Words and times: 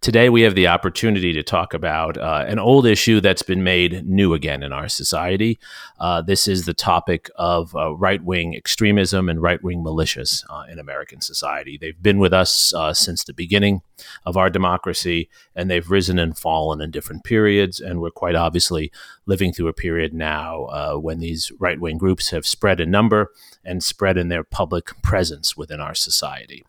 Today, 0.00 0.28
we 0.28 0.42
have 0.42 0.54
the 0.54 0.68
opportunity 0.68 1.32
to 1.32 1.42
talk 1.42 1.74
about 1.74 2.16
uh, 2.16 2.44
an 2.46 2.58
old 2.58 2.86
issue 2.86 3.20
that's 3.20 3.42
been 3.42 3.64
made 3.64 4.06
new 4.06 4.34
again 4.34 4.62
in 4.62 4.72
our 4.72 4.88
society. 4.88 5.58
Uh, 5.98 6.22
this 6.22 6.46
is 6.46 6.64
the 6.64 6.74
topic 6.74 7.30
of 7.36 7.74
uh, 7.74 7.94
right 7.94 8.22
wing 8.22 8.54
extremism 8.54 9.28
and 9.28 9.42
right 9.42 9.62
wing 9.62 9.82
militias 9.82 10.44
uh, 10.50 10.64
in 10.70 10.78
American 10.78 11.20
society. 11.20 11.76
They've 11.76 12.00
been 12.00 12.18
with 12.18 12.32
us 12.32 12.72
uh, 12.74 12.94
since 12.94 13.24
the 13.24 13.32
beginning 13.32 13.82
of 14.24 14.36
our 14.36 14.50
democracy, 14.50 15.28
and 15.54 15.70
they've 15.70 15.90
risen 15.90 16.18
and 16.18 16.36
fallen 16.36 16.80
in 16.80 16.90
different 16.90 17.24
periods. 17.24 17.80
And 17.80 18.00
we're 18.00 18.10
quite 18.10 18.34
obviously 18.34 18.92
living 19.26 19.52
through 19.52 19.68
a 19.68 19.72
period 19.72 20.12
now 20.14 20.64
uh, 20.66 20.94
when 20.94 21.18
these 21.18 21.50
right 21.58 21.80
wing 21.80 21.98
groups 21.98 22.30
have 22.30 22.46
spread 22.46 22.80
in 22.80 22.90
number 22.90 23.32
and 23.64 23.82
spread 23.82 24.16
in 24.16 24.28
their 24.28 24.44
public 24.44 25.02
presence 25.02 25.56
within 25.56 25.80
our 25.80 25.94
society. 25.94 26.64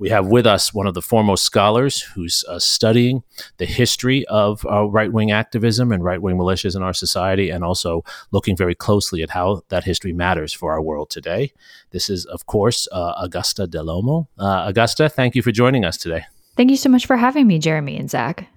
We 0.00 0.08
have 0.08 0.28
with 0.28 0.46
us 0.46 0.72
one 0.72 0.86
of 0.86 0.94
the 0.94 1.02
foremost 1.02 1.44
scholars 1.44 2.00
who's 2.00 2.42
uh, 2.48 2.58
studying 2.58 3.22
the 3.58 3.66
history 3.66 4.24
of 4.28 4.64
uh, 4.64 4.86
right 4.86 5.12
wing 5.12 5.30
activism 5.30 5.92
and 5.92 6.02
right 6.02 6.22
wing 6.22 6.38
militias 6.38 6.74
in 6.74 6.82
our 6.82 6.94
society, 6.94 7.50
and 7.50 7.62
also 7.62 8.02
looking 8.30 8.56
very 8.56 8.74
closely 8.74 9.22
at 9.22 9.28
how 9.28 9.60
that 9.68 9.84
history 9.84 10.14
matters 10.14 10.54
for 10.54 10.72
our 10.72 10.80
world 10.80 11.10
today. 11.10 11.52
This 11.90 12.08
is, 12.08 12.24
of 12.24 12.46
course, 12.46 12.88
uh, 12.90 13.12
Augusta 13.18 13.66
Dell'Omo. 13.66 14.26
Uh, 14.38 14.64
Augusta, 14.68 15.10
thank 15.10 15.34
you 15.34 15.42
for 15.42 15.52
joining 15.52 15.84
us 15.84 15.98
today. 15.98 16.24
Thank 16.56 16.70
you 16.70 16.78
so 16.78 16.88
much 16.88 17.04
for 17.04 17.18
having 17.18 17.46
me, 17.46 17.58
Jeremy 17.58 17.98
and 17.98 18.10
Zach. 18.10 18.48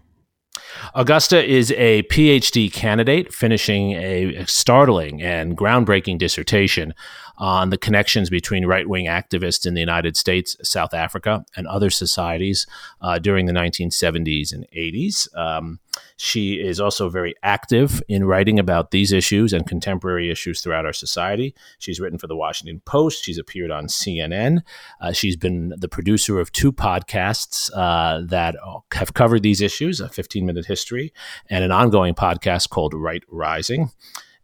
Augusta 0.96 1.44
is 1.44 1.72
a 1.74 2.04
PhD 2.04 2.72
candidate 2.72 3.34
finishing 3.34 3.94
a 3.94 4.46
startling 4.46 5.22
and 5.22 5.58
groundbreaking 5.58 6.18
dissertation 6.20 6.94
on 7.38 7.70
the 7.70 7.78
connections 7.78 8.30
between 8.30 8.66
right 8.66 8.88
wing 8.88 9.06
activists 9.06 9.66
in 9.66 9.74
the 9.74 9.80
United 9.80 10.16
States, 10.16 10.56
South 10.64 10.94
Africa, 10.94 11.46
and 11.56 11.68
other 11.68 11.90
societies 11.90 12.68
uh, 13.02 13.20
during 13.20 13.46
the 13.46 13.54
1970s 13.54 14.54
and 14.54 14.66
80s. 14.76 15.36
Um, 15.38 15.80
she 16.18 16.54
is 16.56 16.80
also 16.80 17.10
very 17.10 17.36
active 17.44 18.02
in 18.08 18.26
writing 18.26 18.60
about 18.60 18.92
these 18.92 19.12
issues 19.12 19.54
and 19.54 19.68
contemporary 19.68 20.30
issues 20.30 20.62
throughout 20.62 20.86
our 20.86 20.94
society. 20.94 21.56
She's 21.80 22.00
written 22.00 22.20
for 22.20 22.28
the 22.28 22.36
Washington 22.36 22.82
Post, 22.86 23.24
she's 23.24 23.38
appeared 23.38 23.72
on 23.72 23.88
CNN, 23.88 24.62
uh, 25.02 25.12
she's 25.12 25.36
been 25.36 25.74
the 25.78 25.90
producer 25.90 26.40
of 26.40 26.52
two 26.52 26.72
podcasts 26.72 27.70
uh, 27.76 28.22
that 28.28 28.56
have 28.94 29.14
covered 29.14 29.44
these 29.44 29.62
issues 29.62 30.00
a 30.00 30.10
15 30.10 30.46
minute 30.46 30.66
history 30.66 31.14
and 31.50 31.64
an 31.64 31.72
ongoing 31.72 32.14
podcast 32.14 32.70
called 32.70 32.94
Right 32.94 33.24
Rising 33.30 33.92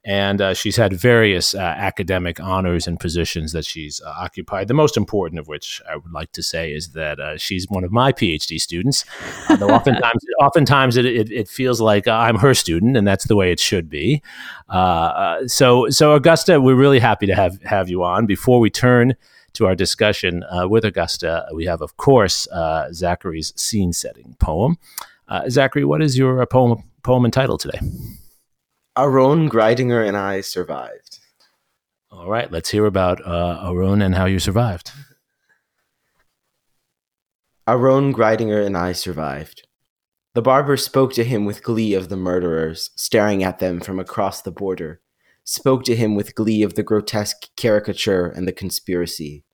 and 0.05 0.39
uh, 0.39 0.53
she's 0.53 0.78
had 0.78 0.94
various 0.94 1.53
uh, 1.53 1.59
academic 1.59 2.39
honors 2.39 2.88
and 2.88 3.00
positions 3.00 3.52
that 3.52 3.66
she's 3.66 4.02
uh, 4.02 4.14
occupied. 4.17 4.67
The 4.67 4.73
most 4.73 4.95
important 4.95 5.39
of 5.39 5.47
which 5.47 5.81
I 5.89 5.97
would 5.97 6.11
like 6.11 6.31
to 6.33 6.44
say 6.44 6.72
is 6.72 6.89
that 6.89 7.19
uh, 7.19 7.38
she's 7.38 7.67
one 7.69 7.83
of 7.83 7.92
my 7.92 8.14
PhD 8.14 8.59
students. 8.59 9.03
Uh, 9.50 9.58
though 9.58 9.70
oftentimes, 9.70 10.22
oftentimes 10.42 10.95
it, 10.97 11.05
it, 11.05 11.31
it, 11.31 11.47
feels 11.50 11.81
like 11.81 12.08
I'm 12.08 12.38
her 12.38 12.53
student, 12.53 12.95
and 12.95 13.08
that's 13.08 13.25
the 13.25 13.36
way 13.36 13.52
it 13.52 13.59
should 13.59 13.89
be. 13.89 14.22
Uh, 14.70 15.47
so, 15.47 15.89
so 15.89 16.14
Augusta, 16.14 16.61
we're 16.61 16.75
really 16.75 16.99
happy 16.99 17.26
to 17.26 17.36
have 17.36 17.61
have 17.64 17.89
you 17.89 18.04
on. 18.04 18.26
Before 18.26 18.60
we 18.60 18.70
turn 18.70 19.16
to 19.54 19.66
our 19.66 19.76
discussion 19.76 20.45
with 20.66 20.86
Augusta, 20.86 21.48
we 21.54 21.66
have, 21.66 21.81
of 21.81 21.98
course, 21.98 22.48
Zachary's 22.93 23.52
scene 23.55 23.93
setting 23.93 24.36
poem. 24.39 24.77
Zachary, 25.49 25.86
what 25.86 26.02
is 26.02 26.17
your 26.17 26.45
poem 26.45 26.83
poem 27.04 27.26
entitled 27.26 27.60
today? 27.60 27.80
Aaron 28.99 29.49
Greidinger 29.49 30.05
and 30.05 30.17
I 30.17 30.42
survived. 30.42 31.20
All 32.11 32.27
right, 32.27 32.52
let's 32.52 32.71
hear 32.71 32.86
about 32.86 33.26
uh, 33.26 33.61
Aaron 33.64 34.02
and 34.02 34.15
how 34.15 34.26
you 34.26 34.39
survived. 34.39 34.92
Aaron 37.65 38.14
Greidinger 38.14 38.65
and 38.65 38.76
I 38.76 38.92
survived. 38.92 39.65
The 40.33 40.42
barber 40.42 40.76
spoke 40.76 41.14
to 41.14 41.23
him 41.23 41.45
with 41.45 41.64
glee 41.64 41.93
of 41.93 42.10
the 42.10 42.17
murderers, 42.17 42.89
staring 42.98 43.42
at 43.42 43.60
them 43.60 43.80
from 43.80 43.99
across 43.99 44.42
the 44.42 44.52
border, 44.52 44.99
spoke 45.45 45.86
to 45.86 45.95
him 45.95 46.14
with 46.14 46.36
glee 46.36 46.61
of 46.61 46.73
the 46.73 46.83
grotesque 46.83 47.48
caricature 47.55 48.26
and 48.26 48.45
the 48.45 48.52
conspiracy. 48.52 49.45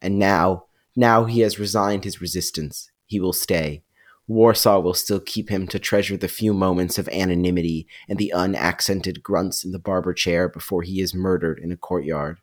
And 0.00 0.18
now, 0.18 0.64
now 0.94 1.24
he 1.24 1.40
has 1.40 1.58
resigned 1.58 2.04
his 2.04 2.20
resistance. 2.20 2.90
He 3.06 3.18
will 3.18 3.32
stay. 3.32 3.82
Warsaw 4.30 4.78
will 4.78 4.94
still 4.94 5.18
keep 5.18 5.48
him 5.48 5.66
to 5.66 5.80
treasure 5.80 6.16
the 6.16 6.28
few 6.28 6.54
moments 6.54 6.98
of 6.98 7.08
anonymity 7.08 7.88
and 8.08 8.16
the 8.16 8.32
unaccented 8.32 9.24
grunts 9.24 9.64
in 9.64 9.72
the 9.72 9.78
barber 9.80 10.14
chair 10.14 10.48
before 10.48 10.82
he 10.82 11.00
is 11.00 11.12
murdered 11.12 11.58
in 11.58 11.72
a 11.72 11.76
courtyard. 11.76 12.38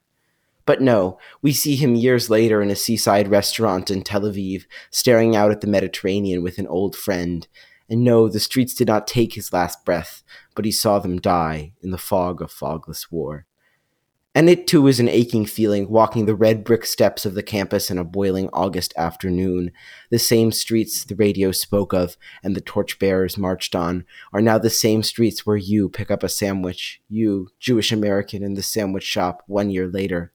But 0.66 0.82
no, 0.82 1.18
we 1.40 1.54
see 1.54 1.76
him 1.76 1.94
years 1.94 2.28
later 2.28 2.60
in 2.60 2.68
a 2.68 2.76
seaside 2.76 3.28
restaurant 3.28 3.90
in 3.90 4.02
Tel 4.02 4.20
Aviv, 4.20 4.64
staring 4.90 5.34
out 5.34 5.50
at 5.50 5.62
the 5.62 5.66
Mediterranean 5.66 6.42
with 6.42 6.58
an 6.58 6.66
old 6.66 6.94
friend. 6.94 7.48
And 7.88 8.04
no, 8.04 8.28
the 8.28 8.38
streets 8.38 8.74
did 8.74 8.88
not 8.88 9.06
take 9.06 9.32
his 9.32 9.50
last 9.50 9.86
breath, 9.86 10.22
but 10.54 10.66
he 10.66 10.72
saw 10.72 10.98
them 10.98 11.18
die 11.18 11.72
in 11.80 11.90
the 11.90 11.96
fog 11.96 12.42
of 12.42 12.52
fogless 12.52 13.10
war. 13.10 13.46
And 14.34 14.48
it 14.48 14.66
too 14.66 14.86
is 14.86 15.00
an 15.00 15.08
aching 15.08 15.46
feeling 15.46 15.88
walking 15.90 16.26
the 16.26 16.34
red 16.34 16.62
brick 16.62 16.84
steps 16.84 17.24
of 17.24 17.34
the 17.34 17.42
campus 17.42 17.90
in 17.90 17.98
a 17.98 18.04
boiling 18.04 18.50
August 18.52 18.92
afternoon. 18.96 19.72
The 20.10 20.18
same 20.18 20.52
streets 20.52 21.02
the 21.02 21.16
radio 21.16 21.50
spoke 21.50 21.92
of 21.92 22.16
and 22.44 22.54
the 22.54 22.60
torchbearers 22.60 23.38
marched 23.38 23.74
on 23.74 24.04
are 24.32 24.42
now 24.42 24.58
the 24.58 24.70
same 24.70 25.02
streets 25.02 25.46
where 25.46 25.56
you 25.56 25.88
pick 25.88 26.10
up 26.10 26.22
a 26.22 26.28
sandwich, 26.28 27.00
you, 27.08 27.48
Jewish 27.58 27.90
American 27.90 28.42
in 28.42 28.54
the 28.54 28.62
sandwich 28.62 29.02
shop, 29.02 29.42
one 29.46 29.70
year 29.70 29.88
later. 29.88 30.32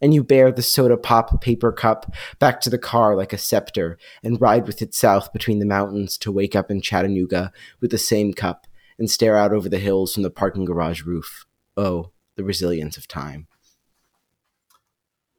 And 0.00 0.12
you 0.12 0.24
bear 0.24 0.50
the 0.50 0.62
soda 0.62 0.96
pop 0.96 1.40
paper 1.40 1.72
cup 1.72 2.12
back 2.38 2.60
to 2.62 2.70
the 2.70 2.78
car 2.78 3.14
like 3.14 3.32
a 3.32 3.38
scepter 3.38 3.98
and 4.22 4.40
ride 4.40 4.66
with 4.66 4.82
it 4.82 4.94
south 4.94 5.32
between 5.32 5.58
the 5.58 5.66
mountains 5.66 6.18
to 6.18 6.32
wake 6.32 6.56
up 6.56 6.70
in 6.70 6.80
Chattanooga 6.80 7.52
with 7.80 7.90
the 7.90 7.98
same 7.98 8.32
cup 8.32 8.66
and 8.98 9.10
stare 9.10 9.36
out 9.36 9.52
over 9.52 9.68
the 9.68 9.78
hills 9.78 10.14
from 10.14 10.22
the 10.22 10.30
parking 10.30 10.64
garage 10.64 11.02
roof. 11.02 11.46
Oh, 11.76 12.10
the 12.36 12.44
resilience 12.44 12.96
of 12.96 13.08
time. 13.08 13.48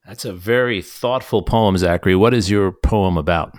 That's 0.05 0.25
a 0.25 0.33
very 0.33 0.81
thoughtful 0.81 1.43
poem, 1.43 1.77
Zachary. 1.77 2.15
What 2.15 2.33
is 2.33 2.49
your 2.49 2.71
poem 2.71 3.17
about? 3.17 3.55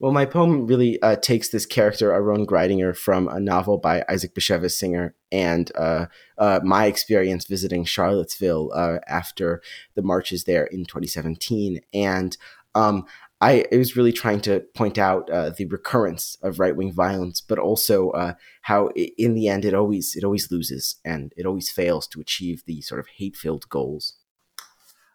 Well, 0.00 0.12
my 0.12 0.26
poem 0.26 0.66
really 0.66 1.02
uh, 1.02 1.16
takes 1.16 1.48
this 1.48 1.66
character, 1.66 2.12
Aaron 2.12 2.46
Greidinger, 2.46 2.96
from 2.96 3.26
a 3.26 3.40
novel 3.40 3.78
by 3.78 4.04
Isaac 4.08 4.32
Bashevis 4.32 4.72
Singer 4.72 5.16
and 5.32 5.72
uh, 5.74 6.06
uh, 6.36 6.60
my 6.62 6.86
experience 6.86 7.46
visiting 7.46 7.84
Charlottesville 7.84 8.70
uh, 8.74 8.98
after 9.08 9.60
the 9.96 10.02
marches 10.02 10.44
there 10.44 10.66
in 10.66 10.84
2017. 10.84 11.80
And 11.92 12.36
um, 12.76 13.06
I, 13.40 13.64
I, 13.72 13.76
was 13.76 13.96
really 13.96 14.12
trying 14.12 14.40
to 14.42 14.60
point 14.74 14.98
out 14.98 15.30
uh, 15.30 15.50
the 15.50 15.66
recurrence 15.66 16.36
of 16.42 16.58
right 16.58 16.74
wing 16.74 16.92
violence, 16.92 17.40
but 17.40 17.58
also 17.58 18.10
uh, 18.10 18.34
how 18.62 18.88
it, 18.96 19.12
in 19.16 19.34
the 19.34 19.48
end 19.48 19.64
it 19.64 19.74
always 19.74 20.16
it 20.16 20.24
always 20.24 20.50
loses 20.50 20.96
and 21.04 21.32
it 21.36 21.46
always 21.46 21.70
fails 21.70 22.06
to 22.08 22.20
achieve 22.20 22.62
the 22.66 22.80
sort 22.82 23.00
of 23.00 23.06
hate 23.16 23.36
filled 23.36 23.68
goals. 23.68 24.14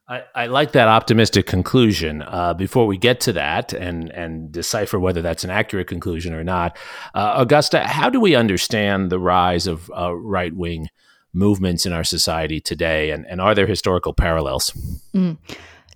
I, 0.07 0.23
I, 0.35 0.45
like 0.47 0.73
that 0.73 0.89
optimistic 0.89 1.45
conclusion. 1.45 2.23
Uh, 2.23 2.53
before 2.53 2.85
we 2.85 2.97
get 2.97 3.21
to 3.21 3.33
that 3.33 3.71
and 3.71 4.09
and 4.11 4.51
decipher 4.51 4.99
whether 4.99 5.21
that's 5.21 5.45
an 5.45 5.49
accurate 5.49 5.87
conclusion 5.87 6.33
or 6.33 6.43
not, 6.43 6.77
uh, 7.13 7.35
Augusta, 7.37 7.87
how 7.87 8.09
do 8.09 8.19
we 8.19 8.35
understand 8.35 9.09
the 9.09 9.19
rise 9.19 9.65
of 9.65 9.89
uh, 9.97 10.13
right 10.13 10.53
wing 10.53 10.89
movements 11.33 11.85
in 11.85 11.93
our 11.93 12.03
society 12.03 12.61
today, 12.61 13.11
and, 13.11 13.25
and 13.27 13.41
are 13.41 13.55
there 13.55 13.65
historical 13.65 14.13
parallels? 14.13 14.71
Mm. 15.13 15.37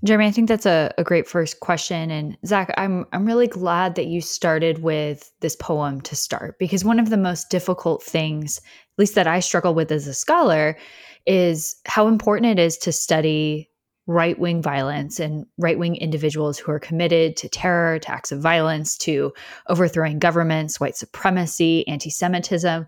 Jeremy, 0.03 0.27
I 0.27 0.31
think 0.31 0.47
that's 0.47 0.65
a, 0.65 0.94
a 0.97 1.03
great 1.03 1.27
first 1.27 1.59
question. 1.59 2.11
And 2.11 2.38
Zach, 2.45 2.73
I'm 2.77 3.05
I'm 3.13 3.25
really 3.25 3.47
glad 3.47 3.95
that 3.95 4.07
you 4.07 4.21
started 4.21 4.83
with 4.83 5.31
this 5.39 5.55
poem 5.55 6.01
to 6.01 6.15
start 6.15 6.59
because 6.59 6.85
one 6.85 6.99
of 6.99 7.09
the 7.09 7.17
most 7.17 7.49
difficult 7.49 8.03
things, 8.03 8.59
at 8.59 8.99
least 8.99 9.15
that 9.15 9.27
I 9.27 9.39
struggle 9.39 9.73
with 9.73 9.91
as 9.91 10.07
a 10.07 10.13
scholar, 10.13 10.77
is 11.25 11.75
how 11.85 12.07
important 12.07 12.59
it 12.59 12.63
is 12.63 12.77
to 12.79 12.91
study 12.91 13.69
right 14.07 14.39
wing 14.39 14.61
violence 14.61 15.19
and 15.19 15.45
right 15.57 15.77
wing 15.77 15.95
individuals 15.97 16.57
who 16.57 16.71
are 16.71 16.79
committed 16.79 17.35
to 17.35 17.49
terror, 17.49 17.99
to 17.99 18.11
acts 18.11 18.31
of 18.31 18.39
violence, 18.39 18.97
to 18.97 19.33
overthrowing 19.67 20.17
governments, 20.19 20.79
white 20.79 20.95
supremacy, 20.95 21.85
anti 21.88 22.09
Semitism. 22.09 22.88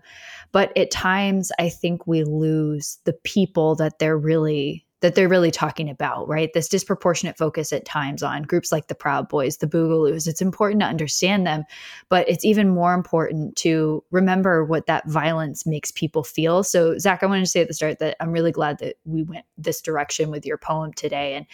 But 0.52 0.76
at 0.76 0.90
times, 0.90 1.52
I 1.58 1.68
think 1.68 2.06
we 2.06 2.24
lose 2.24 2.98
the 3.04 3.12
people 3.12 3.74
that 3.76 3.98
they're 3.98 4.18
really 4.18 4.86
that 5.00 5.14
they're 5.14 5.28
really 5.28 5.50
talking 5.50 5.88
about, 5.88 6.28
right? 6.28 6.52
This 6.52 6.68
disproportionate 6.68 7.38
focus 7.38 7.72
at 7.72 7.84
times 7.84 8.22
on 8.22 8.42
groups 8.42 8.70
like 8.70 8.88
the 8.88 8.94
Proud 8.94 9.28
Boys, 9.28 9.56
the 9.56 9.66
Boogaloos. 9.66 10.28
It's 10.28 10.42
important 10.42 10.80
to 10.80 10.86
understand 10.86 11.46
them, 11.46 11.64
but 12.08 12.28
it's 12.28 12.44
even 12.44 12.68
more 12.68 12.92
important 12.94 13.56
to 13.56 14.04
remember 14.10 14.64
what 14.64 14.86
that 14.86 15.08
violence 15.08 15.66
makes 15.66 15.90
people 15.90 16.22
feel. 16.22 16.62
So, 16.62 16.98
Zach, 16.98 17.22
I 17.22 17.26
wanted 17.26 17.42
to 17.42 17.50
say 17.50 17.62
at 17.62 17.68
the 17.68 17.74
start 17.74 17.98
that 17.98 18.16
I'm 18.20 18.32
really 18.32 18.52
glad 18.52 18.78
that 18.80 18.96
we 19.04 19.22
went 19.22 19.46
this 19.56 19.80
direction 19.80 20.30
with 20.30 20.44
your 20.44 20.58
poem 20.58 20.92
today. 20.92 21.34
And 21.34 21.46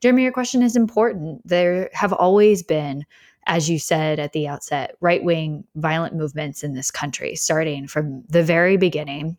Jeremy, 0.00 0.24
your 0.24 0.32
question 0.32 0.62
is 0.62 0.76
important. 0.76 1.46
There 1.46 1.90
have 1.92 2.12
always 2.12 2.62
been 2.62 3.04
as 3.48 3.70
you 3.70 3.78
said 3.78 4.20
at 4.20 4.34
the 4.34 4.46
outset, 4.46 4.94
right 5.00 5.24
wing 5.24 5.64
violent 5.74 6.14
movements 6.14 6.62
in 6.62 6.74
this 6.74 6.90
country, 6.90 7.34
starting 7.34 7.88
from 7.88 8.22
the 8.28 8.42
very 8.42 8.76
beginning 8.76 9.38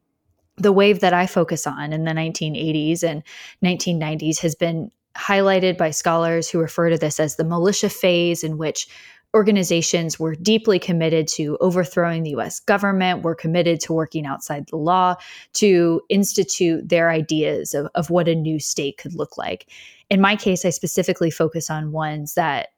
the 0.60 0.72
wave 0.72 1.00
that 1.00 1.14
I 1.14 1.26
focus 1.26 1.66
on 1.66 1.94
in 1.94 2.04
the 2.04 2.12
1980s 2.12 3.04
and 3.04 3.24
1990s 3.64 4.40
has 4.40 4.56
been 4.56 4.92
highlighted 5.18 5.78
by 5.78 5.92
scholars 5.92 6.50
who 6.50 6.60
refer 6.60 6.90
to 6.90 6.98
this 6.98 7.20
as 7.20 7.36
the 7.36 7.44
militia 7.44 7.90
phase, 7.90 8.44
in 8.44 8.58
which 8.58 8.88
organizations 9.36 10.20
were 10.20 10.36
deeply 10.36 10.80
committed 10.80 11.28
to 11.28 11.58
overthrowing 11.62 12.24
the 12.24 12.32
US 12.32 12.60
government, 12.60 13.24
were 13.24 13.36
committed 13.36 13.80
to 13.82 13.94
working 13.94 14.26
outside 14.26 14.66
the 14.68 14.78
law 14.78 15.16
to 15.54 16.02
institute 16.10 16.90
their 16.90 17.10
ideas 17.10 17.74
of, 17.74 17.88
of 17.96 18.10
what 18.10 18.28
a 18.28 18.36
new 18.36 18.60
state 18.60 18.98
could 18.98 19.14
look 19.14 19.38
like. 19.38 19.68
In 20.10 20.20
my 20.20 20.36
case, 20.36 20.66
I 20.66 20.72
specifically 20.72 21.30
focus 21.30 21.70
on 21.70 21.92
ones 21.92 22.34
that 22.34 22.70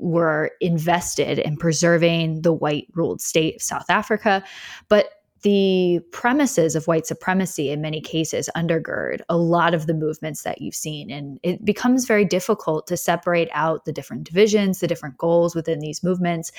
were 0.00 0.50
invested 0.60 1.38
in 1.38 1.56
preserving 1.56 2.42
the 2.42 2.52
white 2.52 2.86
ruled 2.94 3.20
state 3.20 3.56
of 3.56 3.62
South 3.62 3.88
Africa, 3.88 4.42
but 4.88 5.10
the 5.42 6.00
premises 6.12 6.76
of 6.76 6.86
white 6.86 7.06
supremacy 7.06 7.70
in 7.70 7.80
many 7.80 8.00
cases 8.00 8.50
undergird 8.56 9.20
a 9.28 9.36
lot 9.36 9.72
of 9.72 9.86
the 9.86 9.94
movements 9.94 10.42
that 10.42 10.60
you've 10.60 10.74
seen. 10.74 11.10
And 11.10 11.40
it 11.42 11.64
becomes 11.64 12.06
very 12.06 12.24
difficult 12.24 12.86
to 12.88 12.96
separate 12.96 13.48
out 13.52 13.84
the 13.84 13.92
different 13.92 14.24
divisions, 14.24 14.80
the 14.80 14.86
different 14.86 15.16
goals 15.16 15.54
within 15.54 15.78
these 15.78 16.02
movements. 16.02 16.52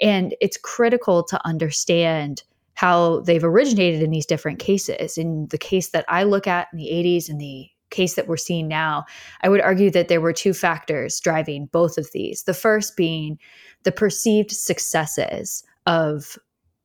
And 0.00 0.34
it's 0.40 0.56
critical 0.56 1.24
to 1.24 1.46
understand 1.46 2.42
how 2.74 3.20
they've 3.22 3.42
originated 3.42 4.02
in 4.02 4.10
these 4.10 4.26
different 4.26 4.60
cases. 4.60 5.18
In 5.18 5.48
the 5.50 5.58
case 5.58 5.88
that 5.88 6.04
I 6.08 6.22
look 6.22 6.46
at 6.46 6.68
in 6.72 6.78
the 6.78 6.90
80s 6.90 7.28
and 7.28 7.40
the 7.40 7.68
case 7.90 8.14
that 8.14 8.28
we're 8.28 8.36
seeing 8.36 8.68
now, 8.68 9.04
I 9.42 9.48
would 9.48 9.60
argue 9.60 9.90
that 9.90 10.06
there 10.06 10.20
were 10.20 10.32
two 10.32 10.54
factors 10.54 11.18
driving 11.18 11.66
both 11.66 11.98
of 11.98 12.12
these. 12.12 12.44
The 12.44 12.54
first 12.54 12.96
being 12.96 13.38
the 13.82 13.90
perceived 13.90 14.52
successes 14.52 15.64
of 15.86 16.38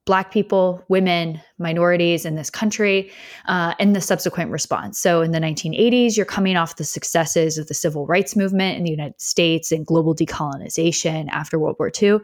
Black 0.06 0.32
people, 0.32 0.84
women, 0.90 1.40
minorities 1.58 2.26
in 2.26 2.36
this 2.36 2.50
country, 2.50 3.10
uh, 3.48 3.74
and 3.80 3.96
the 3.96 4.02
subsequent 4.02 4.52
response. 4.52 5.00
So, 5.00 5.22
in 5.22 5.32
the 5.32 5.40
1980s, 5.40 6.18
you're 6.18 6.26
coming 6.26 6.58
off 6.58 6.76
the 6.76 6.84
successes 6.84 7.58
of 7.58 7.68
the 7.68 7.74
civil 7.74 8.06
rights 8.06 8.36
movement 8.36 8.78
in 8.78 8.84
the 8.84 8.92
United 8.92 9.22
States 9.22 9.72
and 9.72 9.86
global 9.86 10.14
decolonization 10.14 11.30
after 11.30 11.58
World 11.58 11.78
War 11.80 11.92
II. 12.02 12.18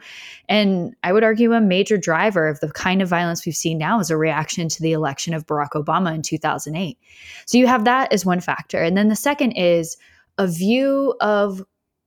And 0.50 0.94
I 1.04 1.14
would 1.14 1.24
argue 1.24 1.54
a 1.54 1.62
major 1.62 1.98
driver 1.98 2.48
of 2.48 2.60
the 2.60 2.70
kind 2.72 3.02
of 3.02 3.08
violence 3.08 3.46
we've 3.46 3.56
seen 3.56 3.78
now 3.78 4.00
is 4.00 4.10
a 4.10 4.18
reaction 4.18 4.68
to 4.68 4.82
the 4.82 4.92
election 4.92 5.34
of 5.34 5.48
Barack 5.48 5.72
Obama 5.72 6.14
in 6.14 6.22
2008. 6.22 6.98
So, 7.46 7.58
you 7.58 7.68
have 7.68 7.86
that 7.86 8.12
as 8.12 8.26
one 8.26 8.42
factor. 8.42 8.82
And 8.82 8.98
then 8.98 9.08
the 9.08 9.16
second 9.16 9.54
is 9.54 9.96
a 10.38 10.48
view 10.48 11.16
of 11.22 11.64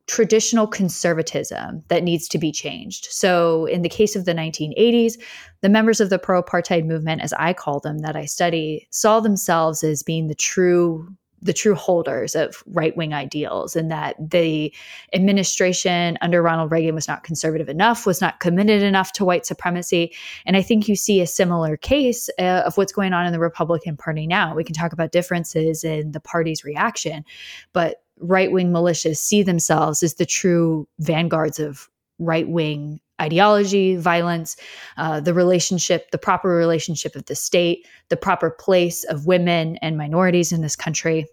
traditional 0.07 0.67
conservatism 0.67 1.83
that 1.89 2.03
needs 2.03 2.29
to 2.29 2.39
be 2.39 2.53
changed. 2.53 3.07
So, 3.11 3.67
in 3.67 3.83
the 3.83 3.89
case 3.89 4.17
of 4.17 4.25
the 4.25 4.35
1980s, 4.35 5.15
the 5.61 5.69
members 5.69 6.01
of 6.01 6.11
the 6.11 6.19
pro 6.19 6.43
apartheid 6.43 6.85
movement, 6.85 7.23
as 7.23 7.33
I 7.35 7.53
call 7.53 7.81
them, 7.81 7.99
that 7.99 8.17
I 8.17 8.25
study, 8.25 8.89
saw 8.91 9.21
themselves 9.21 9.85
as 9.85 10.03
being 10.03 10.29
the 10.29 10.35
true 10.35 11.09
the 11.45 11.53
true 11.53 11.75
holders 11.75 12.37
of 12.37 12.63
right 12.69 12.97
wing 12.97 13.13
ideals, 13.13 13.75
and 13.75 13.91
that 13.91 14.15
the 14.31 14.73
administration 15.13 16.17
under 16.21 16.41
Ronald 16.41 16.71
Reagan 16.71 16.95
was 16.95 17.09
not 17.09 17.25
conservative 17.25 17.69
enough, 17.69 18.07
was 18.07 18.21
not 18.21 18.39
committed 18.39 18.83
enough 18.83 19.13
to 19.15 19.25
white 19.25 19.45
supremacy. 19.45 20.15
And 20.47 20.57
I 20.57 20.63
think 20.63 20.87
you 20.87 20.95
see 20.95 21.21
a 21.21 21.27
similar 21.27 21.77
case 21.77 22.31
uh, 22.39 22.63
of 22.65 22.77
what's 22.77 22.93
going 22.93 23.13
on 23.13 23.27
in 23.27 23.33
the 23.33 23.41
Republican 23.41 23.97
Party 23.97 24.27
now. 24.27 24.55
We 24.55 24.65
can 24.65 24.75
talk 24.75 24.93
about 24.93 25.11
differences 25.11 25.83
in 25.83 26.13
the 26.13 26.21
party's 26.21 26.65
reaction, 26.65 27.25
but 27.73 28.02
right 28.23 28.53
wing 28.53 28.73
militias 28.73 29.17
see 29.17 29.43
themselves 29.43 30.03
as 30.03 30.15
the 30.15 30.27
true 30.27 30.89
vanguards 30.99 31.59
of 31.59 31.89
right 32.19 32.49
wing 32.49 33.01
ideology, 33.21 33.95
violence, 33.95 34.57
uh, 34.97 35.21
the 35.21 35.33
relationship, 35.33 36.11
the 36.11 36.19
proper 36.19 36.49
relationship 36.49 37.15
of 37.15 37.25
the 37.27 37.37
state, 37.37 37.87
the 38.09 38.17
proper 38.17 38.51
place 38.51 39.05
of 39.05 39.27
women 39.27 39.77
and 39.77 39.97
minorities 39.97 40.51
in 40.51 40.61
this 40.61 40.75
country 40.75 41.27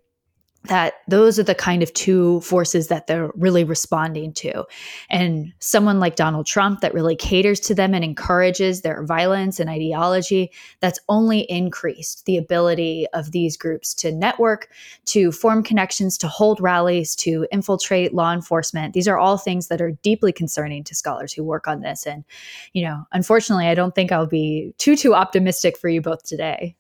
that 0.66 0.96
those 1.08 1.40
are 1.40 1.44
the 1.44 1.56
kind 1.56 1.82
of 1.82 1.94
two 1.94 2.42
forces 2.42 2.90
that 2.90 3.08
they're 3.08 3.32
really 3.36 3.64
responding 3.64 4.34
to. 4.34 4.66
And 5.10 5.54
someone 5.60 6.00
like 6.00 6.18
Donald 6.18 6.46
Trump 6.46 6.82
that 6.82 6.94
really 6.94 7.16
caters 7.16 7.60
to 7.62 7.74
them 7.74 7.94
and 7.94 8.04
encourages 8.04 8.82
their 8.82 9.04
violence 9.04 9.60
and 9.60 9.70
ideology, 9.70 10.52
that's 10.82 11.00
only 11.08 11.42
increased 11.50 12.26
the 12.26 12.38
ability 12.38 13.08
of 13.14 13.32
these 13.32 13.56
groups 13.56 13.94
to 13.96 14.12
network, 14.12 14.70
to 15.06 15.32
form 15.32 15.64
connections, 15.64 16.18
to 16.18 16.28
hold 16.28 16.60
rallies, 16.60 17.16
to 17.16 17.48
infiltrate 17.52 18.14
law 18.14 18.34
enforcement. 18.34 18.94
These 18.94 19.08
are 19.08 19.18
all 19.18 19.38
things 19.38 19.70
that 19.70 19.82
are 19.82 19.92
deeply 20.04 20.34
concerning 20.34 20.84
to 20.84 20.96
scholars 20.96 21.32
who 21.32 21.44
work 21.44 21.68
on 21.68 21.80
this. 21.80 22.06
And, 22.06 22.26
you 22.74 22.84
know, 22.84 23.06
unfortunately, 23.14 23.68
I 23.68 23.76
don't 23.76 23.96
think 23.96 24.12
I'll 24.12 24.28
be 24.28 24.74
too, 24.78 24.98
too 24.98 25.16
optimistic 25.16 25.78
for 25.78 25.88
you 25.88 26.02
both 26.02 26.24
today. 26.24 26.76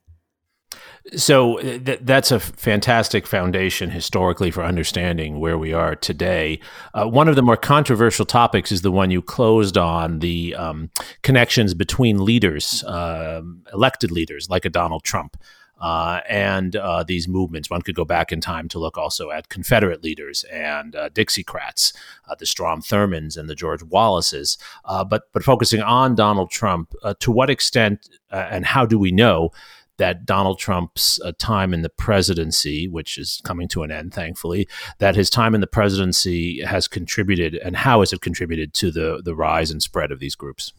So 1.15 1.59
uh, 1.59 1.79
th- 1.79 1.99
that's 2.03 2.31
a 2.31 2.39
fantastic 2.39 3.25
foundation 3.25 3.89
historically 3.89 4.51
for 4.51 4.63
understanding 4.63 5.39
where 5.39 5.57
we 5.57 5.73
are 5.73 5.95
today. 5.95 6.59
Uh, 6.93 7.07
one 7.07 7.27
of 7.27 7.35
the 7.35 7.41
more 7.41 7.57
controversial 7.57 8.25
topics 8.25 8.71
is 8.71 8.81
the 8.81 8.91
one 8.91 9.09
you 9.09 9.21
closed 9.21 9.77
on 9.77 10.19
the 10.19 10.55
um, 10.55 10.91
connections 11.23 11.73
between 11.73 12.23
leaders, 12.23 12.83
uh, 12.83 13.41
elected 13.73 14.11
leaders 14.11 14.49
like 14.49 14.65
a 14.65 14.69
Donald 14.69 15.03
Trump. 15.03 15.37
Uh, 15.81 16.19
and 16.27 16.75
uh, 16.75 17.03
these 17.03 17.25
movements. 17.25 17.69
One 17.69 17.81
could 17.81 17.95
go 17.95 18.03
back 18.03 18.33
in 18.33 18.41
time 18.41 18.67
to 18.67 18.79
look 18.79 18.97
also 18.97 19.31
at 19.31 19.47
Confederate 19.47 20.03
leaders 20.03 20.43
and 20.51 20.93
uh, 20.93 21.07
Dixiecrats, 21.07 21.93
the 22.37 22.45
Strom 22.45 22.81
Thurmonds 22.81 23.37
and 23.37 23.49
the 23.49 23.55
George 23.55 23.81
Wallaces. 23.83 24.57
But 24.85 25.31
but 25.31 25.41
focusing 25.41 25.81
on 25.81 26.15
Donald 26.15 26.51
Trump, 26.51 26.93
to 27.19 27.31
what 27.31 27.49
extent 27.49 28.09
and 28.29 28.65
how 28.65 28.85
do 28.85 28.99
we 28.99 29.13
know 29.13 29.51
that 29.99 30.25
Donald 30.25 30.59
Trump's 30.59 31.21
uh, 31.21 31.31
time 31.37 31.73
in 31.73 31.83
the 31.83 31.89
presidency, 31.89 32.87
which 32.87 33.17
is 33.17 33.41
coming 33.43 33.67
to 33.69 33.83
an 33.83 33.91
end, 33.91 34.13
thankfully, 34.13 34.67
that 34.97 35.15
his 35.15 35.29
time 35.29 35.53
in 35.53 35.61
the 35.61 35.67
presidency 35.67 36.61
has 36.61 36.87
contributed, 36.87 37.55
and 37.55 37.77
how 37.77 37.99
has 37.99 38.11
it 38.11 38.21
contributed 38.21 38.73
to 38.73 38.91
the 38.91 39.21
the 39.23 39.35
rise 39.35 39.69
and 39.71 39.83
spread 39.83 40.11
of 40.11 40.19
these 40.19 40.35
groups? 40.35 40.73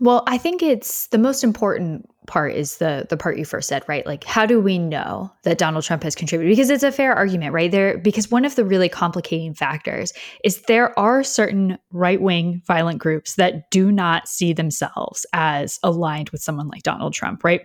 Well, 0.00 0.24
I 0.26 0.38
think 0.38 0.62
it's 0.62 1.06
the 1.08 1.18
most 1.18 1.44
important 1.44 2.10
part 2.26 2.54
is 2.54 2.78
the 2.78 3.06
the 3.08 3.16
part 3.16 3.38
you 3.38 3.44
first 3.44 3.68
said, 3.68 3.84
right? 3.86 4.04
Like 4.06 4.24
how 4.24 4.46
do 4.46 4.60
we 4.60 4.78
know 4.78 5.30
that 5.44 5.58
Donald 5.58 5.84
Trump 5.84 6.02
has 6.02 6.14
contributed? 6.14 6.50
Because 6.50 6.70
it's 6.70 6.82
a 6.82 6.90
fair 6.90 7.14
argument, 7.14 7.52
right? 7.52 7.70
There 7.70 7.98
because 7.98 8.30
one 8.30 8.44
of 8.44 8.56
the 8.56 8.64
really 8.64 8.88
complicating 8.88 9.54
factors 9.54 10.12
is 10.42 10.62
there 10.62 10.98
are 10.98 11.22
certain 11.22 11.78
right-wing 11.92 12.62
violent 12.66 12.98
groups 12.98 13.36
that 13.36 13.70
do 13.70 13.92
not 13.92 14.28
see 14.28 14.52
themselves 14.52 15.26
as 15.32 15.78
aligned 15.82 16.30
with 16.30 16.42
someone 16.42 16.68
like 16.68 16.82
Donald 16.82 17.12
Trump, 17.12 17.44
right? 17.44 17.62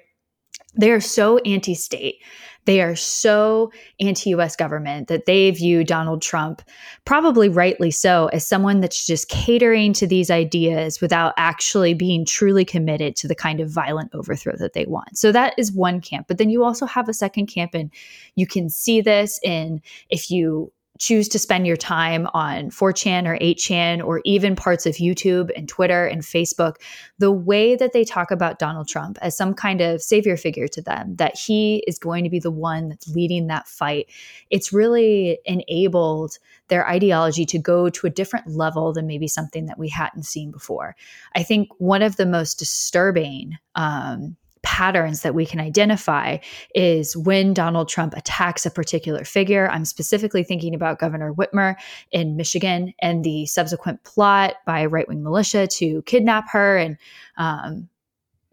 They 0.75 0.91
are 0.91 1.01
so 1.01 1.37
anti 1.39 1.73
state. 1.73 2.21
They 2.65 2.81
are 2.81 2.95
so 2.95 3.71
anti 3.99 4.29
US 4.31 4.55
government 4.55 5.07
that 5.07 5.25
they 5.25 5.49
view 5.49 5.83
Donald 5.83 6.21
Trump, 6.21 6.61
probably 7.03 7.49
rightly 7.49 7.89
so, 7.89 8.27
as 8.27 8.45
someone 8.45 8.79
that's 8.79 9.07
just 9.07 9.29
catering 9.29 9.93
to 9.93 10.05
these 10.05 10.29
ideas 10.29 11.01
without 11.01 11.33
actually 11.37 11.93
being 11.93 12.25
truly 12.25 12.63
committed 12.65 13.15
to 13.15 13.27
the 13.27 13.35
kind 13.35 13.59
of 13.59 13.71
violent 13.71 14.13
overthrow 14.13 14.55
that 14.57 14.73
they 14.73 14.85
want. 14.85 15.17
So 15.17 15.31
that 15.31 15.55
is 15.57 15.71
one 15.71 15.99
camp. 15.99 16.27
But 16.27 16.37
then 16.37 16.49
you 16.49 16.63
also 16.63 16.85
have 16.85 17.09
a 17.09 17.13
second 17.13 17.47
camp, 17.47 17.73
and 17.73 17.91
you 18.35 18.45
can 18.45 18.69
see 18.69 19.01
this 19.01 19.39
in 19.43 19.81
if 20.09 20.29
you 20.29 20.71
choose 20.99 21.29
to 21.29 21.39
spend 21.39 21.65
your 21.65 21.77
time 21.77 22.27
on 22.33 22.69
4chan 22.69 23.25
or 23.25 23.37
8chan 23.39 24.05
or 24.05 24.21
even 24.25 24.55
parts 24.55 24.85
of 24.85 24.95
YouTube 24.95 25.49
and 25.55 25.67
Twitter 25.67 26.05
and 26.05 26.21
Facebook, 26.21 26.75
the 27.17 27.31
way 27.31 27.75
that 27.75 27.93
they 27.93 28.03
talk 28.03 28.31
about 28.31 28.59
Donald 28.59 28.87
Trump 28.87 29.17
as 29.21 29.35
some 29.35 29.53
kind 29.53 29.79
of 29.79 30.01
savior 30.01 30.35
figure 30.35 30.67
to 30.67 30.81
them, 30.81 31.15
that 31.15 31.37
he 31.37 31.83
is 31.87 31.97
going 31.97 32.25
to 32.25 32.29
be 32.29 32.39
the 32.39 32.51
one 32.51 32.89
that's 32.89 33.07
leading 33.07 33.47
that 33.47 33.67
fight, 33.67 34.07
it's 34.49 34.73
really 34.73 35.39
enabled 35.45 36.37
their 36.67 36.87
ideology 36.87 37.45
to 37.45 37.57
go 37.57 37.89
to 37.89 38.05
a 38.05 38.11
different 38.11 38.47
level 38.47 38.91
than 38.91 39.07
maybe 39.07 39.27
something 39.27 39.67
that 39.67 39.79
we 39.79 39.87
hadn't 39.87 40.23
seen 40.23 40.51
before. 40.51 40.95
I 41.33 41.43
think 41.43 41.69
one 41.77 42.01
of 42.01 42.17
the 42.17 42.25
most 42.25 42.59
disturbing 42.59 43.57
um, 43.75 44.35
patterns 44.61 45.21
that 45.21 45.35
we 45.35 45.45
can 45.45 45.59
identify 45.59 46.37
is 46.75 47.15
when 47.15 47.53
Donald 47.53 47.89
Trump 47.89 48.13
attacks 48.15 48.65
a 48.65 48.71
particular 48.71 49.23
figure. 49.23 49.69
I'm 49.69 49.85
specifically 49.85 50.43
thinking 50.43 50.73
about 50.75 50.99
Governor 50.99 51.33
Whitmer 51.33 51.75
in 52.11 52.35
Michigan 52.35 52.93
and 53.01 53.23
the 53.23 53.45
subsequent 53.45 54.03
plot 54.03 54.55
by 54.65 54.85
right 54.85 55.07
wing 55.07 55.23
militia 55.23 55.67
to 55.67 56.01
kidnap 56.03 56.49
her 56.49 56.77
and 56.77 56.97
um, 57.37 57.89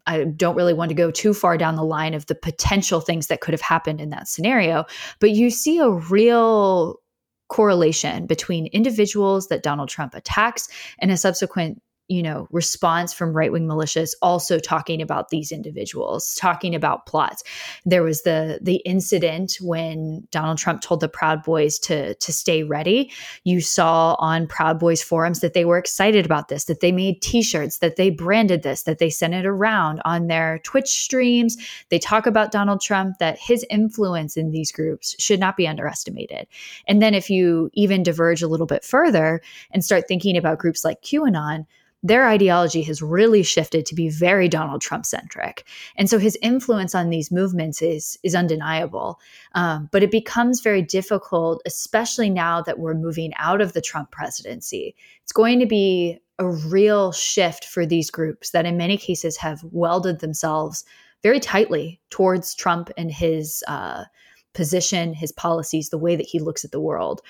I 0.06 0.24
don't 0.24 0.56
really 0.56 0.74
want 0.74 0.90
to 0.90 0.94
go 0.94 1.10
too 1.10 1.34
far 1.34 1.58
down 1.58 1.74
the 1.74 1.82
line 1.82 2.14
of 2.14 2.26
the 2.26 2.34
potential 2.36 3.00
things 3.00 3.26
that 3.26 3.40
could 3.40 3.52
have 3.52 3.60
happened 3.60 4.00
in 4.00 4.10
that 4.10 4.28
scenario, 4.28 4.84
but 5.18 5.30
you 5.30 5.50
see 5.50 5.78
a 5.78 5.90
real 5.90 7.00
correlation 7.48 8.26
between 8.26 8.66
individuals 8.66 9.48
that 9.48 9.62
Donald 9.62 9.88
Trump 9.88 10.14
attacks 10.14 10.68
and 10.98 11.10
a 11.10 11.16
subsequent 11.16 11.82
you 12.08 12.22
know 12.22 12.46
response 12.50 13.12
from 13.12 13.32
right-wing 13.32 13.66
militias 13.66 14.12
also 14.22 14.58
talking 14.58 15.02
about 15.02 15.30
these 15.30 15.50
individuals 15.50 16.34
talking 16.36 16.74
about 16.74 17.06
plots. 17.06 17.42
There 17.84 18.02
was 18.02 18.22
the 18.22 18.58
the 18.62 18.76
incident 18.76 19.58
when 19.60 20.26
donald 20.30 20.58
trump 20.58 20.80
told 20.80 21.00
the 21.00 21.08
proud 21.08 21.42
boys 21.42 21.78
to 21.80 22.14
to 22.14 22.32
stay 22.32 22.62
ready. 22.62 23.10
You 23.44 23.60
saw 23.60 24.14
on 24.18 24.46
proud 24.46 24.78
boys 24.78 25.02
forums 25.02 25.40
that 25.40 25.54
they 25.54 25.64
were 25.64 25.78
excited 25.78 26.24
about 26.24 26.48
this 26.48 26.64
that 26.64 26.80
they 26.80 26.92
made 26.92 27.22
t-shirts 27.22 27.78
that 27.78 27.96
they 27.96 28.10
branded 28.10 28.62
this 28.62 28.82
that 28.82 28.98
they 28.98 29.10
sent 29.10 29.34
it 29.34 29.46
around 29.46 30.00
on 30.04 30.28
their 30.28 30.60
twitch 30.60 30.88
streams. 30.88 31.56
They 31.88 31.98
talk 31.98 32.26
about 32.26 32.52
donald 32.52 32.80
trump 32.80 33.18
that 33.18 33.38
his 33.38 33.64
influence 33.70 34.36
in 34.36 34.50
these 34.50 34.70
groups 34.70 35.16
should 35.18 35.40
not 35.40 35.56
be 35.56 35.66
underestimated. 35.66 36.46
And 36.86 37.02
then 37.02 37.14
if 37.14 37.30
you 37.30 37.70
even 37.74 38.02
diverge 38.02 38.42
a 38.42 38.48
little 38.48 38.66
bit 38.66 38.84
further 38.84 39.40
and 39.70 39.84
start 39.84 40.04
thinking 40.06 40.36
about 40.36 40.58
groups 40.58 40.84
like 40.84 41.02
qanon 41.02 41.66
their 42.06 42.28
ideology 42.28 42.82
has 42.82 43.02
really 43.02 43.42
shifted 43.42 43.86
to 43.86 43.94
be 43.94 44.08
very 44.08 44.48
Donald 44.48 44.80
Trump 44.80 45.04
centric. 45.06 45.66
And 45.96 46.08
so 46.08 46.18
his 46.18 46.38
influence 46.42 46.94
on 46.94 47.10
these 47.10 47.30
movements 47.30 47.82
is, 47.82 48.18
is 48.22 48.34
undeniable. 48.34 49.20
Um, 49.54 49.88
but 49.92 50.02
it 50.02 50.10
becomes 50.10 50.60
very 50.60 50.82
difficult, 50.82 51.62
especially 51.66 52.30
now 52.30 52.62
that 52.62 52.78
we're 52.78 52.94
moving 52.94 53.32
out 53.38 53.60
of 53.60 53.72
the 53.72 53.80
Trump 53.80 54.10
presidency. 54.10 54.94
It's 55.22 55.32
going 55.32 55.58
to 55.60 55.66
be 55.66 56.20
a 56.38 56.48
real 56.48 57.12
shift 57.12 57.64
for 57.64 57.86
these 57.86 58.10
groups 58.10 58.50
that, 58.50 58.66
in 58.66 58.76
many 58.76 58.96
cases, 58.96 59.36
have 59.38 59.64
welded 59.64 60.20
themselves 60.20 60.84
very 61.22 61.40
tightly 61.40 62.00
towards 62.10 62.54
Trump 62.54 62.90
and 62.96 63.10
his 63.10 63.64
uh, 63.66 64.04
position, 64.52 65.14
his 65.14 65.32
policies, 65.32 65.88
the 65.88 65.98
way 65.98 66.14
that 66.14 66.26
he 66.26 66.38
looks 66.38 66.64
at 66.64 66.72
the 66.72 66.80
world 66.80 67.22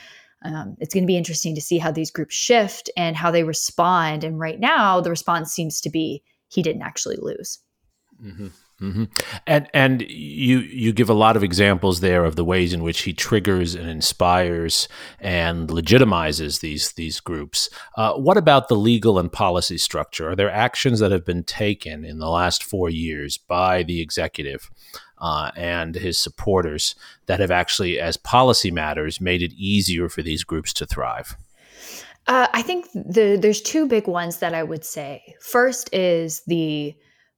um, 0.47 0.77
it's 0.79 0.95
going 0.95 1.05
to 1.05 1.09
be 1.09 1.17
interesting 1.17 1.55
to 1.55 1.61
see 1.61 1.79
how 1.79 1.91
these 1.91 2.11
groups 2.11 2.35
shift 2.35 2.91
and 2.97 3.17
how 3.17 3.31
they 3.31 3.43
respond. 3.43 4.25
And 4.25 4.39
right 4.39 4.61
now, 4.61 5.01
the 5.01 5.11
response 5.11 5.53
seems 5.53 5.81
to 5.83 5.91
be 5.91 6.23
he 6.49 6.63
didn't 6.63 6.83
actually 6.83 7.17
lose. 7.21 7.59
Mm-hmm. 8.23 8.49
Mm-hmm. 8.81 9.05
And 9.47 9.69
and 9.73 10.03
you 10.03 10.59
you 10.59 10.93
give 10.93 11.09
a 11.09 11.15
lot 11.15 11.35
of 11.35 11.43
examples 11.43 12.01
there 12.01 12.27
of 12.27 12.37
the 12.37 12.45
ways 12.45 12.75
in 12.75 12.83
which 12.83 13.03
he 13.03 13.15
triggers 13.15 13.75
and 13.75 13.89
inspires 13.89 14.87
and 15.19 15.71
legitimizes 15.71 16.61
these 16.61 16.93
these 16.93 17.19
groups. 17.19 17.71
Uh, 17.97 18.13
what 18.15 18.37
about 18.37 18.69
the 18.69 18.77
legal 18.77 19.19
and 19.19 19.33
policy 19.33 19.79
structure? 19.79 20.29
Are 20.29 20.37
there 20.37 20.51
actions 20.51 21.01
that 21.01 21.11
have 21.11 21.25
been 21.25 21.43
taken 21.43 22.05
in 22.05 22.19
the 22.19 22.29
last 22.29 22.63
four 22.63 22.91
years 22.91 23.39
by 23.39 23.83
the 23.83 24.03
executive 24.03 24.71
uh, 25.19 25.51
and 25.57 25.95
his 25.95 26.19
supporters 26.19 26.95
that 27.27 27.41
have 27.41 27.51
actually, 27.51 27.99
as 27.99 28.17
policy 28.17 28.71
matters, 28.71 29.21
made 29.21 29.43
it 29.43 29.53
easier 29.55 30.09
for 30.09 30.23
these 30.23 30.45
groups 30.45 30.73
to 30.75 30.87
thrive? 30.87 31.37
Uh, 32.27 32.49
I 32.53 32.63
think 32.63 32.87
the, 32.93 33.39
there's 33.41 33.61
two 33.61 33.87
big 33.87 34.09
ones 34.09 34.39
that 34.39 34.55
I 34.55 34.63
would 34.63 34.85
say. 34.85 35.37
First 35.41 35.89
is 35.93 36.43
the 36.47 36.95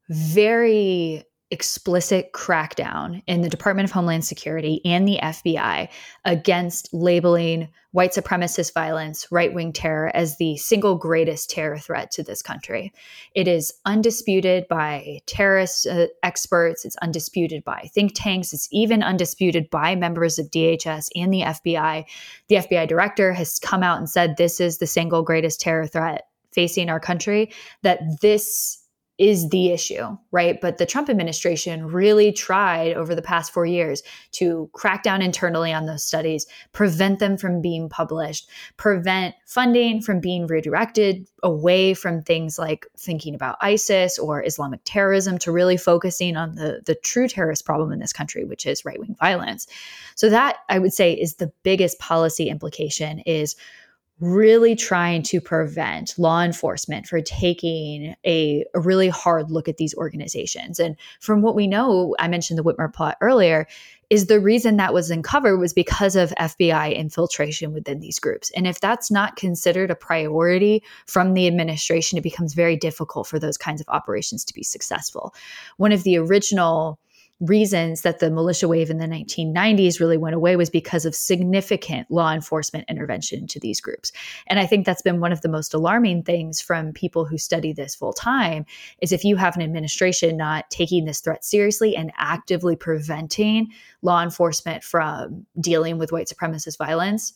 very 0.08 1.24
explicit 1.50 2.32
crackdown 2.32 3.22
in 3.26 3.40
the 3.40 3.48
Department 3.48 3.88
of 3.88 3.92
Homeland 3.92 4.24
Security 4.24 4.82
and 4.84 5.08
the 5.08 5.18
FBI 5.22 5.88
against 6.24 6.92
labeling 6.92 7.68
white 7.92 8.12
supremacist 8.12 8.74
violence, 8.74 9.26
right 9.32 9.54
wing 9.54 9.72
terror 9.72 10.10
as 10.14 10.36
the 10.36 10.58
single 10.58 10.94
greatest 10.94 11.48
terror 11.48 11.78
threat 11.78 12.10
to 12.10 12.22
this 12.22 12.42
country. 12.42 12.92
It 13.34 13.48
is 13.48 13.72
undisputed 13.86 14.68
by 14.68 15.20
terrorist 15.26 15.86
uh, 15.86 16.08
experts, 16.22 16.84
it's 16.84 16.96
undisputed 16.96 17.64
by 17.64 17.88
think 17.94 18.12
tanks, 18.14 18.52
it's 18.52 18.68
even 18.70 19.02
undisputed 19.02 19.70
by 19.70 19.94
members 19.94 20.38
of 20.38 20.50
DHS 20.50 21.08
and 21.16 21.32
the 21.32 21.40
FBI. 21.40 22.04
The 22.48 22.56
FBI 22.56 22.86
director 22.88 23.32
has 23.32 23.58
come 23.58 23.82
out 23.82 23.98
and 23.98 24.08
said 24.08 24.36
this 24.36 24.60
is 24.60 24.78
the 24.78 24.86
single 24.86 25.22
greatest 25.22 25.60
terror 25.60 25.86
threat 25.86 26.28
facing 26.52 26.90
our 26.90 27.00
country, 27.00 27.52
that 27.82 28.00
this 28.20 28.78
is 29.18 29.48
the 29.48 29.70
issue, 29.70 30.16
right? 30.30 30.60
But 30.60 30.78
the 30.78 30.86
Trump 30.86 31.10
administration 31.10 31.86
really 31.88 32.30
tried 32.30 32.94
over 32.94 33.16
the 33.16 33.22
past 33.22 33.52
four 33.52 33.66
years 33.66 34.02
to 34.32 34.70
crack 34.72 35.02
down 35.02 35.22
internally 35.22 35.72
on 35.72 35.86
those 35.86 36.04
studies, 36.04 36.46
prevent 36.72 37.18
them 37.18 37.36
from 37.36 37.60
being 37.60 37.88
published, 37.88 38.48
prevent 38.76 39.34
funding 39.44 40.00
from 40.00 40.20
being 40.20 40.46
redirected 40.46 41.26
away 41.42 41.94
from 41.94 42.22
things 42.22 42.58
like 42.58 42.86
thinking 42.96 43.34
about 43.34 43.58
ISIS 43.60 44.20
or 44.20 44.44
Islamic 44.44 44.80
terrorism 44.84 45.36
to 45.38 45.50
really 45.50 45.76
focusing 45.76 46.36
on 46.36 46.54
the, 46.54 46.80
the 46.86 46.94
true 46.94 47.26
terrorist 47.26 47.66
problem 47.66 47.90
in 47.90 47.98
this 47.98 48.12
country, 48.12 48.44
which 48.44 48.66
is 48.66 48.84
right 48.84 49.00
wing 49.00 49.16
violence. 49.18 49.66
So, 50.14 50.30
that 50.30 50.58
I 50.68 50.78
would 50.78 50.92
say 50.92 51.12
is 51.12 51.34
the 51.34 51.52
biggest 51.64 51.98
policy 51.98 52.48
implication 52.48 53.18
is 53.20 53.56
really 54.20 54.74
trying 54.74 55.22
to 55.22 55.40
prevent 55.40 56.18
law 56.18 56.42
enforcement 56.42 57.06
for 57.06 57.20
taking 57.20 58.14
a, 58.26 58.64
a, 58.74 58.80
really 58.80 59.08
hard 59.08 59.50
look 59.50 59.68
at 59.68 59.76
these 59.76 59.94
organizations. 59.94 60.80
And 60.80 60.96
from 61.20 61.40
what 61.40 61.54
we 61.54 61.68
know, 61.68 62.16
I 62.18 62.26
mentioned 62.26 62.58
the 62.58 62.64
Whitmer 62.64 62.92
plot 62.92 63.16
earlier, 63.20 63.66
is 64.10 64.26
the 64.26 64.40
reason 64.40 64.76
that 64.78 64.94
was 64.94 65.10
uncovered 65.10 65.58
was 65.58 65.74
because 65.74 66.16
of 66.16 66.32
FBI 66.40 66.96
infiltration 66.96 67.72
within 67.72 68.00
these 68.00 68.18
groups. 68.18 68.50
And 68.56 68.66
if 68.66 68.80
that's 68.80 69.10
not 69.10 69.36
considered 69.36 69.90
a 69.90 69.94
priority 69.94 70.82
from 71.06 71.34
the 71.34 71.46
administration, 71.46 72.18
it 72.18 72.22
becomes 72.22 72.54
very 72.54 72.76
difficult 72.76 73.26
for 73.26 73.38
those 73.38 73.58
kinds 73.58 73.80
of 73.80 73.88
operations 73.88 74.44
to 74.46 74.54
be 74.54 74.62
successful. 74.62 75.34
One 75.76 75.92
of 75.92 76.04
the 76.04 76.16
original 76.16 76.98
reasons 77.40 78.02
that 78.02 78.18
the 78.18 78.30
militia 78.30 78.66
wave 78.66 78.90
in 78.90 78.98
the 78.98 79.06
1990s 79.06 80.00
really 80.00 80.16
went 80.16 80.34
away 80.34 80.56
was 80.56 80.70
because 80.70 81.04
of 81.04 81.14
significant 81.14 82.10
law 82.10 82.32
enforcement 82.32 82.84
intervention 82.88 83.46
to 83.46 83.60
these 83.60 83.80
groups. 83.80 84.10
And 84.48 84.58
I 84.58 84.66
think 84.66 84.84
that's 84.84 85.02
been 85.02 85.20
one 85.20 85.30
of 85.30 85.42
the 85.42 85.48
most 85.48 85.72
alarming 85.72 86.24
things 86.24 86.60
from 86.60 86.92
people 86.92 87.24
who 87.24 87.38
study 87.38 87.72
this 87.72 87.94
full 87.94 88.12
time 88.12 88.64
is 89.00 89.12
if 89.12 89.24
you 89.24 89.36
have 89.36 89.54
an 89.54 89.62
administration 89.62 90.36
not 90.36 90.68
taking 90.70 91.04
this 91.04 91.20
threat 91.20 91.44
seriously 91.44 91.94
and 91.94 92.12
actively 92.16 92.74
preventing 92.74 93.68
law 94.02 94.22
enforcement 94.22 94.82
from 94.82 95.46
dealing 95.60 95.96
with 95.96 96.10
white 96.10 96.28
supremacist 96.28 96.76
violence, 96.76 97.34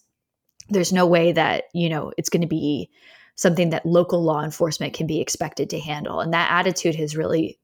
there's 0.68 0.92
no 0.92 1.06
way 1.06 1.30
that, 1.32 1.64
you 1.74 1.88
know, 1.88 2.12
it's 2.16 2.28
going 2.28 2.42
to 2.42 2.48
be 2.48 2.90
something 3.36 3.70
that 3.70 3.86
local 3.86 4.22
law 4.22 4.42
enforcement 4.42 4.94
can 4.94 5.06
be 5.06 5.20
expected 5.20 5.70
to 5.70 5.78
handle. 5.78 6.20
And 6.20 6.32
that 6.32 6.50
attitude 6.50 6.96
has 6.96 7.16
really 7.16 7.58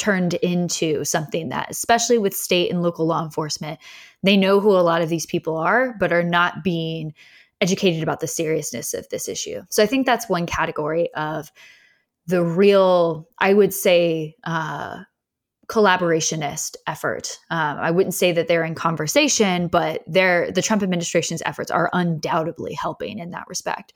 turned 0.00 0.34
into 0.34 1.04
something 1.04 1.50
that, 1.50 1.70
especially 1.70 2.18
with 2.18 2.34
state 2.34 2.70
and 2.70 2.82
local 2.82 3.06
law 3.06 3.22
enforcement, 3.22 3.78
they 4.22 4.36
know 4.36 4.58
who 4.58 4.70
a 4.70 4.80
lot 4.80 5.02
of 5.02 5.08
these 5.08 5.26
people 5.26 5.56
are, 5.56 5.94
but 6.00 6.12
are 6.12 6.24
not 6.24 6.64
being 6.64 7.14
educated 7.60 8.02
about 8.02 8.20
the 8.20 8.26
seriousness 8.26 8.94
of 8.94 9.08
this 9.10 9.28
issue. 9.28 9.62
So 9.68 9.82
I 9.82 9.86
think 9.86 10.06
that's 10.06 10.28
one 10.28 10.46
category 10.46 11.12
of 11.14 11.52
the 12.26 12.42
real, 12.42 13.28
I 13.38 13.52
would 13.52 13.74
say, 13.74 14.36
uh, 14.42 15.02
collaborationist 15.70 16.74
effort. 16.88 17.38
Um, 17.48 17.78
I 17.78 17.92
wouldn't 17.92 18.14
say 18.14 18.32
that 18.32 18.48
they're 18.48 18.64
in 18.64 18.74
conversation, 18.74 19.68
but 19.68 20.02
they're, 20.04 20.50
the 20.50 20.62
Trump 20.62 20.82
administration's 20.82 21.42
efforts 21.46 21.70
are 21.70 21.88
undoubtedly 21.92 22.74
helping 22.74 23.20
in 23.20 23.30
that 23.30 23.46
respect. 23.46 23.92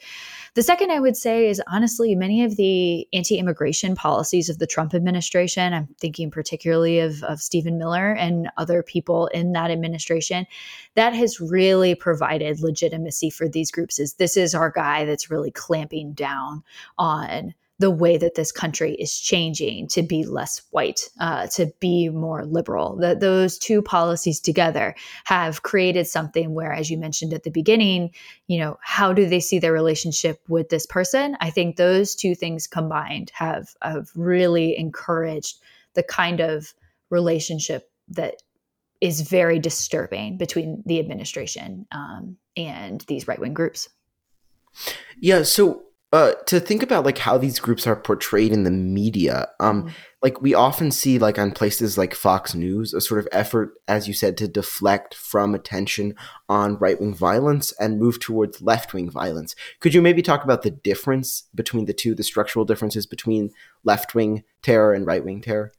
The 0.54 0.62
second 0.62 0.92
I 0.92 1.00
would 1.00 1.16
say 1.16 1.48
is 1.48 1.60
honestly, 1.66 2.14
many 2.14 2.44
of 2.44 2.54
the 2.54 3.08
anti 3.12 3.38
immigration 3.38 3.96
policies 3.96 4.48
of 4.48 4.60
the 4.60 4.68
Trump 4.68 4.94
administration, 4.94 5.72
I'm 5.72 5.88
thinking 5.98 6.30
particularly 6.30 7.00
of, 7.00 7.24
of 7.24 7.40
Stephen 7.40 7.76
Miller 7.76 8.12
and 8.12 8.48
other 8.56 8.84
people 8.84 9.26
in 9.28 9.50
that 9.54 9.72
administration, 9.72 10.46
that 10.94 11.12
has 11.12 11.40
really 11.40 11.96
provided 11.96 12.60
legitimacy 12.60 13.30
for 13.30 13.48
these 13.48 13.72
groups. 13.72 13.98
Is 13.98 14.14
this 14.14 14.36
is 14.36 14.54
our 14.54 14.70
guy 14.70 15.06
that's 15.06 15.28
really 15.28 15.50
clamping 15.50 16.12
down 16.12 16.62
on 16.98 17.52
the 17.84 17.90
way 17.90 18.16
that 18.16 18.34
this 18.34 18.50
country 18.50 18.94
is 18.94 19.20
changing 19.20 19.86
to 19.86 20.02
be 20.02 20.24
less 20.24 20.62
white, 20.70 21.10
uh, 21.20 21.46
to 21.48 21.70
be 21.80 22.08
more 22.08 22.46
liberal. 22.46 22.96
That 22.96 23.20
those 23.20 23.58
two 23.58 23.82
policies 23.82 24.40
together 24.40 24.94
have 25.24 25.62
created 25.62 26.06
something 26.06 26.54
where, 26.54 26.72
as 26.72 26.90
you 26.90 26.96
mentioned 26.96 27.34
at 27.34 27.42
the 27.42 27.50
beginning, 27.50 28.14
you 28.46 28.58
know, 28.58 28.78
how 28.80 29.12
do 29.12 29.26
they 29.26 29.38
see 29.38 29.58
their 29.58 29.74
relationship 29.74 30.40
with 30.48 30.70
this 30.70 30.86
person? 30.86 31.36
I 31.42 31.50
think 31.50 31.76
those 31.76 32.14
two 32.14 32.34
things 32.34 32.66
combined 32.66 33.30
have 33.34 33.74
have 33.82 34.08
really 34.14 34.78
encouraged 34.78 35.60
the 35.92 36.02
kind 36.02 36.40
of 36.40 36.72
relationship 37.10 37.90
that 38.08 38.36
is 39.02 39.20
very 39.20 39.58
disturbing 39.58 40.38
between 40.38 40.82
the 40.86 40.98
administration 41.00 41.86
um, 41.92 42.38
and 42.56 43.02
these 43.08 43.28
right 43.28 43.38
wing 43.38 43.52
groups. 43.52 43.90
Yeah. 45.20 45.42
So 45.42 45.82
uh, 46.14 46.32
to 46.46 46.60
think 46.60 46.80
about 46.80 47.04
like 47.04 47.18
how 47.18 47.36
these 47.36 47.58
groups 47.58 47.88
are 47.88 47.96
portrayed 47.96 48.52
in 48.52 48.62
the 48.62 48.70
media 48.70 49.48
um 49.58 49.82
mm-hmm. 49.82 49.94
like 50.22 50.40
we 50.40 50.54
often 50.54 50.92
see 50.92 51.18
like 51.18 51.40
on 51.40 51.50
places 51.50 51.98
like 51.98 52.14
fox 52.14 52.54
news 52.54 52.94
a 52.94 53.00
sort 53.00 53.18
of 53.18 53.26
effort 53.32 53.72
as 53.88 54.06
you 54.06 54.14
said 54.14 54.36
to 54.36 54.46
deflect 54.46 55.12
from 55.12 55.56
attention 55.56 56.14
on 56.48 56.78
right-wing 56.78 57.12
violence 57.12 57.72
and 57.80 57.98
move 57.98 58.20
towards 58.20 58.62
left-wing 58.62 59.10
violence 59.10 59.56
could 59.80 59.92
you 59.92 60.00
maybe 60.00 60.22
talk 60.22 60.44
about 60.44 60.62
the 60.62 60.70
difference 60.70 61.48
between 61.52 61.86
the 61.86 61.92
two 61.92 62.14
the 62.14 62.22
structural 62.22 62.64
differences 62.64 63.06
between 63.06 63.50
left-wing 63.82 64.44
terror 64.62 64.92
and 64.92 65.06
right-wing 65.06 65.40
terror 65.40 65.72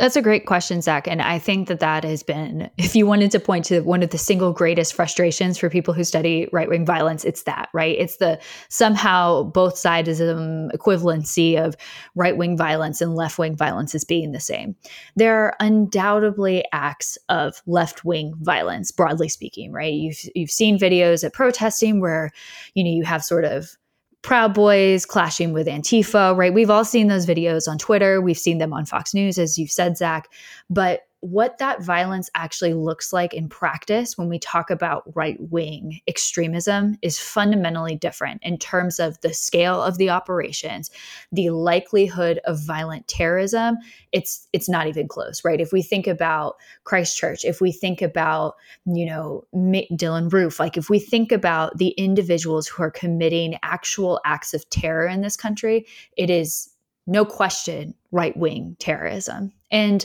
That's 0.00 0.16
a 0.16 0.22
great 0.22 0.46
question, 0.46 0.80
Zach. 0.80 1.06
And 1.06 1.20
I 1.20 1.38
think 1.38 1.68
that 1.68 1.80
that 1.80 2.04
has 2.04 2.22
been, 2.22 2.70
if 2.78 2.96
you 2.96 3.04
wanted 3.04 3.30
to 3.32 3.38
point 3.38 3.66
to 3.66 3.82
one 3.82 4.02
of 4.02 4.08
the 4.08 4.16
single 4.16 4.50
greatest 4.50 4.94
frustrations 4.94 5.58
for 5.58 5.68
people 5.68 5.92
who 5.92 6.04
study 6.04 6.48
right 6.54 6.70
wing 6.70 6.86
violence, 6.86 7.22
it's 7.22 7.42
that, 7.42 7.68
right? 7.74 7.98
It's 7.98 8.16
the 8.16 8.40
somehow 8.70 9.42
both 9.42 9.74
sidesism 9.74 10.70
equivalency 10.72 11.62
of 11.62 11.76
right 12.14 12.34
wing 12.34 12.56
violence 12.56 13.02
and 13.02 13.14
left 13.14 13.38
wing 13.38 13.54
violence 13.54 13.94
as 13.94 14.06
being 14.06 14.32
the 14.32 14.40
same. 14.40 14.74
There 15.16 15.36
are 15.38 15.54
undoubtedly 15.60 16.64
acts 16.72 17.18
of 17.28 17.60
left 17.66 18.02
wing 18.02 18.32
violence, 18.40 18.90
broadly 18.90 19.28
speaking, 19.28 19.70
right? 19.70 19.92
You've, 19.92 20.20
you've 20.34 20.50
seen 20.50 20.78
videos 20.78 21.24
at 21.24 21.34
protesting 21.34 22.00
where, 22.00 22.30
you 22.72 22.84
know, 22.84 22.90
you 22.90 23.04
have 23.04 23.22
sort 23.22 23.44
of 23.44 23.76
Proud 24.22 24.52
Boys 24.54 25.06
clashing 25.06 25.52
with 25.52 25.66
Antifa, 25.66 26.36
right? 26.36 26.52
We've 26.52 26.70
all 26.70 26.84
seen 26.84 27.08
those 27.08 27.26
videos 27.26 27.66
on 27.66 27.78
Twitter. 27.78 28.20
We've 28.20 28.38
seen 28.38 28.58
them 28.58 28.72
on 28.72 28.84
Fox 28.84 29.14
News, 29.14 29.38
as 29.38 29.58
you've 29.58 29.70
said, 29.70 29.96
Zach. 29.96 30.28
But 30.68 31.06
what 31.20 31.58
that 31.58 31.82
violence 31.82 32.30
actually 32.34 32.72
looks 32.72 33.12
like 33.12 33.34
in 33.34 33.48
practice 33.48 34.16
when 34.16 34.28
we 34.28 34.38
talk 34.38 34.70
about 34.70 35.04
right 35.14 35.36
wing 35.50 36.00
extremism 36.08 36.96
is 37.02 37.18
fundamentally 37.18 37.94
different 37.94 38.42
in 38.42 38.56
terms 38.56 38.98
of 38.98 39.20
the 39.20 39.34
scale 39.34 39.82
of 39.82 39.98
the 39.98 40.08
operations, 40.08 40.90
the 41.30 41.50
likelihood 41.50 42.40
of 42.46 42.64
violent 42.64 43.06
terrorism. 43.06 43.76
It's 44.12 44.48
it's 44.54 44.68
not 44.68 44.86
even 44.86 45.08
close, 45.08 45.44
right? 45.44 45.60
If 45.60 45.72
we 45.72 45.82
think 45.82 46.06
about 46.06 46.56
Christchurch, 46.84 47.44
if 47.44 47.60
we 47.60 47.70
think 47.70 48.00
about 48.00 48.56
you 48.86 49.04
know 49.04 49.44
Dylann 49.54 50.32
Roof, 50.32 50.58
like 50.58 50.78
if 50.78 50.88
we 50.88 50.98
think 50.98 51.32
about 51.32 51.76
the 51.76 51.90
individuals 51.90 52.66
who 52.66 52.82
are 52.82 52.90
committing 52.90 53.58
actual 53.62 54.20
acts 54.24 54.54
of 54.54 54.68
terror 54.70 55.06
in 55.06 55.20
this 55.20 55.36
country, 55.36 55.86
it 56.16 56.30
is 56.30 56.70
no 57.06 57.26
question 57.26 57.94
right 58.10 58.36
wing 58.36 58.76
terrorism 58.78 59.52
and 59.70 60.04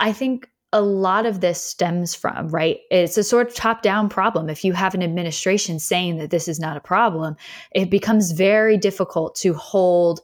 I 0.00 0.12
think 0.12 0.49
a 0.72 0.80
lot 0.80 1.26
of 1.26 1.40
this 1.40 1.62
stems 1.62 2.14
from, 2.14 2.48
right? 2.48 2.78
It's 2.90 3.18
a 3.18 3.24
sort 3.24 3.48
of 3.48 3.54
top 3.54 3.82
down 3.82 4.08
problem. 4.08 4.48
If 4.48 4.64
you 4.64 4.72
have 4.72 4.94
an 4.94 5.02
administration 5.02 5.78
saying 5.78 6.18
that 6.18 6.30
this 6.30 6.46
is 6.46 6.60
not 6.60 6.76
a 6.76 6.80
problem, 6.80 7.36
it 7.72 7.90
becomes 7.90 8.32
very 8.32 8.76
difficult 8.76 9.34
to 9.36 9.52
hold 9.54 10.20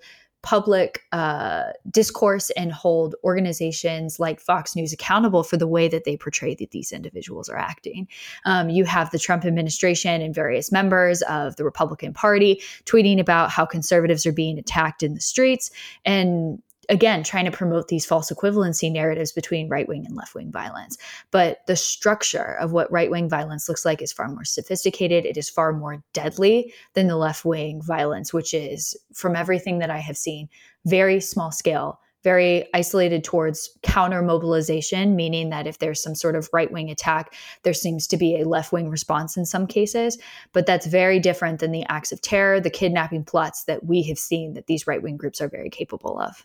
public 0.46 1.02
uh, 1.10 1.64
discourse 1.90 2.50
and 2.50 2.70
hold 2.70 3.16
organizations 3.24 4.20
like 4.20 4.38
Fox 4.38 4.76
News 4.76 4.92
accountable 4.92 5.42
for 5.42 5.56
the 5.56 5.66
way 5.66 5.88
that 5.88 6.04
they 6.04 6.16
portray 6.16 6.54
that 6.54 6.70
these 6.70 6.92
individuals 6.92 7.48
are 7.48 7.56
acting. 7.56 8.06
Um, 8.44 8.70
you 8.70 8.84
have 8.84 9.10
the 9.10 9.18
Trump 9.18 9.44
administration 9.44 10.22
and 10.22 10.32
various 10.32 10.70
members 10.70 11.22
of 11.22 11.56
the 11.56 11.64
Republican 11.64 12.12
Party 12.12 12.62
tweeting 12.84 13.18
about 13.18 13.50
how 13.50 13.66
conservatives 13.66 14.24
are 14.24 14.30
being 14.30 14.56
attacked 14.56 15.02
in 15.02 15.14
the 15.14 15.20
streets. 15.20 15.72
And 16.04 16.62
again 16.88 17.22
trying 17.22 17.44
to 17.44 17.50
promote 17.50 17.88
these 17.88 18.06
false 18.06 18.30
equivalency 18.30 18.90
narratives 18.90 19.32
between 19.32 19.68
right 19.68 19.88
wing 19.88 20.06
and 20.06 20.16
left 20.16 20.34
wing 20.34 20.50
violence. 20.50 20.96
But 21.30 21.66
the 21.66 21.76
structure 21.76 22.56
of 22.60 22.72
what 22.72 22.90
right 22.90 23.10
wing 23.10 23.28
violence 23.28 23.68
looks 23.68 23.84
like 23.84 24.02
is 24.02 24.12
far 24.12 24.28
more 24.28 24.44
sophisticated. 24.44 25.24
It 25.24 25.36
is 25.36 25.50
far 25.50 25.72
more 25.72 26.02
deadly 26.12 26.72
than 26.94 27.08
the 27.08 27.16
left 27.16 27.44
wing 27.44 27.82
violence, 27.82 28.32
which 28.32 28.54
is, 28.54 28.96
from 29.14 29.36
everything 29.36 29.78
that 29.78 29.90
I 29.90 29.98
have 29.98 30.16
seen, 30.16 30.48
very 30.84 31.20
small 31.20 31.50
scale. 31.50 32.00
Very 32.24 32.66
isolated 32.74 33.22
towards 33.22 33.70
counter 33.84 34.20
mobilization, 34.20 35.14
meaning 35.14 35.50
that 35.50 35.68
if 35.68 35.78
there's 35.78 36.02
some 36.02 36.16
sort 36.16 36.34
of 36.34 36.48
right 36.52 36.72
wing 36.72 36.90
attack, 36.90 37.32
there 37.62 37.72
seems 37.72 38.08
to 38.08 38.16
be 38.16 38.40
a 38.40 38.48
left 38.48 38.72
wing 38.72 38.90
response 38.90 39.36
in 39.36 39.46
some 39.46 39.64
cases. 39.64 40.18
But 40.52 40.66
that's 40.66 40.86
very 40.86 41.20
different 41.20 41.60
than 41.60 41.70
the 41.70 41.84
acts 41.88 42.10
of 42.10 42.20
terror, 42.20 42.58
the 42.58 42.68
kidnapping 42.68 43.22
plots 43.22 43.62
that 43.64 43.86
we 43.86 44.02
have 44.04 44.18
seen 44.18 44.54
that 44.54 44.66
these 44.66 44.88
right 44.88 45.00
wing 45.00 45.16
groups 45.16 45.40
are 45.40 45.48
very 45.48 45.70
capable 45.70 46.18
of. 46.18 46.44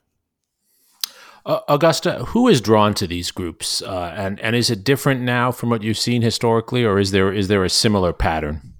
Uh, 1.46 1.60
Augusta, 1.68 2.26
who 2.26 2.48
is 2.48 2.62
drawn 2.62 2.94
to 2.94 3.08
these 3.08 3.32
groups, 3.32 3.82
uh, 3.82 4.14
and 4.16 4.40
and 4.42 4.56
is 4.56 4.70
it 4.70 4.84
different 4.84 5.22
now 5.22 5.52
from 5.52 5.70
what 5.70 5.82
you've 5.82 5.98
seen 5.98 6.22
historically, 6.22 6.86
or 6.86 7.00
is 7.00 7.12
there 7.12 7.34
is 7.34 7.48
there 7.48 7.64
a 7.64 7.70
similar 7.70 8.14
pattern? 8.14 8.74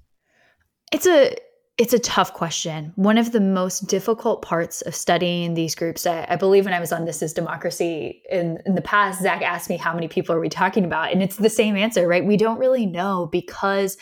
It's 0.92 1.06
a 1.06 1.36
it's 1.78 1.94
a 1.94 1.98
tough 1.98 2.34
question. 2.34 2.92
One 2.96 3.18
of 3.18 3.32
the 3.32 3.40
most 3.40 3.88
difficult 3.88 4.42
parts 4.42 4.82
of 4.82 4.94
studying 4.94 5.54
these 5.54 5.74
groups, 5.74 6.06
I, 6.06 6.26
I, 6.28 6.36
believe 6.36 6.66
when 6.66 6.74
I 6.74 6.80
was 6.80 6.92
on 6.92 7.06
This 7.06 7.22
is 7.22 7.32
Democracy 7.32 8.22
in, 8.30 8.58
in 8.66 8.74
the 8.74 8.82
past, 8.82 9.22
Zach 9.22 9.40
asked 9.40 9.70
me 9.70 9.78
how 9.78 9.94
many 9.94 10.06
people 10.06 10.34
are 10.34 10.40
we 10.40 10.50
talking 10.50 10.84
about? 10.84 11.12
And 11.12 11.22
it's 11.22 11.36
the 11.36 11.48
same 11.48 11.76
answer, 11.76 12.06
right? 12.06 12.24
We 12.24 12.36
don't 12.36 12.58
really 12.58 12.84
know 12.84 13.26
because 13.32 13.96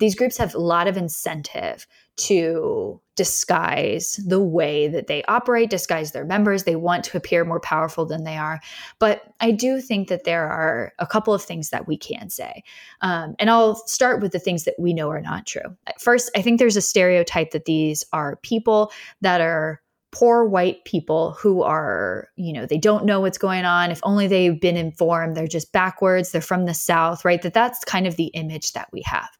these 0.00 0.16
groups 0.16 0.36
have 0.38 0.54
a 0.54 0.58
lot 0.58 0.88
of 0.88 0.96
incentive 0.96 1.86
to 2.16 3.00
disguise 3.14 4.18
the 4.26 4.42
way 4.42 4.88
that 4.88 5.06
they 5.06 5.22
operate, 5.24 5.70
disguise 5.70 6.12
their 6.12 6.24
members. 6.24 6.64
They 6.64 6.76
want 6.76 7.04
to 7.04 7.16
appear 7.16 7.44
more 7.44 7.60
powerful 7.60 8.06
than 8.06 8.24
they 8.24 8.36
are. 8.36 8.60
But 8.98 9.22
I 9.40 9.50
do 9.50 9.80
think 9.80 10.08
that 10.08 10.24
there 10.24 10.48
are 10.48 10.92
a 10.98 11.06
couple 11.06 11.34
of 11.34 11.42
things 11.42 11.70
that 11.70 11.86
we 11.86 11.96
can 11.96 12.30
say. 12.30 12.62
Um, 13.02 13.34
and 13.38 13.50
I'll 13.50 13.76
start 13.86 14.22
with 14.22 14.32
the 14.32 14.38
things 14.38 14.64
that 14.64 14.74
we 14.78 14.94
know 14.94 15.10
are 15.10 15.20
not 15.20 15.46
true. 15.46 15.76
First, 15.98 16.30
I 16.34 16.42
think 16.42 16.58
there's 16.58 16.76
a 16.76 16.82
stereotype 16.82 17.50
that 17.50 17.66
these 17.66 18.04
are 18.12 18.36
people 18.36 18.92
that 19.20 19.40
are 19.40 19.82
poor 20.12 20.44
white 20.44 20.84
people 20.84 21.32
who 21.32 21.62
are, 21.62 22.28
you 22.36 22.52
know, 22.52 22.66
they 22.66 22.78
don't 22.78 23.06
know 23.06 23.20
what's 23.20 23.38
going 23.38 23.64
on. 23.64 23.90
If 23.90 24.00
only 24.02 24.28
they've 24.28 24.60
been 24.60 24.76
informed, 24.76 25.36
they're 25.36 25.46
just 25.46 25.72
backwards, 25.72 26.30
they're 26.30 26.42
from 26.42 26.66
the 26.66 26.74
South, 26.74 27.24
right? 27.24 27.40
That 27.42 27.54
that's 27.54 27.82
kind 27.84 28.06
of 28.06 28.16
the 28.16 28.26
image 28.26 28.72
that 28.72 28.88
we 28.92 29.02
have. 29.06 29.30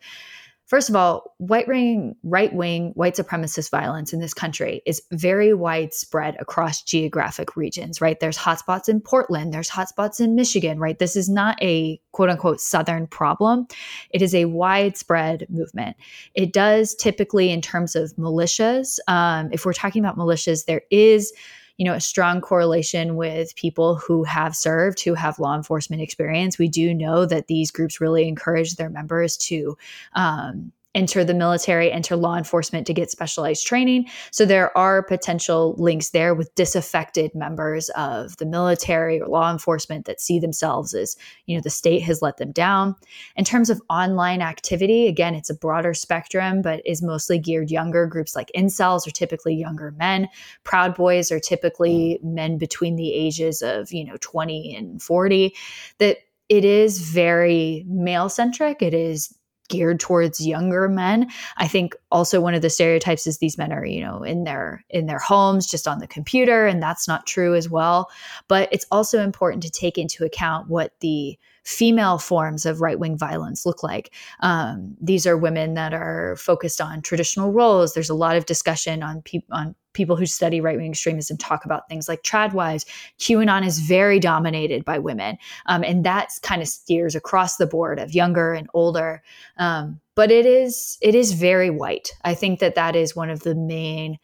First 0.72 0.88
of 0.88 0.96
all, 0.96 1.34
white 1.36 1.68
wing, 1.68 2.16
right 2.22 2.50
wing, 2.50 2.92
white 2.94 3.14
supremacist 3.14 3.70
violence 3.70 4.14
in 4.14 4.20
this 4.20 4.32
country 4.32 4.80
is 4.86 5.02
very 5.12 5.52
widespread 5.52 6.34
across 6.40 6.82
geographic 6.82 7.58
regions, 7.58 8.00
right? 8.00 8.18
There's 8.18 8.38
hotspots 8.38 8.88
in 8.88 9.02
Portland, 9.02 9.52
there's 9.52 9.68
hotspots 9.68 10.18
in 10.18 10.34
Michigan, 10.34 10.80
right? 10.80 10.98
This 10.98 11.14
is 11.14 11.28
not 11.28 11.62
a 11.62 12.00
quote 12.12 12.30
unquote 12.30 12.58
Southern 12.58 13.06
problem. 13.06 13.66
It 14.08 14.22
is 14.22 14.34
a 14.34 14.46
widespread 14.46 15.44
movement. 15.50 15.98
It 16.34 16.54
does 16.54 16.94
typically, 16.94 17.50
in 17.50 17.60
terms 17.60 17.94
of 17.94 18.14
militias, 18.16 18.98
um, 19.08 19.50
if 19.52 19.66
we're 19.66 19.74
talking 19.74 20.02
about 20.02 20.16
militias, 20.16 20.64
there 20.64 20.84
is 20.90 21.34
you 21.76 21.84
know 21.84 21.94
a 21.94 22.00
strong 22.00 22.40
correlation 22.40 23.16
with 23.16 23.54
people 23.56 23.96
who 23.96 24.24
have 24.24 24.54
served 24.54 25.02
who 25.02 25.14
have 25.14 25.38
law 25.38 25.54
enforcement 25.56 26.02
experience. 26.02 26.58
We 26.58 26.68
do 26.68 26.94
know 26.94 27.26
that 27.26 27.46
these 27.46 27.70
groups 27.70 28.00
really 28.00 28.28
encourage 28.28 28.76
their 28.76 28.90
members 28.90 29.36
to 29.38 29.76
um, 30.14 30.72
enter 30.94 31.24
the 31.24 31.34
military, 31.34 31.90
enter 31.90 32.16
law 32.16 32.36
enforcement 32.36 32.86
to 32.86 32.94
get 32.94 33.10
specialized 33.10 33.66
training. 33.66 34.06
So 34.30 34.44
there 34.44 34.76
are 34.76 35.02
potential 35.02 35.74
links 35.78 36.10
there 36.10 36.34
with 36.34 36.54
disaffected 36.54 37.34
members 37.34 37.88
of 37.90 38.36
the 38.36 38.44
military 38.44 39.20
or 39.20 39.26
law 39.26 39.50
enforcement 39.50 40.04
that 40.04 40.20
see 40.20 40.38
themselves 40.38 40.92
as, 40.92 41.16
you 41.46 41.56
know, 41.56 41.62
the 41.62 41.70
state 41.70 42.02
has 42.02 42.20
let 42.20 42.36
them 42.36 42.52
down. 42.52 42.94
In 43.36 43.44
terms 43.44 43.70
of 43.70 43.80
online 43.88 44.42
activity, 44.42 45.06
again, 45.06 45.34
it's 45.34 45.50
a 45.50 45.54
broader 45.54 45.94
spectrum, 45.94 46.60
but 46.60 46.82
is 46.84 47.02
mostly 47.02 47.38
geared 47.38 47.70
younger. 47.70 48.06
Groups 48.06 48.36
like 48.36 48.50
incels 48.54 49.06
are 49.06 49.12
typically 49.12 49.54
younger 49.54 49.92
men. 49.92 50.28
Proud 50.64 50.94
Boys 50.94 51.32
are 51.32 51.40
typically 51.40 52.18
men 52.22 52.58
between 52.58 52.96
the 52.96 53.12
ages 53.14 53.62
of, 53.62 53.92
you 53.92 54.04
know, 54.04 54.16
20 54.20 54.76
and 54.76 55.00
40. 55.00 55.54
That 55.98 56.18
it 56.48 56.66
is 56.66 57.00
very 57.00 57.82
male 57.88 58.28
centric. 58.28 58.82
It 58.82 58.92
is 58.92 59.34
geared 59.72 59.98
towards 59.98 60.46
younger 60.46 60.86
men. 60.86 61.30
I 61.56 61.66
think 61.66 61.96
also 62.10 62.42
one 62.42 62.54
of 62.54 62.60
the 62.60 62.68
stereotypes 62.68 63.26
is 63.26 63.38
these 63.38 63.56
men 63.56 63.72
are, 63.72 63.86
you 63.86 64.02
know, 64.02 64.22
in 64.22 64.44
their 64.44 64.84
in 64.90 65.06
their 65.06 65.18
homes 65.18 65.66
just 65.66 65.88
on 65.88 65.98
the 65.98 66.06
computer 66.06 66.66
and 66.66 66.82
that's 66.82 67.08
not 67.08 67.26
true 67.26 67.54
as 67.54 67.70
well. 67.70 68.10
But 68.48 68.68
it's 68.70 68.86
also 68.92 69.22
important 69.22 69.62
to 69.62 69.70
take 69.70 69.96
into 69.96 70.24
account 70.24 70.68
what 70.68 70.92
the 71.00 71.38
female 71.64 72.18
forms 72.18 72.66
of 72.66 72.80
right 72.80 72.98
wing 72.98 73.16
violence 73.16 73.64
look 73.64 73.82
like. 73.82 74.12
Um, 74.40 74.94
these 75.00 75.26
are 75.26 75.36
women 75.36 75.74
that 75.74 75.94
are 75.94 76.36
focused 76.36 76.80
on 76.80 77.00
traditional 77.00 77.52
roles. 77.52 77.94
There's 77.94 78.10
a 78.10 78.14
lot 78.14 78.36
of 78.36 78.46
discussion 78.46 79.02
on 79.02 79.22
people 79.22 79.56
on 79.56 79.74
people 79.92 80.16
who 80.16 80.26
study 80.26 80.60
right 80.60 80.76
wing 80.76 80.90
extremism 80.90 81.36
talk 81.36 81.64
about 81.64 81.88
things 81.88 82.08
like 82.08 82.22
trad 82.22 82.52
wives. 82.52 82.86
QAnon 83.18 83.66
is 83.66 83.78
very 83.78 84.18
dominated 84.18 84.84
by 84.84 84.98
women, 84.98 85.38
um, 85.66 85.84
and 85.84 86.04
that 86.04 86.30
kind 86.42 86.62
of 86.62 86.68
steers 86.68 87.14
across 87.14 87.56
the 87.56 87.66
board 87.66 87.98
of 87.98 88.14
younger 88.14 88.52
and 88.52 88.68
older. 88.74 89.22
Um, 89.58 90.00
but 90.14 90.30
it 90.30 90.46
is 90.46 90.98
it 91.00 91.14
is 91.14 91.32
very 91.32 91.70
white. 91.70 92.12
I 92.24 92.34
think 92.34 92.60
that 92.60 92.74
that 92.74 92.96
is 92.96 93.16
one 93.16 93.30
of 93.30 93.40
the 93.40 93.54
main 93.54 94.18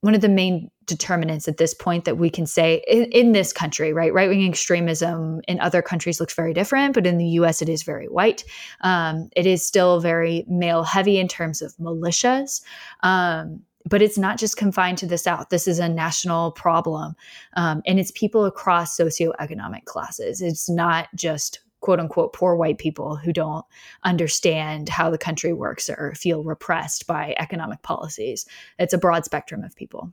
one 0.00 0.14
of 0.14 0.20
the 0.20 0.28
main 0.28 0.70
determinants 0.86 1.48
at 1.48 1.58
this 1.58 1.74
point 1.74 2.04
that 2.04 2.18
we 2.18 2.28
can 2.28 2.46
say 2.46 2.82
in, 2.88 3.04
in 3.12 3.32
this 3.32 3.52
country, 3.52 3.92
right? 3.92 4.12
Right 4.12 4.28
wing 4.28 4.48
extremism 4.48 5.40
in 5.46 5.60
other 5.60 5.82
countries 5.82 6.20
looks 6.20 6.34
very 6.34 6.52
different, 6.52 6.94
but 6.94 7.06
in 7.06 7.18
the 7.18 7.26
US, 7.26 7.62
it 7.62 7.68
is 7.68 7.82
very 7.82 8.06
white. 8.06 8.44
Um, 8.80 9.28
it 9.36 9.46
is 9.46 9.66
still 9.66 10.00
very 10.00 10.44
male 10.48 10.82
heavy 10.82 11.18
in 11.18 11.28
terms 11.28 11.62
of 11.62 11.74
militias. 11.76 12.62
Um, 13.02 13.62
but 13.88 14.02
it's 14.02 14.18
not 14.18 14.38
just 14.38 14.56
confined 14.56 14.98
to 14.98 15.06
the 15.06 15.18
South. 15.18 15.48
This 15.48 15.66
is 15.66 15.78
a 15.78 15.88
national 15.88 16.52
problem. 16.52 17.14
Um, 17.54 17.82
and 17.86 17.98
it's 17.98 18.10
people 18.12 18.44
across 18.44 18.96
socioeconomic 18.96 19.84
classes. 19.84 20.40
It's 20.40 20.68
not 20.68 21.08
just 21.14 21.60
quote 21.80 22.00
unquote 22.00 22.32
poor 22.32 22.56
white 22.56 22.78
people 22.78 23.16
who 23.16 23.32
don't 23.32 23.64
understand 24.04 24.88
how 24.88 25.10
the 25.10 25.18
country 25.18 25.52
works 25.52 25.90
or 25.90 26.14
feel 26.14 26.42
repressed 26.42 27.06
by 27.06 27.34
economic 27.38 27.82
policies. 27.82 28.46
It's 28.78 28.94
a 28.94 28.98
broad 28.98 29.24
spectrum 29.24 29.64
of 29.64 29.74
people. 29.76 30.12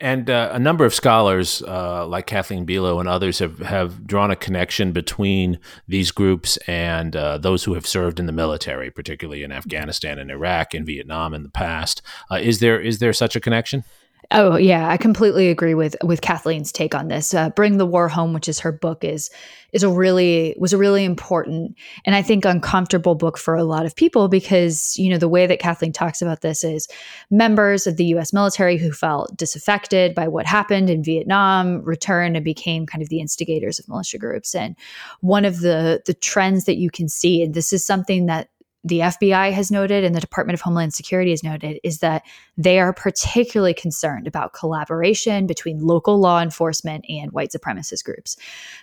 And 0.00 0.30
uh, 0.30 0.50
a 0.52 0.58
number 0.58 0.84
of 0.84 0.94
scholars, 0.94 1.62
uh, 1.62 2.06
like 2.06 2.26
Kathleen 2.26 2.64
Belew 2.64 3.00
and 3.00 3.08
others, 3.08 3.40
have, 3.40 3.58
have 3.58 4.06
drawn 4.06 4.30
a 4.30 4.36
connection 4.36 4.92
between 4.92 5.58
these 5.86 6.10
groups 6.10 6.56
and 6.66 7.14
uh, 7.14 7.36
those 7.36 7.64
who 7.64 7.74
have 7.74 7.86
served 7.86 8.18
in 8.18 8.24
the 8.24 8.32
military, 8.32 8.90
particularly 8.90 9.42
in 9.42 9.52
Afghanistan 9.52 10.18
and 10.18 10.30
Iraq 10.30 10.72
and 10.72 10.86
Vietnam 10.86 11.34
in 11.34 11.42
the 11.42 11.50
past. 11.50 12.00
Uh, 12.30 12.36
is 12.36 12.60
there 12.60 12.80
is 12.80 12.98
there 12.98 13.12
such 13.12 13.36
a 13.36 13.40
connection? 13.40 13.84
Oh 14.30 14.56
yeah, 14.56 14.88
I 14.88 14.96
completely 14.96 15.50
agree 15.50 15.74
with 15.74 15.96
with 16.02 16.20
Kathleen's 16.20 16.72
take 16.72 16.94
on 16.94 17.08
this. 17.08 17.34
Uh, 17.34 17.50
Bring 17.50 17.78
the 17.78 17.86
War 17.86 18.08
Home, 18.08 18.32
which 18.32 18.48
is 18.48 18.60
her 18.60 18.72
book, 18.72 19.04
is 19.04 19.30
is 19.72 19.82
a 19.82 19.88
really 19.88 20.54
was 20.58 20.72
a 20.72 20.78
really 20.78 21.04
important 21.04 21.76
and 22.04 22.14
I 22.14 22.22
think 22.22 22.44
uncomfortable 22.44 23.16
book 23.16 23.36
for 23.36 23.56
a 23.56 23.64
lot 23.64 23.84
of 23.84 23.96
people 23.96 24.28
because 24.28 24.96
you 24.96 25.10
know 25.10 25.18
the 25.18 25.28
way 25.28 25.46
that 25.46 25.58
Kathleen 25.58 25.92
talks 25.92 26.22
about 26.22 26.42
this 26.42 26.62
is 26.62 26.88
members 27.30 27.86
of 27.86 27.96
the 27.96 28.04
U.S. 28.06 28.32
military 28.32 28.78
who 28.78 28.92
felt 28.92 29.36
disaffected 29.36 30.14
by 30.14 30.28
what 30.28 30.46
happened 30.46 30.90
in 30.90 31.02
Vietnam 31.02 31.82
returned 31.82 32.36
and 32.36 32.44
became 32.44 32.86
kind 32.86 33.02
of 33.02 33.08
the 33.08 33.20
instigators 33.20 33.78
of 33.78 33.88
militia 33.88 34.18
groups. 34.18 34.54
And 34.54 34.76
one 35.20 35.44
of 35.44 35.60
the 35.60 36.02
the 36.06 36.14
trends 36.14 36.64
that 36.64 36.76
you 36.76 36.90
can 36.90 37.08
see, 37.08 37.42
and 37.42 37.52
this 37.52 37.72
is 37.72 37.84
something 37.84 38.26
that 38.26 38.48
the 38.84 39.00
FBI 39.00 39.50
has 39.52 39.70
noted 39.70 40.04
and 40.04 40.14
the 40.14 40.20
Department 40.20 40.54
of 40.54 40.60
Homeland 40.60 40.92
Security 40.92 41.30
has 41.30 41.42
noted 41.42 41.80
is 41.82 41.98
that 41.98 42.22
they 42.58 42.78
are 42.78 42.92
particularly 42.92 43.72
concerned 43.72 44.26
about 44.26 44.52
collaboration 44.52 45.46
between 45.46 45.78
local 45.78 46.20
law 46.20 46.40
enforcement 46.40 47.04
and 47.08 47.32
white 47.32 47.50
supremacist 47.50 48.04
groups. 48.04 48.36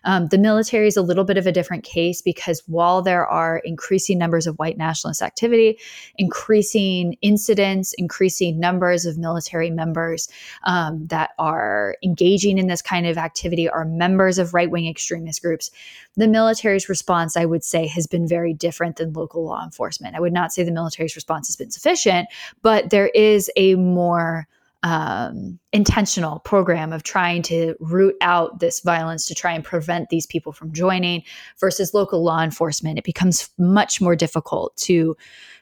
Um, 0.03 0.27
the 0.29 0.39
military 0.39 0.87
is 0.87 0.97
a 0.97 1.03
little 1.03 1.23
bit 1.23 1.37
of 1.37 1.45
a 1.45 1.51
different 1.51 1.83
case 1.83 2.21
because 2.21 2.63
while 2.65 3.03
there 3.03 3.27
are 3.27 3.59
increasing 3.63 4.17
numbers 4.17 4.47
of 4.47 4.57
white 4.57 4.77
nationalist 4.77 5.21
activity, 5.21 5.77
increasing 6.17 7.15
incidents, 7.21 7.93
increasing 7.93 8.59
numbers 8.59 9.05
of 9.05 9.19
military 9.19 9.69
members 9.69 10.27
um, 10.63 11.05
that 11.07 11.31
are 11.37 11.95
engaging 12.03 12.57
in 12.57 12.67
this 12.67 12.81
kind 12.81 13.05
of 13.05 13.17
activity 13.17 13.69
are 13.69 13.85
members 13.85 14.39
of 14.39 14.53
right 14.55 14.71
wing 14.71 14.87
extremist 14.87 15.43
groups, 15.43 15.69
the 16.15 16.27
military's 16.27 16.89
response, 16.89 17.37
I 17.37 17.45
would 17.45 17.63
say, 17.63 17.87
has 17.87 18.07
been 18.07 18.27
very 18.27 18.53
different 18.53 18.97
than 18.97 19.13
local 19.13 19.45
law 19.45 19.63
enforcement. 19.63 20.15
I 20.15 20.19
would 20.19 20.33
not 20.33 20.51
say 20.51 20.63
the 20.63 20.71
military's 20.71 21.15
response 21.15 21.47
has 21.47 21.55
been 21.55 21.71
sufficient, 21.71 22.27
but 22.61 22.89
there 22.89 23.07
is 23.09 23.49
a 23.55 23.75
more 23.75 24.47
um, 24.83 25.59
intentional 25.71 26.39
program 26.39 26.91
of 26.91 27.03
trying 27.03 27.43
to 27.43 27.75
root 27.79 28.15
out 28.21 28.59
this 28.59 28.79
violence 28.79 29.27
to 29.27 29.35
try 29.35 29.53
and 29.53 29.63
prevent 29.63 30.09
these 30.09 30.25
people 30.25 30.51
from 30.51 30.73
joining 30.73 31.23
versus 31.59 31.93
local 31.93 32.23
law 32.23 32.41
enforcement. 32.41 32.97
It 32.97 33.03
becomes 33.03 33.49
much 33.57 34.01
more 34.01 34.15
difficult 34.15 34.75
to 34.77 35.15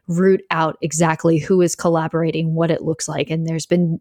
root 0.07 0.41
out 0.51 0.77
exactly 0.81 1.37
who 1.37 1.61
is 1.61 1.75
collaborating, 1.75 2.55
what 2.55 2.71
it 2.71 2.81
looks 2.81 3.07
like. 3.07 3.29
And 3.29 3.45
there's 3.45 3.65
been 3.65 3.99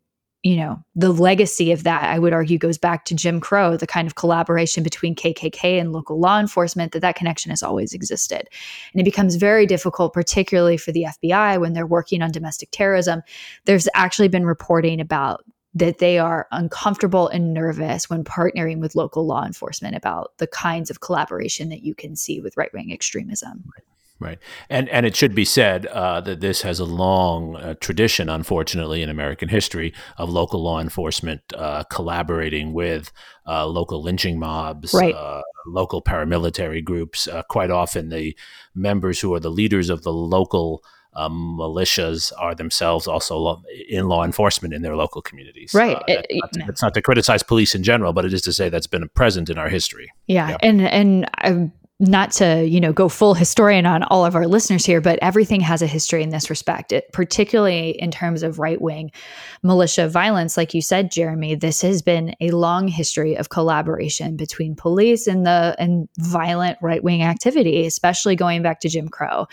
you 0.49 0.57
know, 0.57 0.83
the 0.95 1.13
legacy 1.13 1.73
of 1.73 1.83
that, 1.83 2.05
I 2.05 2.19
would 2.19 2.33
argue, 2.33 2.57
goes 2.57 2.79
back 2.79 3.05
to 3.05 3.15
Jim 3.15 3.39
Crow, 3.39 3.77
the 3.77 3.87
kind 3.87 4.09
of 4.09 4.15
collaboration 4.15 4.83
between 4.83 5.15
KKK 5.15 5.79
and 5.79 5.93
local 5.93 6.19
law 6.19 6.41
enforcement, 6.41 6.93
that 6.93 7.01
that 7.01 7.17
connection 7.17 7.51
has 7.51 7.63
always 7.63 7.93
existed. 7.93 8.49
And 8.95 9.01
it 9.03 9.05
becomes 9.05 9.35
very 9.35 9.67
difficult, 9.67 10.15
particularly 10.15 10.79
for 10.79 10.91
the 10.91 11.05
FBI 11.07 11.61
when 11.61 11.75
they're 11.75 11.87
working 11.87 12.23
on 12.23 12.33
domestic 12.33 12.71
terrorism. 12.71 13.21
There's 13.67 13.91
actually 13.93 14.29
been 14.29 14.47
reporting 14.47 15.03
about 15.03 15.45
that 15.75 15.99
they 15.99 16.19
are 16.19 16.49
uncomfortable 16.51 17.29
and 17.29 17.53
nervous 17.53 18.09
when 18.09 18.25
partnering 18.25 18.81
with 18.81 18.95
local 18.95 19.27
law 19.27 19.45
enforcement 19.45 19.97
about 19.97 20.33
the 20.39 20.47
kinds 20.47 20.89
of 20.89 21.01
collaboration 21.01 21.69
that 21.69 21.83
you 21.83 21.95
can 21.95 22.17
see 22.17 22.41
with 22.41 22.57
right 22.57 22.73
wing 22.73 22.91
extremism. 22.91 23.65
Right. 23.77 23.85
Right, 24.21 24.39
and 24.69 24.89
and 24.89 25.07
it 25.07 25.15
should 25.15 25.35
be 25.35 25.45
said 25.45 25.87
uh, 25.87 26.21
that 26.23 26.41
this 26.41 26.63
has 26.63 26.81
a 26.81 26.85
long 26.85 27.55
uh, 27.55 27.75
tradition, 27.81 28.29
unfortunately, 28.29 29.01
in 29.01 29.09
American 29.09 29.49
history 29.49 29.95
of 30.17 30.29
local 30.29 30.61
law 30.61 30.81
enforcement 30.81 31.41
uh, 31.57 31.85
collaborating 31.85 32.73
with 32.73 33.13
uh, 33.47 33.65
local 33.67 34.03
lynching 34.03 34.39
mobs, 34.39 34.93
right. 34.93 35.15
Uh, 35.15 35.43
local 35.67 36.03
paramilitary 36.03 36.83
groups. 36.83 37.29
Uh, 37.29 37.43
quite 37.49 37.71
often, 37.71 38.09
the 38.09 38.37
members 38.75 39.21
who 39.21 39.33
are 39.35 39.41
the 39.41 39.51
leaders 39.51 39.89
of 39.89 40.03
the 40.03 40.13
local 40.13 40.83
um, 41.15 41.57
militias 41.59 42.33
are 42.39 42.55
themselves 42.55 43.07
also 43.07 43.63
in 43.89 44.09
law 44.09 44.25
enforcement 44.25 44.73
in 44.75 44.83
their 44.83 44.97
local 44.97 45.21
communities. 45.23 45.75
Right. 45.75 45.97
Uh, 45.97 46.03
it, 46.09 46.27
not, 46.57 46.69
it's 46.69 46.83
not 46.83 46.95
to 46.95 47.03
criticize 47.03 47.43
police 47.43 47.75
in 47.75 47.83
general, 47.83 48.13
but 48.13 48.25
it 48.25 48.33
is 48.33 48.43
to 48.43 48.53
say 48.53 48.69
that's 48.69 48.87
been 48.87 49.09
present 49.11 49.51
in 49.51 49.59
our 49.59 49.69
history. 49.69 50.13
Yeah, 50.27 50.51
yeah. 50.51 50.57
and 50.63 50.81
and 50.83 51.31
I 51.37 51.71
not 52.01 52.31
to 52.31 52.65
you 52.65 52.81
know 52.81 52.93
go 52.93 53.09
full 53.09 53.35
historian 53.35 53.85
on 53.85 54.05
all 54.05 54.25
of 54.25 54.37
our 54.37 54.47
listeners 54.47 54.87
here 54.87 55.01
but 55.01 55.19
everything 55.21 55.61
has 55.61 55.83
a 55.83 55.87
history 55.87 56.23
in 56.23 56.31
this 56.31 56.49
respect 56.49 56.93
it, 56.93 57.11
particularly 57.13 57.91
in 58.01 58.11
terms 58.11 58.43
of 58.45 58.61
right-wing 58.61 59.11
militia 59.65 60.09
violence. 60.09 60.57
Like 60.57 60.75
you 60.75 60.83
said 60.83 61.11
jeremy 61.11 61.57
this 61.57 61.83
has 61.83 62.01
been 62.01 62.35
a 62.41 62.51
long 62.51 62.87
history 62.87 63.37
of 63.37 63.49
collaboration 63.49 64.37
between 64.37 64.77
police 64.77 65.27
and 65.27 65.45
the 65.45 65.75
and 65.79 66.09
violent 66.19 66.79
right-wing 66.81 67.23
activity 67.23 67.85
especially 67.87 68.37
going 68.37 68.63
back 68.63 68.81
to 68.81 68.89
jim 68.89 69.09
crow. 69.09 69.47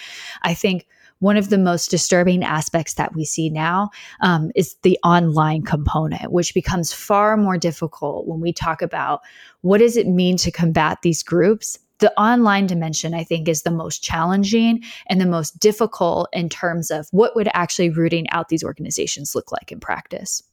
I 0.43 0.53
think 0.53 0.87
one 1.19 1.37
of 1.37 1.49
the 1.49 1.57
most 1.57 1.89
disturbing 1.89 2.43
aspects 2.43 2.95
that 2.95 3.15
we 3.15 3.23
see 3.23 3.49
now 3.49 3.89
um, 4.19 4.51
is 4.53 4.75
the 4.83 4.99
online 5.03 5.61
component, 5.63 6.31
which 6.31 6.53
becomes 6.53 6.91
far 6.91 7.37
more 7.37 7.57
difficult 7.57 8.27
when 8.27 8.41
we 8.41 8.51
talk 8.51 8.81
about 8.81 9.21
what 9.61 9.77
does 9.77 9.95
it 9.95 10.07
mean 10.07 10.35
to 10.37 10.51
combat 10.51 10.99
these 11.01 11.23
groups 11.23 11.79
the 11.99 12.17
online 12.19 12.67
dimension, 12.67 13.13
I 13.13 13.23
think, 13.23 13.47
is 13.47 13.63
the 13.63 13.71
most 13.71 14.03
challenging 14.03 14.83
and 15.07 15.21
the 15.21 15.25
most 15.25 15.59
difficult 15.59 16.29
in 16.33 16.49
terms 16.49 16.91
of 16.91 17.07
what 17.11 17.35
would 17.35 17.49
actually 17.53 17.89
rooting 17.89 18.29
out 18.29 18.49
these 18.49 18.63
organizations 18.63 19.35
look 19.35 19.51
like 19.51 19.71
in 19.71 19.79
practice. 19.79 20.43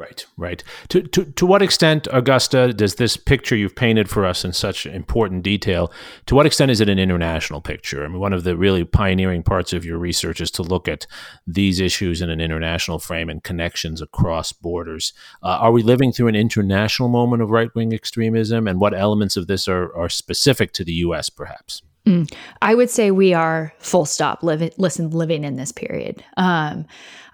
Right, 0.00 0.24
right. 0.38 0.64
To, 0.88 1.02
to, 1.02 1.26
to 1.26 1.44
what 1.44 1.60
extent, 1.60 2.08
Augusta, 2.10 2.72
does 2.72 2.94
this 2.94 3.18
picture 3.18 3.54
you've 3.54 3.76
painted 3.76 4.08
for 4.08 4.24
us 4.24 4.46
in 4.46 4.54
such 4.54 4.86
important 4.86 5.42
detail, 5.42 5.92
to 6.24 6.34
what 6.34 6.46
extent 6.46 6.70
is 6.70 6.80
it 6.80 6.88
an 6.88 6.98
international 6.98 7.60
picture? 7.60 8.02
I 8.02 8.08
mean, 8.08 8.18
one 8.18 8.32
of 8.32 8.44
the 8.44 8.56
really 8.56 8.82
pioneering 8.82 9.42
parts 9.42 9.74
of 9.74 9.84
your 9.84 9.98
research 9.98 10.40
is 10.40 10.50
to 10.52 10.62
look 10.62 10.88
at 10.88 11.06
these 11.46 11.80
issues 11.80 12.22
in 12.22 12.30
an 12.30 12.40
international 12.40 12.98
frame 12.98 13.28
and 13.28 13.44
connections 13.44 14.00
across 14.00 14.52
borders. 14.52 15.12
Uh, 15.42 15.58
are 15.60 15.70
we 15.70 15.82
living 15.82 16.12
through 16.12 16.28
an 16.28 16.34
international 16.34 17.10
moment 17.10 17.42
of 17.42 17.50
right 17.50 17.68
wing 17.74 17.92
extremism, 17.92 18.66
and 18.66 18.80
what 18.80 18.94
elements 18.94 19.36
of 19.36 19.48
this 19.48 19.68
are, 19.68 19.94
are 19.94 20.08
specific 20.08 20.72
to 20.72 20.82
the 20.82 20.94
U.S., 20.94 21.28
perhaps? 21.28 21.82
Mm, 22.06 22.32
I 22.62 22.74
would 22.74 22.88
say 22.88 23.10
we 23.10 23.34
are 23.34 23.74
full 23.78 24.06
stop 24.06 24.42
living, 24.42 24.70
listen, 24.78 25.10
living 25.10 25.44
in 25.44 25.56
this 25.56 25.72
period. 25.72 26.24
Um, 26.38 26.86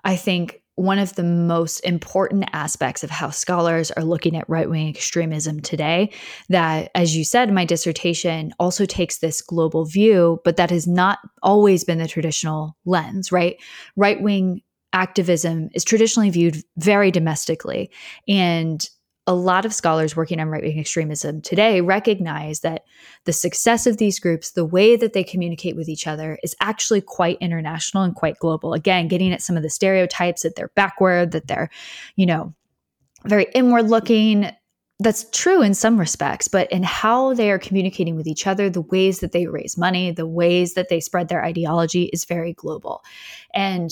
I 0.02 0.16
think 0.16 0.62
one 0.76 0.98
of 0.98 1.14
the 1.14 1.24
most 1.24 1.80
important 1.80 2.48
aspects 2.52 3.02
of 3.02 3.10
how 3.10 3.30
scholars 3.30 3.90
are 3.92 4.04
looking 4.04 4.36
at 4.36 4.48
right 4.48 4.68
wing 4.68 4.88
extremism 4.88 5.60
today. 5.60 6.12
That, 6.50 6.90
as 6.94 7.16
you 7.16 7.24
said, 7.24 7.52
my 7.52 7.64
dissertation 7.64 8.52
also 8.58 8.84
takes 8.84 9.18
this 9.18 9.40
global 9.40 9.86
view, 9.86 10.40
but 10.44 10.56
that 10.56 10.70
has 10.70 10.86
not 10.86 11.18
always 11.42 11.82
been 11.82 11.98
the 11.98 12.06
traditional 12.06 12.76
lens, 12.84 13.32
right? 13.32 13.56
Right 13.96 14.20
wing 14.22 14.62
activism 14.92 15.70
is 15.74 15.84
traditionally 15.84 16.30
viewed 16.30 16.62
very 16.76 17.10
domestically. 17.10 17.90
And 18.28 18.86
a 19.26 19.34
lot 19.34 19.64
of 19.64 19.74
scholars 19.74 20.14
working 20.14 20.38
on 20.38 20.48
right 20.48 20.62
wing 20.62 20.78
extremism 20.78 21.40
today 21.40 21.80
recognize 21.80 22.60
that 22.60 22.84
the 23.24 23.32
success 23.32 23.86
of 23.86 23.96
these 23.96 24.20
groups, 24.20 24.52
the 24.52 24.64
way 24.64 24.94
that 24.94 25.14
they 25.14 25.24
communicate 25.24 25.74
with 25.74 25.88
each 25.88 26.06
other, 26.06 26.38
is 26.44 26.54
actually 26.60 27.00
quite 27.00 27.38
international 27.40 28.04
and 28.04 28.14
quite 28.14 28.38
global. 28.38 28.72
Again, 28.72 29.08
getting 29.08 29.32
at 29.32 29.42
some 29.42 29.56
of 29.56 29.64
the 29.64 29.70
stereotypes 29.70 30.42
that 30.42 30.54
they're 30.54 30.70
backward, 30.76 31.32
that 31.32 31.48
they're, 31.48 31.68
you 32.14 32.26
know, 32.26 32.54
very 33.24 33.46
inward 33.54 33.88
looking. 33.88 34.50
That's 35.00 35.26
true 35.32 35.60
in 35.60 35.74
some 35.74 35.98
respects, 35.98 36.46
but 36.48 36.70
in 36.70 36.84
how 36.84 37.34
they 37.34 37.50
are 37.50 37.58
communicating 37.58 38.14
with 38.14 38.28
each 38.28 38.46
other, 38.46 38.70
the 38.70 38.80
ways 38.80 39.18
that 39.20 39.32
they 39.32 39.46
raise 39.46 39.76
money, 39.76 40.12
the 40.12 40.26
ways 40.26 40.74
that 40.74 40.88
they 40.88 41.00
spread 41.00 41.28
their 41.28 41.44
ideology 41.44 42.04
is 42.12 42.24
very 42.24 42.52
global. 42.52 43.02
And 43.52 43.90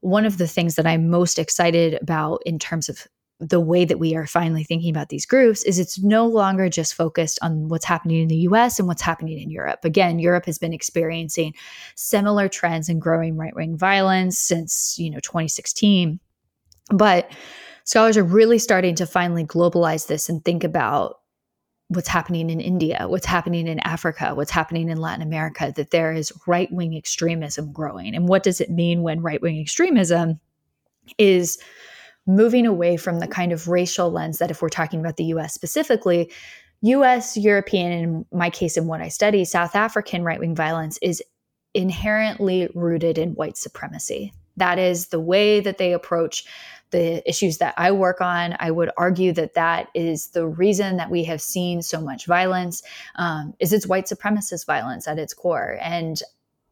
one 0.00 0.24
of 0.24 0.38
the 0.38 0.48
things 0.48 0.74
that 0.76 0.86
I'm 0.86 1.10
most 1.10 1.38
excited 1.38 1.98
about 2.00 2.42
in 2.46 2.58
terms 2.58 2.88
of 2.88 3.06
the 3.40 3.60
way 3.60 3.86
that 3.86 3.98
we 3.98 4.14
are 4.14 4.26
finally 4.26 4.62
thinking 4.62 4.90
about 4.90 5.08
these 5.08 5.24
groups 5.24 5.62
is 5.64 5.78
it's 5.78 5.98
no 5.98 6.26
longer 6.26 6.68
just 6.68 6.94
focused 6.94 7.38
on 7.40 7.68
what's 7.68 7.86
happening 7.86 8.20
in 8.20 8.28
the 8.28 8.36
US 8.36 8.78
and 8.78 8.86
what's 8.86 9.00
happening 9.00 9.40
in 9.40 9.50
Europe. 9.50 9.80
Again, 9.82 10.18
Europe 10.18 10.44
has 10.44 10.58
been 10.58 10.74
experiencing 10.74 11.54
similar 11.96 12.48
trends 12.48 12.90
in 12.90 12.98
growing 12.98 13.36
right-wing 13.36 13.78
violence 13.78 14.38
since, 14.38 14.98
you 14.98 15.10
know, 15.10 15.20
2016. 15.20 16.20
But 16.90 17.32
scholars 17.84 18.18
are 18.18 18.24
really 18.24 18.58
starting 18.58 18.94
to 18.96 19.06
finally 19.06 19.44
globalize 19.44 20.06
this 20.06 20.28
and 20.28 20.44
think 20.44 20.62
about 20.62 21.20
what's 21.88 22.08
happening 22.08 22.50
in 22.50 22.60
India, 22.60 23.06
what's 23.08 23.26
happening 23.26 23.66
in 23.66 23.80
Africa, 23.80 24.34
what's 24.34 24.50
happening 24.50 24.90
in 24.90 24.98
Latin 24.98 25.22
America, 25.22 25.72
that 25.74 25.90
there 25.90 26.12
is 26.12 26.32
right 26.46 26.70
wing 26.70 26.94
extremism 26.94 27.72
growing. 27.72 28.14
And 28.14 28.28
what 28.28 28.42
does 28.42 28.60
it 28.60 28.70
mean 28.70 29.02
when 29.02 29.22
right 29.22 29.40
wing 29.40 29.58
extremism 29.58 30.38
is 31.18 31.58
moving 32.26 32.66
away 32.66 32.96
from 32.96 33.18
the 33.18 33.26
kind 33.26 33.52
of 33.52 33.68
racial 33.68 34.10
lens 34.10 34.38
that, 34.38 34.50
if 34.50 34.62
we're 34.62 34.68
talking 34.68 35.00
about 35.00 35.16
the 35.16 35.24
US 35.24 35.54
specifically, 35.54 36.30
US, 36.82 37.36
European, 37.36 37.92
in 37.92 38.26
my 38.32 38.50
case, 38.50 38.76
in 38.76 38.86
what 38.86 39.00
I 39.00 39.08
study, 39.08 39.44
South 39.44 39.74
African 39.74 40.24
right 40.24 40.40
wing 40.40 40.54
violence 40.54 40.98
is 41.02 41.22
inherently 41.74 42.68
rooted 42.74 43.18
in 43.18 43.34
white 43.34 43.56
supremacy. 43.56 44.32
That 44.56 44.78
is 44.78 45.08
the 45.08 45.20
way 45.20 45.60
that 45.60 45.78
they 45.78 45.92
approach 45.92 46.44
the 46.90 47.28
issues 47.28 47.58
that 47.58 47.74
I 47.76 47.92
work 47.92 48.20
on, 48.20 48.56
I 48.58 48.70
would 48.70 48.90
argue 48.96 49.32
that 49.34 49.54
that 49.54 49.88
is 49.94 50.28
the 50.28 50.46
reason 50.46 50.96
that 50.96 51.10
we 51.10 51.24
have 51.24 51.40
seen 51.40 51.82
so 51.82 52.00
much 52.00 52.26
violence. 52.26 52.82
Um, 53.14 53.54
is 53.60 53.72
it's 53.72 53.86
white 53.86 54.06
supremacist 54.06 54.66
violence 54.66 55.06
at 55.06 55.18
its 55.18 55.32
core, 55.32 55.78
and 55.80 56.20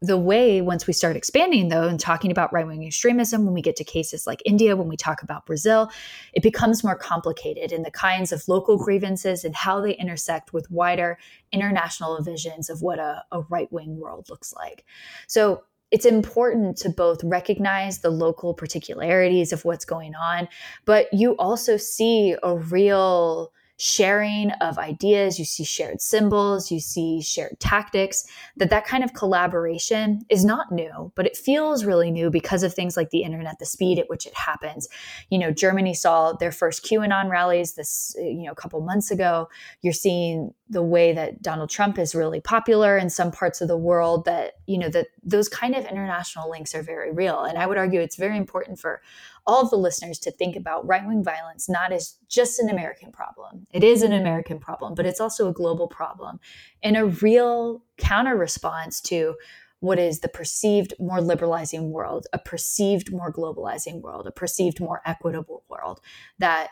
the 0.01 0.17
way 0.17 0.61
once 0.61 0.87
we 0.87 0.93
start 0.93 1.15
expanding 1.15 1.69
though 1.69 1.87
and 1.87 1.99
talking 1.99 2.31
about 2.31 2.53
right-wing 2.53 2.85
extremism 2.85 3.43
when 3.43 3.53
we 3.53 3.61
get 3.61 3.75
to 3.75 3.83
cases 3.83 4.25
like 4.25 4.41
india 4.45 4.75
when 4.75 4.87
we 4.87 4.95
talk 4.95 5.21
about 5.21 5.45
brazil 5.45 5.91
it 6.33 6.41
becomes 6.41 6.83
more 6.83 6.95
complicated 6.95 7.71
in 7.71 7.83
the 7.83 7.91
kinds 7.91 8.31
of 8.31 8.47
local 8.47 8.77
grievances 8.77 9.43
and 9.43 9.55
how 9.55 9.81
they 9.81 9.93
intersect 9.95 10.53
with 10.53 10.69
wider 10.71 11.17
international 11.51 12.21
visions 12.21 12.69
of 12.69 12.81
what 12.81 12.99
a, 12.99 13.23
a 13.31 13.41
right-wing 13.41 13.99
world 13.99 14.29
looks 14.29 14.53
like. 14.53 14.85
So 15.27 15.63
it's 15.91 16.05
important 16.05 16.77
to 16.77 16.89
both 16.89 17.23
recognize 17.23 17.99
the 17.99 18.11
local 18.11 18.53
particularities 18.53 19.51
of 19.51 19.65
what's 19.65 19.85
going 19.85 20.13
on 20.15 20.47
but 20.85 21.07
you 21.11 21.35
also 21.37 21.77
see 21.77 22.35
a 22.43 22.55
real 22.55 23.51
sharing 23.81 24.51
of 24.59 24.77
ideas 24.77 25.39
you 25.39 25.45
see 25.45 25.63
shared 25.63 26.01
symbols 26.01 26.69
you 26.69 26.81
see 26.81 27.21
shared 27.21 27.57
tactics 27.59 28.25
that 28.57 28.69
that 28.69 28.85
kind 28.85 29.05
of 29.05 29.13
collaboration 29.13 30.21
is 30.29 30.43
not 30.43 30.69
new 30.69 31.11
but 31.15 31.25
it 31.25 31.37
feels 31.37 31.85
really 31.85 32.11
new 32.11 32.29
because 32.29 32.61
of 32.61 32.73
things 32.73 32.97
like 32.97 33.09
the 33.09 33.23
internet 33.23 33.57
the 33.57 33.65
speed 33.65 33.97
at 33.97 34.09
which 34.09 34.25
it 34.25 34.33
happens. 34.33 34.89
You 35.29 35.39
know 35.39 35.51
germany 35.51 35.93
saw 35.93 36.33
their 36.33 36.51
first 36.51 36.83
qanon 36.83 37.29
rallies 37.29 37.75
this 37.75 38.13
you 38.17 38.43
know 38.43 38.51
a 38.51 38.55
couple 38.55 38.81
months 38.81 39.11
ago. 39.11 39.47
You're 39.81 39.93
seeing 39.93 40.53
the 40.69 40.83
way 40.83 41.13
that 41.13 41.41
donald 41.41 41.69
trump 41.69 41.97
is 41.97 42.13
really 42.13 42.41
popular 42.41 42.97
in 42.97 43.09
some 43.09 43.31
parts 43.31 43.61
of 43.61 43.67
the 43.67 43.77
world 43.77 44.25
that 44.25 44.53
you 44.67 44.77
know 44.77 44.89
that 44.89 45.07
those 45.23 45.47
kind 45.47 45.75
of 45.75 45.85
international 45.85 46.49
links 46.49 46.75
are 46.75 46.83
very 46.83 47.11
real. 47.13 47.43
And 47.43 47.57
i 47.57 47.65
would 47.65 47.77
argue 47.77 48.01
it's 48.01 48.17
very 48.17 48.37
important 48.37 48.77
for 48.77 49.01
all 49.49 49.63
of 49.63 49.71
the 49.71 49.77
listeners 49.77 50.19
to 50.19 50.29
think 50.29 50.55
about 50.55 50.85
right 50.85 51.07
wing 51.07 51.23
violence 51.23 51.67
not 51.67 51.91
as 51.91 52.17
just 52.27 52.59
an 52.59 52.69
American 52.69 53.11
problem. 53.11 53.65
It 53.71 53.83
is 53.83 54.03
an 54.03 54.13
American 54.13 54.59
problem, 54.59 54.93
but 54.93 55.07
it's 55.07 55.19
also 55.19 55.49
a 55.49 55.53
global 55.53 55.87
problem 55.87 56.39
and 56.83 56.95
a 56.95 57.07
real 57.07 57.81
counter 57.97 58.37
response 58.37 59.01
to 59.01 59.33
what 59.79 59.97
is 59.97 60.19
the 60.19 60.27
perceived 60.27 60.93
more 60.99 61.19
liberalizing 61.19 61.89
world, 61.89 62.27
a 62.31 62.37
perceived 62.37 63.11
more 63.11 63.33
globalizing 63.33 64.01
world, 64.01 64.27
a 64.27 64.31
perceived 64.31 64.79
more 64.79 65.01
equitable 65.03 65.63
world 65.67 65.99
that 66.37 66.67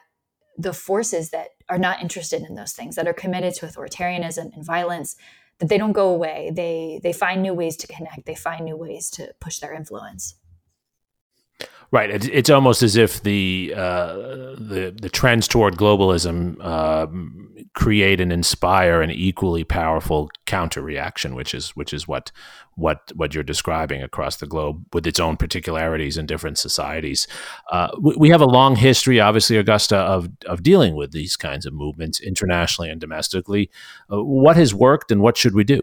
the 0.56 0.74
forces 0.74 1.32
that 1.32 1.48
are 1.70 1.80
not 1.80 2.00
interested 2.00 2.44
in 2.44 2.54
those 2.54 2.74
things 2.74 2.96
that 2.96 3.08
are 3.08 3.14
committed 3.14 3.56
to 3.56 3.66
authoritarianism 3.66 4.54
and 4.54 4.64
violence 4.64 5.16
that 5.58 5.70
they 5.70 5.80
don't 5.80 5.94
go 5.94 6.10
away. 6.10 6.52
They 6.54 7.00
they 7.02 7.14
find 7.14 7.42
new 7.42 7.56
ways 7.56 7.76
to 7.78 7.88
connect. 7.88 8.28
They 8.28 8.36
find 8.36 8.66
new 8.66 8.78
ways 8.78 9.10
to 9.12 9.34
push 9.40 9.58
their 9.58 9.74
influence 9.74 10.36
Right. 11.90 12.10
It's, 12.10 12.28
it's 12.28 12.50
almost 12.50 12.84
as 12.84 12.98
if 12.98 13.24
the 13.24 13.74
uh, 13.76 14.14
the 14.58 14.94
the 15.02 15.10
trends 15.10 15.48
toward 15.48 15.78
globalism 15.78 16.58
uh, 16.60 17.08
create 17.74 18.20
and 18.20 18.34
inspire 18.34 19.02
an 19.02 19.12
equally 19.12 19.64
powerful 19.64 20.30
counter 20.46 20.82
reaction, 20.82 21.34
which 21.34 21.54
is 21.54 21.76
which 21.78 21.94
is 21.94 22.06
what 22.06 22.32
what 22.76 23.12
what 23.16 23.34
you're 23.34 23.44
describing 23.44 24.04
across 24.04 24.36
the 24.38 24.48
globe 24.48 24.84
with 24.94 25.08
its 25.08 25.20
own 25.20 25.38
particularities 25.38 26.18
in 26.18 26.26
different 26.26 26.58
societies. 26.58 27.26
Uh, 27.72 27.90
we, 28.02 28.16
we, 28.18 28.30
have 28.30 28.42
a 28.42 28.46
long 28.46 28.76
history, 28.76 29.20
obviously, 29.22 29.56
Augusta, 29.56 29.96
of 29.98 30.30
of 30.46 30.64
dealing 30.64 30.96
with 30.96 31.12
these 31.12 31.38
kinds 31.38 31.66
of 31.66 31.74
movements 31.74 32.20
internationally 32.20 32.90
and 32.90 33.00
domestically. 33.00 33.70
Uh, 34.12 34.24
what 34.24 34.58
has 34.58 34.74
worked, 34.74 35.10
and 35.10 35.22
what 35.22 35.38
should 35.38 35.54
we 35.54 35.64
do? 35.64 35.80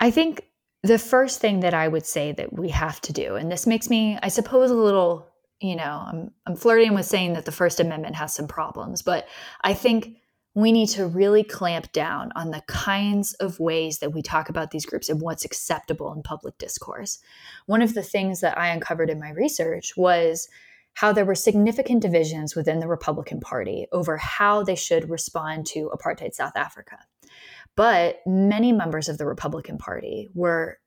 I 0.00 0.10
think 0.10 0.42
the 0.86 0.98
first 0.98 1.40
thing 1.40 1.60
that 1.60 1.74
I 1.74 1.88
would 1.88 2.06
say 2.06 2.32
that 2.32 2.52
we 2.52 2.68
have 2.70 3.00
to 3.02 3.12
do, 3.12 3.36
and 3.36 3.50
this 3.50 3.66
makes 3.66 3.90
me, 3.90 4.18
I 4.22 4.28
suppose, 4.28 4.70
a 4.70 4.74
little, 4.74 5.28
you 5.60 5.76
know, 5.76 6.04
I'm, 6.06 6.30
I'm 6.46 6.56
flirting 6.56 6.94
with 6.94 7.06
saying 7.06 7.34
that 7.34 7.44
the 7.44 7.52
First 7.52 7.80
Amendment 7.80 8.16
has 8.16 8.34
some 8.34 8.48
problems, 8.48 9.02
but 9.02 9.26
I 9.62 9.74
think 9.74 10.16
we 10.54 10.72
need 10.72 10.88
to 10.88 11.06
really 11.06 11.44
clamp 11.44 11.92
down 11.92 12.32
on 12.34 12.50
the 12.50 12.62
kinds 12.66 13.34
of 13.34 13.60
ways 13.60 13.98
that 13.98 14.14
we 14.14 14.22
talk 14.22 14.48
about 14.48 14.70
these 14.70 14.86
groups 14.86 15.10
and 15.10 15.20
what's 15.20 15.44
acceptable 15.44 16.12
in 16.14 16.22
public 16.22 16.56
discourse. 16.56 17.18
One 17.66 17.82
of 17.82 17.92
the 17.92 18.02
things 18.02 18.40
that 18.40 18.56
I 18.56 18.68
uncovered 18.68 19.10
in 19.10 19.20
my 19.20 19.30
research 19.30 19.92
was 19.98 20.48
how 20.94 21.12
there 21.12 21.26
were 21.26 21.34
significant 21.34 22.00
divisions 22.00 22.56
within 22.56 22.80
the 22.80 22.88
Republican 22.88 23.38
Party 23.38 23.86
over 23.92 24.16
how 24.16 24.62
they 24.62 24.74
should 24.74 25.10
respond 25.10 25.66
to 25.66 25.90
apartheid 25.94 26.32
South 26.32 26.56
Africa. 26.56 27.00
But 27.76 28.20
many 28.26 28.72
members 28.72 29.08
of 29.08 29.18
the 29.18 29.26
Republican 29.26 29.78
Party 29.78 30.28
were 30.34 30.78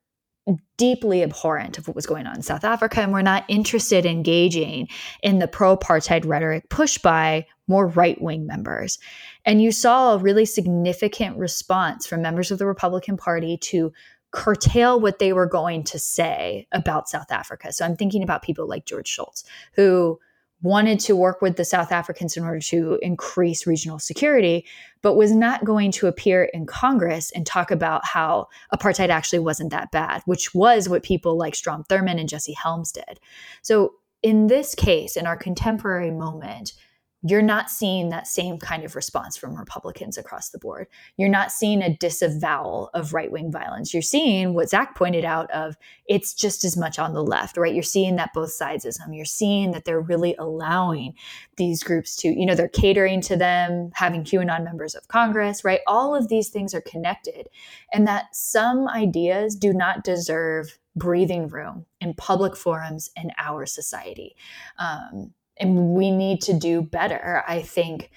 deeply 0.78 1.21
abhorrent 1.21 1.78
of 1.78 1.88
what 1.88 1.95
was 1.95 2.08
going 2.08 2.25
on 2.25 2.36
in 2.36 2.41
South 2.41 2.63
Africa 2.63 3.02
and 3.02 3.13
were 3.13 3.21
not 3.21 3.45
interested 3.47 4.06
in 4.06 4.12
engaging 4.12 4.88
in 5.21 5.39
the 5.39 5.47
pro 5.47 5.78
apartheid 5.78 6.25
rhetoric 6.25 6.69
pushed 6.69 7.02
by 7.04 7.45
more 7.67 7.88
right 7.88 8.19
wing 8.19 8.47
members. 8.47 8.97
And 9.45 9.62
you 9.62 9.71
saw 9.71 10.13
a 10.13 10.17
really 10.17 10.45
significant 10.45 11.38
response 11.38 12.08
from 12.08 12.21
members 12.21 12.52
of 12.52 12.58
the 12.58 12.65
Republican 12.65 13.17
Party 13.17 13.58
to 13.58 13.93
curtail 14.32 14.99
what 14.99 15.19
they 15.19 15.34
were 15.34 15.47
going 15.47 15.84
to 15.84 15.99
say 15.99 16.67
about 16.71 17.10
South 17.10 17.32
Africa. 17.32 17.71
So 17.71 17.86
I'm 17.86 17.95
thinking 17.95 18.23
about 18.23 18.43
people 18.43 18.67
like 18.67 18.86
George 18.86 19.08
Shultz, 19.08 19.43
who 19.73 20.19
wanted 20.62 21.00
to 21.00 21.15
work 21.15 21.41
with 21.41 21.56
the 21.56 21.63
South 21.63 21.91
Africans 21.91 22.36
in 22.36 22.43
order 22.43 22.60
to 22.60 23.00
increase 23.02 23.65
regional 23.65 24.00
security, 24.00 24.65
but 25.02 25.15
was 25.15 25.32
not 25.32 25.63
going 25.63 25.91
to 25.93 26.08
appear 26.08 26.43
in 26.54 26.65
Congress 26.65 27.32
and 27.32 27.45
talk 27.45 27.72
about 27.72 28.06
how 28.06 28.48
apartheid 28.74 29.10
actually 29.10 29.39
wasn't 29.39 29.72
that 29.72 29.91
bad, 29.91 30.22
which 30.26 30.54
was 30.54 30.89
what 30.89 31.04
people 31.04 31.38
like 31.38 31.56
Strom 31.56 31.86
Thurmond 31.86 32.19
and 32.19 32.30
Jesse 32.30 32.54
Helms 32.54 32.91
did. 32.91 33.19
So, 33.62 33.93
in 34.22 34.48
this 34.48 34.76
case, 34.76 35.15
in 35.15 35.26
our 35.26 35.38
contemporary 35.38 36.12
moment, 36.12 36.74
you're 37.21 37.41
not 37.41 37.69
seeing 37.69 38.10
that 38.10 38.27
same 38.27 38.58
kind 38.58 38.86
of 38.86 38.95
response 38.95 39.36
from 39.36 39.55
Republicans 39.55 40.17
across 40.17 40.49
the 40.49 40.58
board. 40.58 40.88
You're 41.17 41.27
not 41.27 41.51
seeing 41.51 41.82
a 41.82 41.95
disavowal 41.97 42.89
of 42.93 43.13
right 43.13 43.29
wing 43.29 43.51
violence. 43.51 43.93
You're 43.93 44.01
seeing 44.01 44.53
what 44.53 44.69
Zach 44.69 44.95
pointed 44.95 45.25
out 45.25 45.51
of 45.51 45.75
it's 46.05 46.34
just 46.34 46.63
as 46.63 46.77
much 46.77 46.97
on 46.97 47.13
the 47.13 47.23
left, 47.23 47.58
right? 47.58 47.73
You're 47.73 47.84
seeing 47.84 48.15
that 48.15 48.34
both 48.34 48.51
sides 48.51 48.86
of 48.86 48.95
them. 48.97 49.12
You're 49.12 49.25
seeing 49.25 49.71
that 49.71 49.84
they're 49.84 49.99
really 49.99 50.34
allowing 50.39 51.13
these 51.58 51.84
groups 51.84 52.15
to, 52.17 52.29
you 52.29 52.45
know, 52.45 52.55
they're 52.55 52.69
catering 52.69 53.19
to 53.21 53.36
them, 53.36 53.91
having 53.95 54.23
QAnon 54.23 54.63
members 54.63 54.95
of 54.95 55.10
Congress, 55.10 55.65
right? 55.65 55.82
All 55.88 56.15
of 56.15 56.29
these 56.29 56.47
things 56.47 56.73
are 56.73 56.82
connected, 56.82 57.49
and 57.91 58.08
that 58.08 58.34
some 58.34 58.88
ideas 58.88 59.55
do 59.55 59.73
not 59.73 60.05
deserve 60.05 60.79
breathing 60.95 61.47
room 61.47 61.86
in 62.01 62.13
public 62.13 62.55
forums 62.55 63.10
in 63.15 63.32
our 63.38 63.65
society. 63.65 64.36
Um, 64.77 65.34
and 65.60 65.93
we 65.93 66.12
need 66.12 66.41
to 66.41 66.54
do 66.54 66.82
better 66.82 67.43
i 67.48 67.62
think 67.62 68.10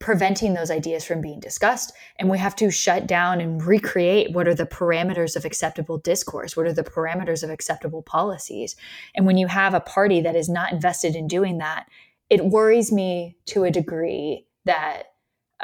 preventing 0.00 0.54
those 0.54 0.70
ideas 0.70 1.04
from 1.04 1.20
being 1.20 1.40
discussed 1.40 1.92
and 2.18 2.28
we 2.28 2.36
have 2.36 2.54
to 2.56 2.70
shut 2.70 3.06
down 3.06 3.40
and 3.40 3.64
recreate 3.64 4.32
what 4.32 4.48
are 4.48 4.54
the 4.54 4.66
parameters 4.66 5.36
of 5.36 5.44
acceptable 5.44 5.98
discourse 5.98 6.56
what 6.56 6.66
are 6.66 6.72
the 6.72 6.84
parameters 6.84 7.42
of 7.42 7.50
acceptable 7.50 8.02
policies 8.02 8.76
and 9.14 9.26
when 9.26 9.38
you 9.38 9.46
have 9.46 9.72
a 9.72 9.80
party 9.80 10.20
that 10.20 10.36
is 10.36 10.48
not 10.48 10.72
invested 10.72 11.14
in 11.14 11.26
doing 11.26 11.58
that 11.58 11.86
it 12.28 12.44
worries 12.44 12.90
me 12.90 13.36
to 13.46 13.64
a 13.64 13.70
degree 13.70 14.46
that 14.64 15.04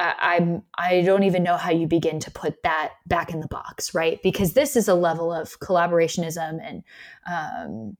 I'm 0.01 0.63
I 0.79 1.03
don't 1.03 1.25
even 1.25 1.43
know 1.43 1.57
how 1.57 1.71
you 1.71 1.87
begin 1.87 2.21
to 2.21 2.31
put 2.31 2.63
that 2.63 2.95
back 3.07 3.33
in 3.33 3.41
the 3.41 3.49
box, 3.49 3.95
right? 3.95 4.23
Because 4.23 4.53
this 4.53 4.77
is 4.77 4.89
a 4.89 4.95
level 4.95 5.33
of 5.33 5.59
collaborationism 5.61 6.59
and 6.63 6.83
um, 7.31 7.97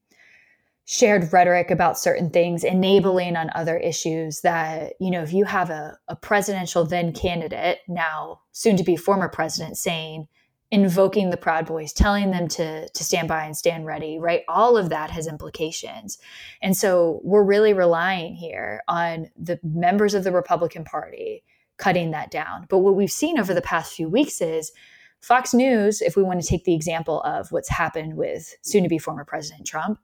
shared 0.91 1.31
rhetoric 1.31 1.71
about 1.71 1.97
certain 1.97 2.29
things, 2.29 2.65
enabling 2.65 3.37
on 3.37 3.49
other 3.55 3.77
issues 3.77 4.41
that, 4.41 4.91
you 4.99 5.09
know, 5.09 5.23
if 5.23 5.31
you 5.31 5.45
have 5.45 5.69
a, 5.69 5.97
a 6.09 6.17
presidential 6.17 6.83
then 6.83 7.13
candidate, 7.13 7.77
now 7.87 8.41
soon 8.51 8.75
to 8.75 8.83
be 8.83 8.97
former 8.97 9.29
president, 9.29 9.77
saying, 9.77 10.27
invoking 10.69 11.29
the 11.29 11.37
Proud 11.37 11.65
Boys, 11.65 11.93
telling 11.93 12.31
them 12.31 12.49
to, 12.49 12.89
to 12.89 13.03
stand 13.05 13.29
by 13.29 13.45
and 13.45 13.55
stand 13.55 13.85
ready, 13.85 14.19
right? 14.19 14.41
All 14.49 14.75
of 14.75 14.89
that 14.89 15.11
has 15.11 15.27
implications. 15.27 16.17
And 16.61 16.75
so 16.75 17.21
we're 17.23 17.41
really 17.41 17.71
relying 17.71 18.35
here 18.35 18.83
on 18.89 19.29
the 19.39 19.61
members 19.63 20.13
of 20.13 20.25
the 20.25 20.33
Republican 20.33 20.83
Party 20.83 21.45
cutting 21.77 22.11
that 22.11 22.31
down. 22.31 22.65
But 22.67 22.79
what 22.79 22.97
we've 22.97 23.09
seen 23.09 23.39
over 23.39 23.53
the 23.53 23.61
past 23.61 23.93
few 23.93 24.09
weeks 24.09 24.41
is 24.41 24.73
Fox 25.21 25.53
News, 25.53 26.01
if 26.01 26.17
we 26.17 26.23
want 26.23 26.41
to 26.41 26.47
take 26.47 26.65
the 26.65 26.75
example 26.75 27.21
of 27.21 27.49
what's 27.53 27.69
happened 27.69 28.17
with 28.17 28.57
soon 28.61 28.83
to 28.83 28.89
be 28.89 28.97
former 28.97 29.23
President 29.23 29.65
Trump, 29.65 29.97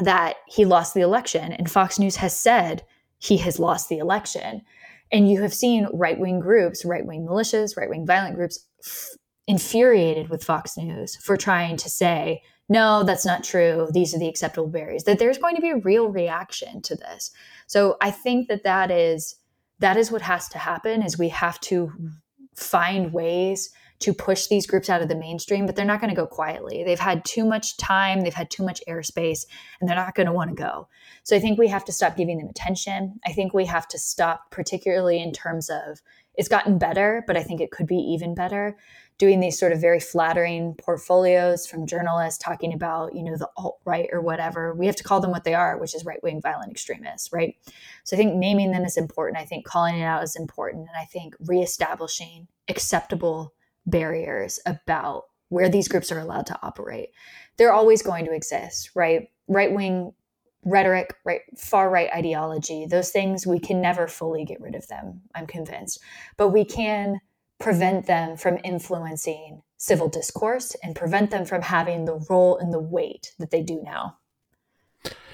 that 0.00 0.36
he 0.46 0.64
lost 0.64 0.94
the 0.94 1.00
election. 1.00 1.52
And 1.52 1.70
Fox 1.70 1.98
News 1.98 2.16
has 2.16 2.38
said 2.38 2.84
he 3.18 3.36
has 3.38 3.58
lost 3.58 3.88
the 3.88 3.98
election. 3.98 4.62
And 5.12 5.30
you 5.30 5.42
have 5.42 5.54
seen 5.54 5.88
right 5.92 6.18
wing 6.18 6.40
groups, 6.40 6.84
right 6.84 7.04
wing 7.04 7.26
militias, 7.26 7.76
right 7.76 7.90
wing 7.90 8.06
violent 8.06 8.36
groups 8.36 8.66
f- 8.84 9.10
infuriated 9.46 10.28
with 10.28 10.44
Fox 10.44 10.76
News 10.76 11.16
for 11.16 11.36
trying 11.36 11.76
to 11.78 11.88
say, 11.88 12.42
no, 12.68 13.02
that's 13.02 13.26
not 13.26 13.42
true. 13.42 13.88
These 13.92 14.14
are 14.14 14.18
the 14.18 14.28
acceptable 14.28 14.68
barriers. 14.68 15.02
That 15.02 15.18
there's 15.18 15.38
going 15.38 15.56
to 15.56 15.62
be 15.62 15.70
a 15.70 15.76
real 15.78 16.08
reaction 16.08 16.80
to 16.82 16.94
this. 16.94 17.32
So 17.66 17.96
I 18.00 18.12
think 18.12 18.48
that 18.48 18.62
that 18.62 18.90
is 18.92 19.36
that 19.80 19.96
is 19.96 20.12
what 20.12 20.22
has 20.22 20.48
to 20.50 20.58
happen. 20.58 21.02
Is 21.02 21.18
we 21.18 21.30
have 21.30 21.58
to 21.62 21.92
find 22.54 23.12
ways 23.12 23.70
to 24.00 24.14
push 24.14 24.46
these 24.46 24.66
groups 24.66 24.88
out 24.88 25.02
of 25.02 25.08
the 25.08 25.14
mainstream, 25.14 25.66
but 25.66 25.76
they're 25.76 25.84
not 25.84 26.00
going 26.00 26.10
to 26.10 26.16
go 26.16 26.26
quietly. 26.26 26.82
They've 26.84 26.98
had 26.98 27.24
too 27.24 27.44
much 27.44 27.76
time, 27.76 28.22
they've 28.22 28.34
had 28.34 28.50
too 28.50 28.64
much 28.64 28.82
airspace, 28.88 29.44
and 29.80 29.88
they're 29.88 29.96
not 29.96 30.14
going 30.14 30.26
to 30.26 30.32
want 30.32 30.50
to 30.50 30.56
go. 30.56 30.88
So 31.22 31.36
I 31.36 31.38
think 31.38 31.58
we 31.58 31.68
have 31.68 31.84
to 31.84 31.92
stop 31.92 32.16
giving 32.16 32.38
them 32.38 32.48
attention. 32.48 33.20
I 33.26 33.32
think 33.32 33.52
we 33.52 33.66
have 33.66 33.86
to 33.88 33.98
stop, 33.98 34.50
particularly 34.50 35.22
in 35.22 35.32
terms 35.32 35.68
of 35.68 36.00
it's 36.34 36.48
gotten 36.48 36.78
better, 36.78 37.22
but 37.26 37.36
I 37.36 37.42
think 37.42 37.60
it 37.60 37.70
could 37.70 37.86
be 37.86 37.96
even 37.96 38.34
better. 38.34 38.78
Doing 39.18 39.40
these 39.40 39.58
sort 39.58 39.72
of 39.72 39.82
very 39.82 40.00
flattering 40.00 40.74
portfolios 40.76 41.66
from 41.66 41.86
journalists 41.86 42.42
talking 42.42 42.72
about, 42.72 43.14
you 43.14 43.22
know, 43.22 43.36
the 43.36 43.50
alt 43.58 43.80
right 43.84 44.08
or 44.10 44.22
whatever. 44.22 44.72
We 44.74 44.86
have 44.86 44.96
to 44.96 45.04
call 45.04 45.20
them 45.20 45.30
what 45.30 45.44
they 45.44 45.52
are, 45.52 45.76
which 45.76 45.94
is 45.94 46.06
right 46.06 46.22
wing 46.22 46.40
violent 46.40 46.70
extremists, 46.70 47.30
right? 47.30 47.56
So 48.04 48.16
I 48.16 48.18
think 48.18 48.36
naming 48.36 48.70
them 48.70 48.86
is 48.86 48.96
important. 48.96 49.42
I 49.42 49.44
think 49.44 49.66
calling 49.66 49.98
it 49.98 50.04
out 50.04 50.22
is 50.22 50.36
important. 50.36 50.88
And 50.88 50.96
I 50.98 51.04
think 51.04 51.34
reestablishing 51.38 52.48
acceptable 52.66 53.52
barriers 53.90 54.58
about 54.66 55.24
where 55.48 55.68
these 55.68 55.88
groups 55.88 56.12
are 56.12 56.20
allowed 56.20 56.46
to 56.46 56.58
operate. 56.62 57.10
They're 57.56 57.72
always 57.72 58.02
going 58.02 58.24
to 58.24 58.32
exist, 58.32 58.90
right? 58.94 59.28
Right 59.48 59.72
wing 59.72 60.12
rhetoric, 60.64 61.14
right, 61.24 61.40
far 61.56 61.90
right 61.90 62.10
ideology, 62.14 62.86
those 62.86 63.10
things 63.10 63.46
we 63.46 63.58
can 63.58 63.80
never 63.80 64.06
fully 64.06 64.44
get 64.44 64.60
rid 64.60 64.74
of 64.74 64.86
them, 64.88 65.22
I'm 65.34 65.46
convinced. 65.46 66.00
But 66.36 66.48
we 66.48 66.64
can 66.64 67.20
prevent 67.58 68.06
them 68.06 68.36
from 68.36 68.58
influencing 68.64 69.62
civil 69.76 70.08
discourse 70.08 70.76
and 70.82 70.94
prevent 70.94 71.30
them 71.30 71.44
from 71.44 71.62
having 71.62 72.04
the 72.04 72.24
role 72.28 72.58
and 72.58 72.72
the 72.72 72.80
weight 72.80 73.32
that 73.38 73.50
they 73.50 73.62
do 73.62 73.80
now. 73.82 74.16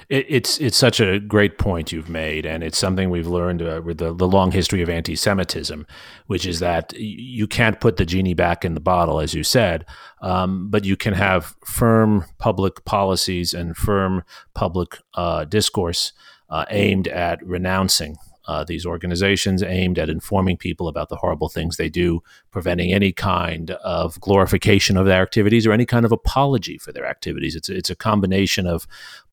It, 0.08 0.26
it's 0.28 0.58
it's 0.58 0.76
such 0.76 1.00
a 1.00 1.18
great 1.18 1.58
point 1.58 1.90
you've 1.90 2.08
made, 2.08 2.46
and 2.46 2.62
it's 2.62 2.78
something 2.78 3.10
we've 3.10 3.26
learned 3.26 3.62
uh, 3.62 3.82
with 3.84 3.98
the, 3.98 4.14
the 4.14 4.28
long 4.28 4.52
history 4.52 4.80
of 4.82 4.88
anti-Semitism, 4.88 5.86
which 6.26 6.46
is 6.46 6.60
that 6.60 6.92
you 6.96 7.48
can't 7.48 7.80
put 7.80 7.96
the 7.96 8.06
genie 8.06 8.34
back 8.34 8.64
in 8.64 8.74
the 8.74 8.80
bottle, 8.80 9.20
as 9.20 9.34
you 9.34 9.42
said, 9.42 9.84
um, 10.22 10.68
but 10.70 10.84
you 10.84 10.96
can 10.96 11.14
have 11.14 11.56
firm 11.64 12.24
public 12.38 12.84
policies 12.84 13.52
and 13.52 13.76
firm 13.76 14.22
public 14.54 14.98
uh, 15.14 15.44
discourse 15.44 16.12
uh, 16.50 16.64
aimed 16.70 17.08
at 17.08 17.44
renouncing 17.44 18.16
uh, 18.46 18.64
these 18.64 18.86
organizations 18.86 19.62
aimed 19.62 19.98
at 19.98 20.08
informing 20.08 20.56
people 20.56 20.88
about 20.88 21.08
the 21.08 21.16
horrible 21.16 21.48
things 21.48 21.76
they 21.76 21.88
do, 21.88 22.22
preventing 22.50 22.92
any 22.92 23.12
kind 23.12 23.72
of 23.72 24.20
glorification 24.20 24.96
of 24.96 25.06
their 25.06 25.22
activities 25.22 25.66
or 25.66 25.72
any 25.72 25.86
kind 25.86 26.04
of 26.04 26.12
apology 26.12 26.78
for 26.78 26.92
their 26.92 27.06
activities. 27.06 27.56
It's, 27.56 27.68
it's 27.68 27.90
a 27.90 27.96
combination 27.96 28.66
of 28.66 28.86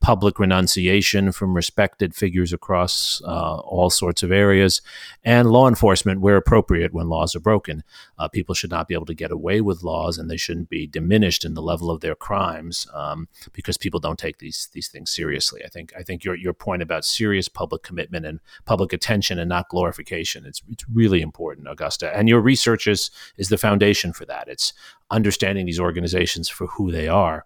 public 0.03 0.37
renunciation 0.37 1.31
from 1.31 1.55
respected 1.55 2.13
figures 2.13 2.51
across 2.51 3.21
uh, 3.25 3.55
all 3.59 3.89
sorts 3.89 4.21
of 4.21 4.33
areas, 4.33 4.81
and 5.23 5.49
law 5.49 5.67
enforcement 5.67 6.19
where 6.19 6.35
appropriate 6.35 6.93
when 6.93 7.07
laws 7.07 7.35
are 7.35 7.39
broken. 7.39 7.83
Uh, 8.19 8.27
people 8.27 8.53
should 8.53 8.69
not 8.69 8.87
be 8.87 8.93
able 8.93 9.05
to 9.05 9.13
get 9.13 9.31
away 9.31 9.61
with 9.61 9.81
laws, 9.81 10.17
and 10.17 10.29
they 10.29 10.37
shouldn't 10.37 10.69
be 10.69 10.85
diminished 10.85 11.45
in 11.45 11.53
the 11.53 11.61
level 11.61 11.89
of 11.89 12.01
their 12.01 12.15
crimes 12.15 12.85
um, 12.93 13.29
because 13.53 13.77
people 13.77 13.99
don't 13.99 14.19
take 14.19 14.39
these 14.39 14.67
these 14.73 14.89
things 14.89 15.09
seriously. 15.09 15.61
I 15.65 15.69
think 15.69 15.93
I 15.97 16.03
think 16.03 16.25
your 16.25 16.35
your 16.35 16.53
point 16.53 16.81
about 16.81 17.05
serious 17.05 17.47
public 17.47 17.81
commitment 17.81 18.25
and 18.25 18.41
public 18.65 18.91
attention 18.91 19.39
and 19.39 19.47
not 19.47 19.69
glorification 19.69 20.45
it's 20.45 20.61
it's 20.69 20.85
really 20.93 21.21
important, 21.21 21.67
Augusta. 21.69 22.15
And 22.15 22.27
your 22.27 22.41
research 22.41 22.87
is 22.87 23.09
is 23.37 23.47
the 23.47 23.57
foundation 23.57 24.11
for 24.11 24.25
that. 24.25 24.49
It's 24.49 24.73
understanding 25.09 25.65
these 25.65 25.79
organizations 25.79 26.49
for 26.49 26.67
who 26.67 26.91
they 26.91 27.07
are 27.07 27.45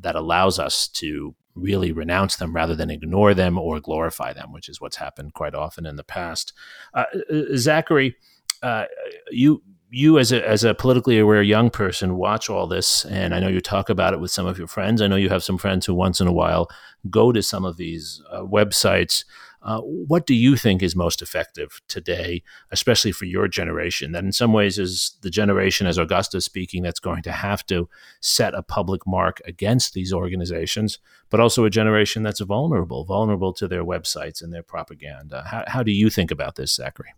that 0.00 0.14
allows 0.14 0.60
us 0.60 0.86
to 0.86 1.34
really 1.58 1.92
renounce 1.92 2.36
them 2.36 2.54
rather 2.54 2.74
than 2.74 2.90
ignore 2.90 3.34
them 3.34 3.58
or 3.58 3.80
glorify 3.80 4.32
them, 4.32 4.52
which 4.52 4.68
is 4.68 4.80
what's 4.80 4.96
happened 4.96 5.34
quite 5.34 5.54
often 5.54 5.86
in 5.86 5.96
the 5.96 6.04
past. 6.04 6.52
Uh, 6.94 7.04
uh, 7.30 7.42
Zachary, 7.56 8.16
uh, 8.62 8.84
you 9.30 9.62
you 9.90 10.18
as 10.18 10.32
a 10.32 10.46
as 10.46 10.64
a 10.64 10.74
politically 10.74 11.18
aware 11.18 11.42
young 11.42 11.70
person 11.70 12.16
watch 12.16 12.50
all 12.50 12.66
this, 12.66 13.04
and 13.06 13.34
I 13.34 13.40
know 13.40 13.48
you 13.48 13.60
talk 13.60 13.88
about 13.88 14.12
it 14.12 14.20
with 14.20 14.30
some 14.30 14.46
of 14.46 14.58
your 14.58 14.66
friends. 14.66 15.00
I 15.00 15.06
know 15.06 15.16
you 15.16 15.30
have 15.30 15.44
some 15.44 15.58
friends 15.58 15.86
who 15.86 15.94
once 15.94 16.20
in 16.20 16.26
a 16.26 16.32
while 16.32 16.68
go 17.08 17.32
to 17.32 17.42
some 17.42 17.64
of 17.64 17.76
these 17.76 18.22
uh, 18.30 18.40
websites. 18.40 19.24
Uh, 19.68 19.82
what 19.82 20.26
do 20.26 20.34
you 20.34 20.56
think 20.56 20.82
is 20.82 20.96
most 20.96 21.20
effective 21.20 21.82
today, 21.88 22.42
especially 22.70 23.12
for 23.12 23.26
your 23.26 23.46
generation? 23.46 24.12
That 24.12 24.24
in 24.24 24.32
some 24.32 24.54
ways 24.54 24.78
is 24.78 25.18
the 25.20 25.28
generation, 25.28 25.86
as 25.86 25.98
Augusta 25.98 26.38
is 26.38 26.46
speaking, 26.46 26.82
that's 26.82 27.00
going 27.00 27.22
to 27.24 27.32
have 27.32 27.66
to 27.66 27.86
set 28.18 28.54
a 28.54 28.62
public 28.62 29.06
mark 29.06 29.42
against 29.44 29.92
these 29.92 30.10
organizations, 30.10 30.98
but 31.28 31.38
also 31.38 31.66
a 31.66 31.70
generation 31.70 32.22
that's 32.22 32.40
vulnerable, 32.40 33.04
vulnerable 33.04 33.52
to 33.52 33.68
their 33.68 33.84
websites 33.84 34.42
and 34.42 34.54
their 34.54 34.62
propaganda. 34.62 35.44
How, 35.46 35.64
how 35.66 35.82
do 35.82 35.92
you 35.92 36.08
think 36.08 36.30
about 36.30 36.54
this, 36.54 36.74
Zachary? 36.74 37.12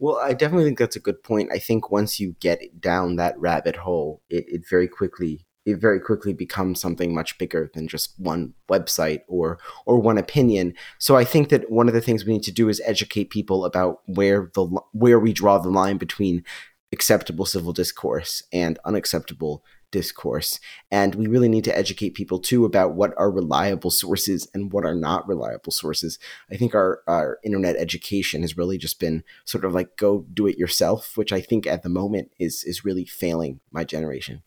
Well, 0.00 0.16
I 0.16 0.32
definitely 0.32 0.64
think 0.64 0.78
that's 0.80 0.96
a 0.96 1.00
good 1.00 1.22
point. 1.22 1.52
I 1.52 1.60
think 1.60 1.92
once 1.92 2.18
you 2.18 2.34
get 2.40 2.80
down 2.80 3.14
that 3.16 3.38
rabbit 3.38 3.76
hole, 3.76 4.20
it, 4.28 4.46
it 4.48 4.68
very 4.68 4.88
quickly 4.88 5.46
it 5.68 5.78
very 5.78 6.00
quickly 6.00 6.32
becomes 6.32 6.80
something 6.80 7.14
much 7.14 7.36
bigger 7.38 7.70
than 7.74 7.88
just 7.88 8.18
one 8.18 8.54
website 8.70 9.20
or 9.28 9.58
or 9.86 9.98
one 9.98 10.18
opinion. 10.18 10.74
So 10.98 11.16
I 11.16 11.24
think 11.24 11.50
that 11.50 11.70
one 11.70 11.88
of 11.88 11.94
the 11.94 12.00
things 12.00 12.24
we 12.24 12.32
need 12.32 12.42
to 12.44 12.52
do 12.52 12.68
is 12.68 12.80
educate 12.84 13.30
people 13.30 13.64
about 13.64 14.00
where 14.06 14.50
the 14.54 14.64
where 14.92 15.18
we 15.18 15.32
draw 15.32 15.58
the 15.58 15.70
line 15.70 15.98
between 15.98 16.44
acceptable 16.90 17.44
civil 17.44 17.74
discourse 17.74 18.42
and 18.50 18.78
unacceptable 18.84 19.62
discourse. 19.90 20.60
And 20.90 21.14
we 21.14 21.26
really 21.26 21.48
need 21.48 21.64
to 21.64 21.76
educate 21.76 22.10
people 22.14 22.38
too 22.38 22.64
about 22.64 22.94
what 22.94 23.12
are 23.16 23.30
reliable 23.30 23.90
sources 23.90 24.48
and 24.52 24.72
what 24.72 24.84
are 24.84 24.94
not 24.94 25.26
reliable 25.28 25.72
sources. 25.72 26.18
I 26.50 26.56
think 26.56 26.74
our, 26.74 27.00
our 27.06 27.38
internet 27.42 27.76
education 27.76 28.42
has 28.42 28.56
really 28.56 28.78
just 28.78 29.00
been 29.00 29.24
sort 29.44 29.64
of 29.64 29.74
like 29.74 29.96
go 29.96 30.26
do 30.32 30.46
it 30.46 30.58
yourself, 30.58 31.16
which 31.16 31.32
I 31.32 31.40
think 31.40 31.66
at 31.66 31.82
the 31.82 31.88
moment 31.88 32.30
is 32.38 32.64
is 32.64 32.84
really 32.84 33.04
failing 33.04 33.60
my 33.70 33.84
generation. 33.84 34.42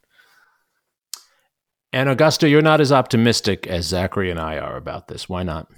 And 1.93 2.07
Augusta, 2.07 2.47
you're 2.47 2.61
not 2.61 2.81
as 2.81 2.91
optimistic 2.91 3.67
as 3.67 3.85
Zachary 3.85 4.31
and 4.31 4.39
I 4.39 4.57
are 4.57 4.77
about 4.77 5.07
this. 5.07 5.27
Why 5.27 5.43
not? 5.43 5.69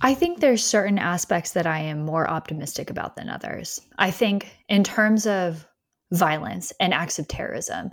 I 0.00 0.14
think 0.14 0.40
there's 0.40 0.64
certain 0.64 0.98
aspects 0.98 1.52
that 1.52 1.66
I 1.66 1.78
am 1.78 2.04
more 2.04 2.28
optimistic 2.28 2.90
about 2.90 3.16
than 3.16 3.28
others. 3.28 3.80
I 3.98 4.10
think 4.10 4.56
in 4.68 4.82
terms 4.82 5.26
of 5.26 5.66
violence 6.10 6.72
and 6.80 6.92
acts 6.92 7.18
of 7.18 7.28
terrorism, 7.28 7.90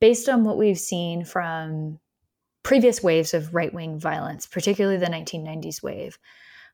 based 0.00 0.28
on 0.28 0.44
what 0.44 0.58
we've 0.58 0.78
seen 0.78 1.24
from 1.24 1.98
previous 2.62 3.02
waves 3.02 3.32
of 3.32 3.54
right-wing 3.54 3.98
violence, 3.98 4.46
particularly 4.46 4.98
the 4.98 5.06
1990s 5.06 5.82
wave, 5.82 6.18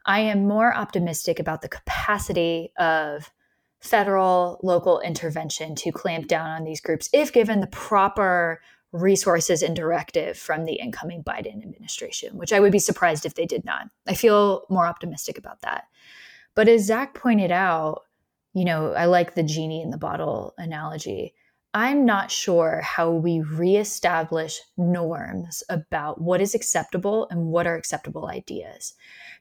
I 0.07 0.21
am 0.21 0.49
more 0.49 0.75
optimistic 0.75 1.39
about 1.39 1.63
the 1.63 1.69
capacity 1.69 2.73
of 2.79 3.31
federal 3.81 4.59
local 4.63 5.01
intervention 5.01 5.75
to 5.75 5.93
clamp 5.93 6.27
down 6.27 6.51
on 6.51 6.65
these 6.65 6.81
groups 6.81 7.09
if 7.13 7.33
given 7.33 7.61
the 7.61 7.67
proper 7.67 8.61
resources 8.93 9.63
and 9.63 9.75
directive 9.75 10.37
from 10.37 10.65
the 10.65 10.75
incoming 10.75 11.25
Biden 11.25 11.63
administration, 11.63 12.37
which 12.37 12.53
I 12.53 12.61
would 12.61 12.73
be 12.73 12.79
surprised 12.79 13.25
if 13.25 13.35
they 13.35 13.47
did 13.47 13.65
not. 13.65 13.89
I 14.07 14.15
feel 14.15 14.65
more 14.69 14.87
optimistic 14.87 15.39
about 15.39 15.63
that. 15.63 15.85
But 16.55 16.69
as 16.69 16.85
Zach 16.85 17.15
pointed 17.15 17.51
out, 17.51 18.03
you 18.53 18.65
know, 18.65 18.93
I 18.93 19.07
like 19.07 19.35
the 19.35 19.43
genie 19.43 19.83
in 19.83 19.91
the 19.91 19.97
bottle 19.97 20.55
analogy. 20.59 21.35
I'm 21.75 22.05
not 22.05 22.31
sure 22.31 22.83
how 22.83 23.11
we 23.11 23.41
reestablish 23.41 24.61
norms 24.77 25.63
about 25.71 26.21
what 26.21 26.43
is 26.43 26.55
acceptable 26.55 27.27
and 27.31 27.47
what 27.47 27.67
are 27.67 27.77
acceptable 27.77 28.27
ideas. 28.27 28.93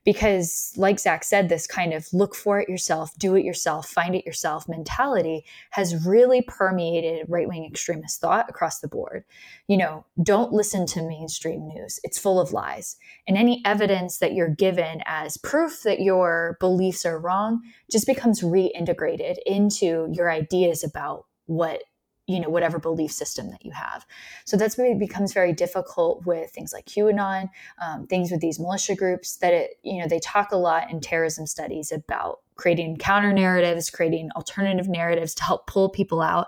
Because, 0.05 0.73
like 0.77 0.97
Zach 0.97 1.25
said, 1.25 1.49
this 1.49 1.67
kind 1.67 1.93
of 1.93 2.07
look 2.13 2.33
for 2.33 2.59
it 2.61 2.69
yourself, 2.69 3.13
do 3.19 3.35
it 3.35 3.43
yourself, 3.43 3.89
find 3.89 4.15
it 4.15 4.25
yourself 4.25 4.67
mentality 4.69 5.43
has 5.71 6.05
really 6.05 6.41
permeated 6.41 7.25
right 7.27 7.49
wing 7.49 7.65
extremist 7.65 8.21
thought 8.21 8.49
across 8.49 8.79
the 8.79 8.87
board. 8.87 9.25
You 9.67 9.77
know, 9.77 10.05
don't 10.23 10.53
listen 10.53 10.85
to 10.87 11.03
mainstream 11.03 11.67
news, 11.67 11.99
it's 12.01 12.17
full 12.17 12.39
of 12.39 12.53
lies. 12.53 12.95
And 13.27 13.37
any 13.37 13.61
evidence 13.65 14.19
that 14.19 14.33
you're 14.33 14.55
given 14.55 15.03
as 15.05 15.35
proof 15.37 15.83
that 15.83 15.99
your 15.99 16.55
beliefs 16.61 17.05
are 17.05 17.19
wrong 17.19 17.61
just 17.91 18.07
becomes 18.07 18.39
reintegrated 18.41 19.35
into 19.45 20.07
your 20.13 20.31
ideas 20.31 20.83
about 20.83 21.25
what 21.45 21.83
you 22.27 22.39
know 22.39 22.49
whatever 22.49 22.79
belief 22.79 23.11
system 23.11 23.49
that 23.51 23.65
you 23.65 23.71
have. 23.71 24.05
So 24.45 24.57
that's 24.57 24.77
where 24.77 24.91
it 24.91 24.99
becomes 24.99 25.33
very 25.33 25.53
difficult 25.53 26.25
with 26.25 26.51
things 26.51 26.73
like 26.73 26.85
qanon 26.85 27.49
um, 27.81 28.07
things 28.07 28.31
with 28.31 28.41
these 28.41 28.59
militia 28.59 28.95
groups 28.95 29.37
that 29.37 29.53
it 29.53 29.71
you 29.83 29.99
know 29.99 30.07
they 30.07 30.19
talk 30.19 30.51
a 30.51 30.57
lot 30.57 30.91
in 30.91 31.01
terrorism 31.01 31.45
studies 31.45 31.91
about 31.91 32.39
creating 32.55 32.97
counter 32.97 33.33
narratives 33.33 33.89
creating 33.89 34.29
alternative 34.35 34.87
narratives 34.87 35.33
to 35.35 35.43
help 35.43 35.67
pull 35.67 35.89
people 35.89 36.21
out. 36.21 36.47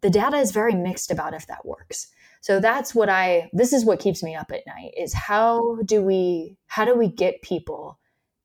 The 0.00 0.10
data 0.10 0.36
is 0.36 0.52
very 0.52 0.74
mixed 0.74 1.10
about 1.10 1.32
if 1.34 1.46
that 1.46 1.64
works. 1.64 2.08
So 2.42 2.60
that's 2.60 2.94
what 2.94 3.08
i 3.08 3.48
this 3.54 3.72
is 3.72 3.86
what 3.86 4.00
keeps 4.00 4.22
me 4.22 4.34
up 4.34 4.52
at 4.52 4.66
night 4.66 4.92
is 4.98 5.14
how 5.14 5.78
do 5.86 6.02
we 6.02 6.58
how 6.66 6.84
do 6.84 6.94
we 6.94 7.08
get 7.08 7.40
people 7.40 7.98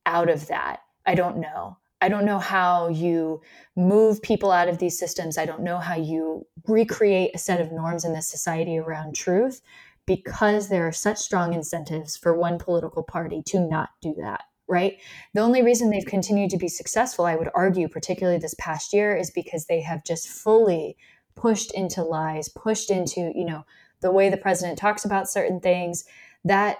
out 0.06 0.30
of 0.30 0.46
that? 0.48 0.80
I 1.04 1.14
don't 1.14 1.38
know. 1.38 1.76
I 2.00 2.08
don't 2.08 2.24
know 2.24 2.38
how 2.38 2.88
you 2.88 3.42
move 3.76 4.22
people 4.22 4.50
out 4.50 4.68
of 4.68 4.78
these 4.78 4.98
systems. 4.98 5.36
I 5.36 5.44
don't 5.44 5.62
know 5.62 5.78
how 5.78 5.96
you 5.96 6.46
recreate 6.70 7.32
a 7.34 7.38
set 7.38 7.60
of 7.60 7.72
norms 7.72 8.04
in 8.04 8.12
this 8.12 8.28
society 8.28 8.78
around 8.78 9.14
truth 9.14 9.60
because 10.06 10.68
there 10.68 10.86
are 10.86 10.92
such 10.92 11.18
strong 11.18 11.52
incentives 11.52 12.16
for 12.16 12.36
one 12.36 12.58
political 12.58 13.02
party 13.02 13.42
to 13.46 13.60
not 13.60 13.90
do 14.02 14.14
that, 14.18 14.42
right? 14.68 14.96
The 15.34 15.40
only 15.40 15.62
reason 15.62 15.90
they've 15.90 16.04
continued 16.04 16.50
to 16.50 16.58
be 16.58 16.68
successful, 16.68 17.26
I 17.26 17.36
would 17.36 17.50
argue, 17.54 17.88
particularly 17.88 18.38
this 18.38 18.54
past 18.58 18.92
year, 18.92 19.16
is 19.16 19.30
because 19.30 19.66
they 19.66 19.80
have 19.82 20.04
just 20.04 20.28
fully 20.28 20.96
pushed 21.36 21.72
into 21.72 22.02
lies, 22.02 22.48
pushed 22.48 22.90
into, 22.90 23.32
you 23.34 23.44
know, 23.44 23.64
the 24.00 24.10
way 24.10 24.30
the 24.30 24.36
president 24.36 24.78
talks 24.78 25.04
about 25.04 25.30
certain 25.30 25.60
things, 25.60 26.04
that 26.44 26.78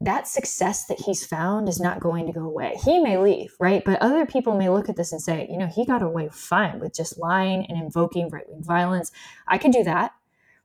that 0.00 0.28
success 0.28 0.86
that 0.86 1.00
he's 1.00 1.24
found 1.24 1.68
is 1.68 1.80
not 1.80 2.00
going 2.00 2.26
to 2.26 2.32
go 2.32 2.44
away. 2.44 2.74
He 2.84 2.98
may 2.98 3.16
leave, 3.16 3.54
right? 3.58 3.82
But 3.84 4.00
other 4.02 4.26
people 4.26 4.56
may 4.56 4.68
look 4.68 4.88
at 4.88 4.96
this 4.96 5.12
and 5.12 5.22
say, 5.22 5.46
you 5.50 5.56
know, 5.56 5.66
he 5.66 5.86
got 5.86 6.02
away 6.02 6.28
fine 6.30 6.80
with 6.80 6.94
just 6.94 7.18
lying 7.18 7.64
and 7.66 7.78
invoking 7.80 8.28
right-wing 8.28 8.62
violence. 8.62 9.10
I 9.48 9.56
can 9.58 9.70
do 9.70 9.82
that, 9.84 10.12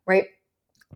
right? 0.06 0.26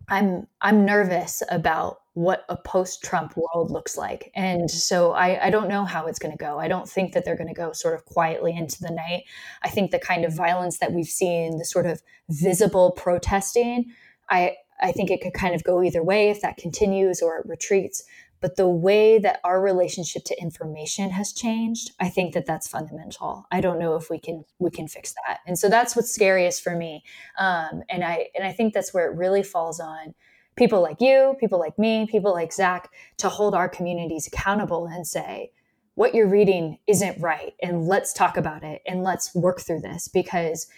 I'm 0.08 0.46
I'm 0.60 0.84
nervous 0.84 1.42
about 1.50 2.00
what 2.12 2.44
a 2.48 2.56
post-Trump 2.56 3.36
world 3.36 3.70
looks 3.70 3.96
like. 3.96 4.30
And 4.34 4.70
so 4.70 5.12
I, 5.12 5.46
I 5.46 5.50
don't 5.50 5.68
know 5.68 5.84
how 5.84 6.06
it's 6.06 6.18
going 6.18 6.32
to 6.32 6.42
go. 6.42 6.58
I 6.58 6.66
don't 6.66 6.88
think 6.88 7.12
that 7.12 7.26
they're 7.26 7.36
going 7.36 7.48
to 7.48 7.54
go 7.54 7.72
sort 7.72 7.94
of 7.94 8.06
quietly 8.06 8.56
into 8.56 8.80
the 8.80 8.90
night. 8.90 9.24
I 9.62 9.68
think 9.68 9.90
the 9.90 9.98
kind 9.98 10.24
of 10.24 10.32
violence 10.32 10.78
that 10.78 10.92
we've 10.92 11.04
seen, 11.04 11.58
the 11.58 11.64
sort 11.64 11.84
of 11.84 12.02
visible 12.28 12.92
protesting, 12.92 13.92
I 14.30 14.56
I 14.80 14.92
think 14.92 15.10
it 15.10 15.20
could 15.22 15.34
kind 15.34 15.54
of 15.54 15.64
go 15.64 15.82
either 15.82 16.02
way 16.02 16.28
if 16.28 16.42
that 16.42 16.58
continues 16.58 17.22
or 17.22 17.38
it 17.38 17.46
retreats 17.46 18.04
but 18.40 18.56
the 18.56 18.68
way 18.68 19.18
that 19.18 19.40
our 19.44 19.60
relationship 19.60 20.24
to 20.24 20.40
information 20.40 21.10
has 21.10 21.32
changed 21.32 21.90
i 22.00 22.08
think 22.08 22.34
that 22.34 22.46
that's 22.46 22.68
fundamental. 22.68 23.46
I 23.50 23.60
don't 23.60 23.78
know 23.78 23.96
if 23.96 24.10
we 24.10 24.18
can 24.18 24.44
we 24.58 24.70
can 24.70 24.88
fix 24.88 25.14
that. 25.26 25.40
And 25.46 25.58
so 25.58 25.68
that's 25.68 25.94
what's 25.96 26.12
scariest 26.12 26.62
for 26.62 26.76
me. 26.76 27.02
Um, 27.38 27.82
and 27.88 28.04
i 28.04 28.28
and 28.34 28.44
i 28.44 28.52
think 28.52 28.74
that's 28.74 28.92
where 28.94 29.10
it 29.10 29.16
really 29.16 29.42
falls 29.42 29.80
on 29.80 30.14
people 30.56 30.80
like 30.80 31.00
you 31.00 31.36
people 31.38 31.58
like 31.58 31.78
me 31.78 32.06
people 32.10 32.32
like 32.32 32.52
zach 32.52 32.90
to 33.18 33.28
hold 33.28 33.54
our 33.54 33.68
communities 33.68 34.26
accountable 34.26 34.86
and 34.86 35.06
say 35.06 35.50
what 35.96 36.14
you're 36.14 36.28
reading 36.28 36.78
isn't 36.86 37.20
right 37.20 37.54
and 37.60 37.88
let's 37.88 38.12
talk 38.12 38.36
about 38.36 38.62
it 38.62 38.82
and 38.86 39.02
let's 39.02 39.34
work 39.34 39.60
through 39.60 39.80
this. 39.80 40.08
Because 40.08 40.68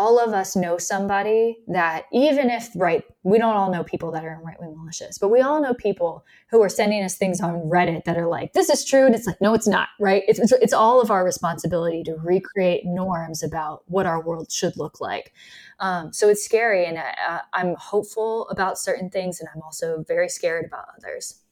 all 0.00 0.18
of 0.18 0.32
us 0.32 0.56
know 0.56 0.78
somebody 0.78 1.58
that 1.68 2.06
even 2.10 2.48
if 2.48 2.70
right 2.74 3.04
we 3.22 3.36
don't 3.36 3.54
all 3.54 3.70
know 3.70 3.84
people 3.84 4.10
that 4.10 4.24
are 4.24 4.32
in 4.32 4.40
right-wing 4.40 4.74
militias 4.74 5.20
but 5.20 5.28
we 5.28 5.42
all 5.42 5.60
know 5.60 5.74
people 5.74 6.24
who 6.50 6.62
are 6.62 6.70
sending 6.70 7.04
us 7.04 7.16
things 7.16 7.38
on 7.38 7.56
reddit 7.68 8.04
that 8.04 8.16
are 8.16 8.26
like 8.26 8.54
this 8.54 8.70
is 8.70 8.82
true 8.82 9.04
and 9.04 9.14
it's 9.14 9.26
like 9.26 9.38
no 9.42 9.52
it's 9.52 9.68
not 9.68 9.88
right? 10.00 10.22
It's, 10.26 10.38
it's, 10.38 10.52
it's 10.52 10.72
all 10.72 11.02
of 11.02 11.10
our 11.10 11.22
responsibility 11.22 12.02
to 12.04 12.14
recreate 12.14 12.86
norms 12.86 13.42
about 13.42 13.82
what 13.88 14.06
our 14.06 14.24
world 14.24 14.50
should 14.50 14.74
look 14.78 15.02
like. 15.02 15.34
Um, 15.80 16.14
so 16.14 16.30
it's 16.30 16.42
scary 16.42 16.86
and 16.86 16.98
I, 16.98 17.42
i'm 17.52 17.74
hopeful 17.74 18.48
about 18.48 18.78
certain 18.78 19.10
things 19.10 19.38
and 19.40 19.50
i'm 19.54 19.60
also 19.62 20.02
very 20.08 20.30
scared 20.30 20.64
about 20.64 20.86
others 20.96 21.42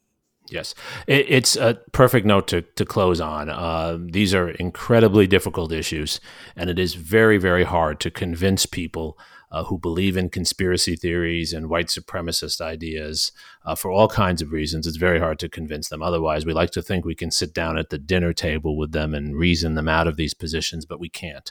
Yes, 0.51 0.75
it, 1.07 1.27
it's 1.29 1.57
a 1.57 1.75
perfect 1.93 2.27
note 2.27 2.49
to, 2.49 2.63
to 2.63 2.85
close 2.85 3.21
on. 3.21 3.51
Uh, 3.51 3.99
these 4.01 4.35
are 4.35 4.51
incredibly 4.51 5.27
difficult 5.27 5.73
issues, 5.73 6.21
and 6.57 6.71
it 6.71 6.79
is 6.79 6.95
very, 6.95 7.39
very 7.39 7.65
hard 7.65 8.01
to 8.01 8.11
convince 8.11 8.67
people 8.67 9.19
uh, 9.51 9.65
who 9.65 9.79
believe 9.79 10.17
in 10.17 10.29
conspiracy 10.29 10.95
theories 10.95 11.53
and 11.53 11.71
white 11.71 11.87
supremacist 11.87 12.61
ideas 12.61 13.33
uh, 13.65 13.75
for 13.75 13.91
all 13.91 14.09
kinds 14.09 14.43
of 14.43 14.53
reasons. 14.53 14.87
It's 14.87 14.97
very 14.97 15.19
hard 15.19 15.39
to 15.39 15.49
convince 15.49 15.89
them. 15.89 16.03
Otherwise, 16.03 16.45
we 16.45 16.53
like 16.53 16.71
to 16.73 16.83
think 16.83 17.05
we 17.05 17.15
can 17.15 17.31
sit 17.31 17.55
down 17.55 17.79
at 17.79 17.91
the 17.91 17.99
dinner 17.99 18.33
table 18.33 18.77
with 18.77 18.93
them 18.93 19.15
and 19.15 19.37
reason 19.37 19.75
them 19.75 19.89
out 19.89 20.07
of 20.07 20.17
these 20.17 20.35
positions, 20.35 20.85
but 20.85 21.01
we 21.01 21.09
can't. 21.09 21.51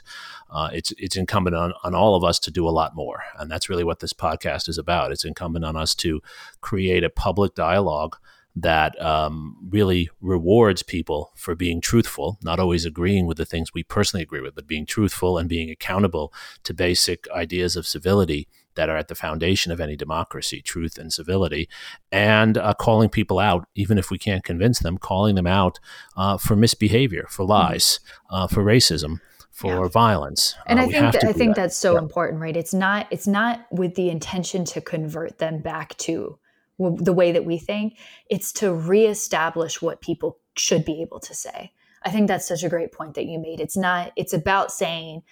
Uh, 0.50 0.70
it's 0.72 0.92
it's 0.92 1.16
incumbent 1.16 1.56
on, 1.56 1.72
on 1.82 1.94
all 1.94 2.14
of 2.14 2.24
us 2.24 2.38
to 2.40 2.50
do 2.50 2.68
a 2.68 2.70
lot 2.70 2.94
more, 2.94 3.22
and 3.38 3.50
that's 3.50 3.68
really 3.68 3.84
what 3.84 4.00
this 4.00 4.12
podcast 4.12 4.68
is 4.68 4.78
about. 4.78 5.10
It's 5.10 5.24
incumbent 5.24 5.64
on 5.64 5.76
us 5.76 5.94
to 5.96 6.20
create 6.60 7.02
a 7.02 7.10
public 7.10 7.54
dialogue 7.54 8.16
that 8.62 9.00
um, 9.00 9.56
really 9.70 10.08
rewards 10.20 10.82
people 10.82 11.32
for 11.34 11.54
being 11.54 11.80
truthful, 11.80 12.38
not 12.42 12.58
always 12.58 12.84
agreeing 12.84 13.26
with 13.26 13.36
the 13.36 13.44
things 13.44 13.74
we 13.74 13.82
personally 13.82 14.22
agree 14.22 14.40
with, 14.40 14.54
but 14.54 14.66
being 14.66 14.86
truthful 14.86 15.38
and 15.38 15.48
being 15.48 15.70
accountable 15.70 16.32
to 16.64 16.74
basic 16.74 17.28
ideas 17.30 17.76
of 17.76 17.86
civility 17.86 18.48
that 18.74 18.88
are 18.88 18.96
at 18.96 19.08
the 19.08 19.14
foundation 19.14 19.72
of 19.72 19.80
any 19.80 19.96
democracy 19.96 20.62
truth 20.62 20.98
and 20.98 21.12
civility, 21.12 21.68
and 22.12 22.56
uh, 22.56 22.72
calling 22.74 23.08
people 23.08 23.38
out, 23.38 23.66
even 23.74 23.98
if 23.98 24.10
we 24.10 24.18
can't 24.18 24.44
convince 24.44 24.78
them, 24.78 24.98
calling 24.98 25.34
them 25.34 25.48
out 25.48 25.80
uh, 26.16 26.36
for 26.36 26.54
misbehavior, 26.54 27.26
for 27.28 27.42
mm-hmm. 27.42 27.52
lies, 27.52 28.00
uh, 28.30 28.46
for 28.46 28.62
racism 28.62 29.20
for 29.50 29.82
yeah. 29.82 29.88
violence. 29.88 30.54
And 30.66 30.78
uh, 30.78 30.82
I 30.82 30.86
think 30.86 31.24
I 31.24 31.32
think 31.32 31.56
that. 31.56 31.62
that's 31.62 31.76
so 31.76 31.94
yeah. 31.94 31.98
important, 31.98 32.40
right? 32.40 32.56
It's 32.56 32.72
not 32.72 33.08
it's 33.10 33.26
not 33.26 33.66
with 33.72 33.96
the 33.96 34.08
intention 34.08 34.64
to 34.66 34.80
convert 34.80 35.38
them 35.38 35.58
back 35.58 35.96
to 35.98 36.38
the 36.78 37.12
way 37.12 37.32
that 37.32 37.44
we 37.44 37.58
think. 37.58 37.98
It's 38.30 38.52
to 38.54 38.72
reestablish 38.72 39.82
what 39.82 40.00
people 40.00 40.38
should 40.56 40.84
be 40.84 41.02
able 41.02 41.20
to 41.20 41.34
say. 41.34 41.72
I 42.04 42.10
think 42.10 42.28
that's 42.28 42.46
such 42.46 42.62
a 42.62 42.68
great 42.68 42.92
point 42.92 43.14
that 43.14 43.26
you 43.26 43.38
made. 43.38 43.60
It's 43.60 43.76
not, 43.76 44.12
it's 44.16 44.32
about 44.32 44.70
saying, 44.70 45.22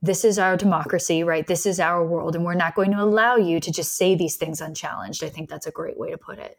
this 0.00 0.24
is 0.24 0.38
our 0.38 0.56
democracy, 0.56 1.24
right? 1.24 1.46
This 1.46 1.64
is 1.64 1.80
our 1.80 2.06
world, 2.06 2.36
and 2.36 2.44
we're 2.44 2.54
not 2.54 2.74
going 2.74 2.90
to 2.92 3.02
allow 3.02 3.36
you 3.36 3.58
to 3.60 3.72
just 3.72 3.96
say 3.96 4.14
these 4.14 4.36
things 4.36 4.60
unchallenged. 4.60 5.24
I 5.24 5.30
think 5.30 5.48
that's 5.48 5.66
a 5.66 5.70
great 5.70 5.98
way 5.98 6.10
to 6.10 6.18
put 6.18 6.38
it. 6.38 6.58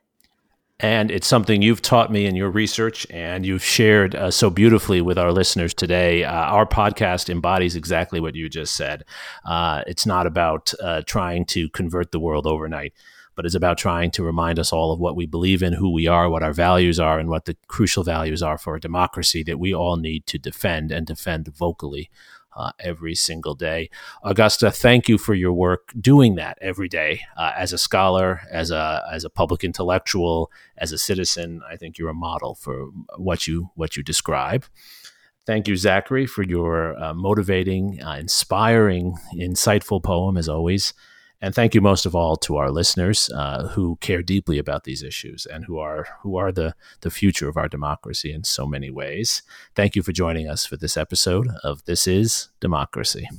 And 0.79 1.09
it's 1.09 1.27
something 1.27 1.61
you've 1.61 1.81
taught 1.81 2.11
me 2.11 2.25
in 2.25 2.35
your 2.35 2.49
research 2.49 3.07
and 3.09 3.45
you've 3.45 3.63
shared 3.63 4.13
uh, 4.13 4.29
so 4.29 4.49
beautifully 4.49 4.99
with 4.99 5.17
our 5.17 5.31
listeners 5.31 5.73
today. 5.73 6.25
Uh, 6.25 6.33
our 6.33 6.65
podcast 6.65 7.29
embodies 7.29 7.77
exactly 7.77 8.19
what 8.19 8.35
you 8.35 8.49
just 8.49 8.75
said. 8.75 9.05
Uh, 9.45 9.83
it's 9.87 10.05
not 10.05 10.27
about 10.27 10.73
uh, 10.83 11.01
trying 11.05 11.45
to 11.45 11.69
convert 11.69 12.11
the 12.11 12.19
world 12.19 12.45
overnight 12.45 12.93
but 13.35 13.45
it's 13.45 13.55
about 13.55 13.77
trying 13.77 14.11
to 14.11 14.23
remind 14.23 14.59
us 14.59 14.71
all 14.71 14.91
of 14.91 14.99
what 14.99 15.15
we 15.15 15.25
believe 15.25 15.61
in, 15.61 15.73
who 15.73 15.91
we 15.91 16.07
are, 16.07 16.29
what 16.29 16.43
our 16.43 16.53
values 16.53 16.99
are, 16.99 17.19
and 17.19 17.29
what 17.29 17.45
the 17.45 17.57
crucial 17.67 18.03
values 18.03 18.41
are 18.41 18.57
for 18.57 18.75
a 18.75 18.79
democracy 18.79 19.43
that 19.43 19.59
we 19.59 19.73
all 19.73 19.97
need 19.97 20.25
to 20.27 20.37
defend 20.37 20.91
and 20.91 21.05
defend 21.05 21.47
vocally. 21.47 22.09
Uh, 22.57 22.71
every 22.79 23.13
single 23.13 23.53
day. 23.53 23.89
Augusta, 24.23 24.71
thank 24.71 25.09
you 25.09 25.17
for 25.17 25.33
your 25.33 25.51
work 25.51 25.91
doing 25.99 26.35
that 26.35 26.57
every 26.61 26.87
day 26.87 27.19
uh, 27.35 27.51
as 27.57 27.73
a 27.73 27.77
scholar, 27.77 28.39
as 28.49 28.71
a 28.71 29.05
as 29.11 29.25
a 29.25 29.29
public 29.29 29.61
intellectual, 29.61 30.49
as 30.77 30.93
a 30.93 30.97
citizen. 30.97 31.59
I 31.69 31.75
think 31.75 31.97
you're 31.97 32.07
a 32.07 32.13
model 32.13 32.55
for 32.55 32.91
what 33.17 33.45
you 33.45 33.71
what 33.75 33.97
you 33.97 34.03
describe. 34.03 34.63
Thank 35.45 35.67
you, 35.67 35.75
Zachary, 35.75 36.25
for 36.25 36.43
your 36.43 36.97
uh, 36.97 37.13
motivating, 37.13 38.01
uh, 38.01 38.13
inspiring, 38.13 39.17
insightful 39.35 40.01
poem 40.01 40.37
as 40.37 40.49
always. 40.49 40.93
And 41.45 41.53
thank 41.53 41.75
you 41.75 41.81
most 41.81 42.07
of 42.07 42.15
all 42.15 42.37
to 42.37 42.57
our 42.57 42.71
listeners 42.71 43.29
uh, 43.29 43.67
who 43.67 43.99
care 44.01 44.23
deeply 44.23 44.57
about 44.57 44.83
these 44.83 45.03
issues 45.03 45.45
and 45.45 45.63
who 45.65 45.77
are 45.77 46.07
who 46.23 46.37
are 46.37 46.51
the 46.51 46.73
the 47.01 47.11
future 47.11 47.47
of 47.47 47.55
our 47.55 47.69
democracy 47.69 48.33
in 48.33 48.43
so 48.43 48.65
many 48.65 48.89
ways. 48.89 49.43
Thank 49.75 49.95
you 49.95 50.01
for 50.01 50.11
joining 50.11 50.49
us 50.49 50.65
for 50.65 50.75
this 50.75 50.97
episode 50.97 51.49
of 51.63 51.85
This 51.85 52.07
Is 52.07 52.49
Democracy. 52.59 53.29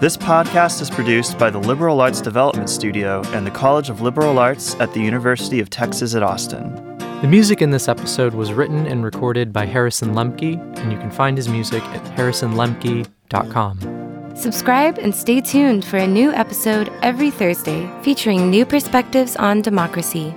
This 0.00 0.18
podcast 0.18 0.82
is 0.82 0.90
produced 0.90 1.38
by 1.38 1.48
the 1.48 1.60
Liberal 1.60 1.98
Arts 2.02 2.20
Development 2.20 2.68
Studio 2.68 3.22
and 3.28 3.46
the 3.46 3.50
College 3.50 3.88
of 3.88 4.02
Liberal 4.02 4.38
Arts 4.38 4.74
at 4.74 4.92
the 4.92 5.00
University 5.00 5.60
of 5.60 5.70
Texas 5.70 6.14
at 6.14 6.22
Austin. 6.22 6.91
The 7.22 7.28
music 7.28 7.62
in 7.62 7.70
this 7.70 7.86
episode 7.86 8.34
was 8.34 8.52
written 8.52 8.84
and 8.84 9.04
recorded 9.04 9.52
by 9.52 9.64
Harrison 9.64 10.12
Lemke, 10.12 10.58
and 10.78 10.90
you 10.90 10.98
can 10.98 11.08
find 11.08 11.36
his 11.36 11.48
music 11.48 11.84
at 11.84 12.02
harrisonlemke.com. 12.16 14.32
Subscribe 14.34 14.98
and 14.98 15.14
stay 15.14 15.40
tuned 15.40 15.84
for 15.84 15.98
a 15.98 16.06
new 16.06 16.32
episode 16.32 16.90
every 17.00 17.30
Thursday 17.30 17.88
featuring 18.02 18.50
new 18.50 18.66
perspectives 18.66 19.36
on 19.36 19.62
democracy. 19.62 20.34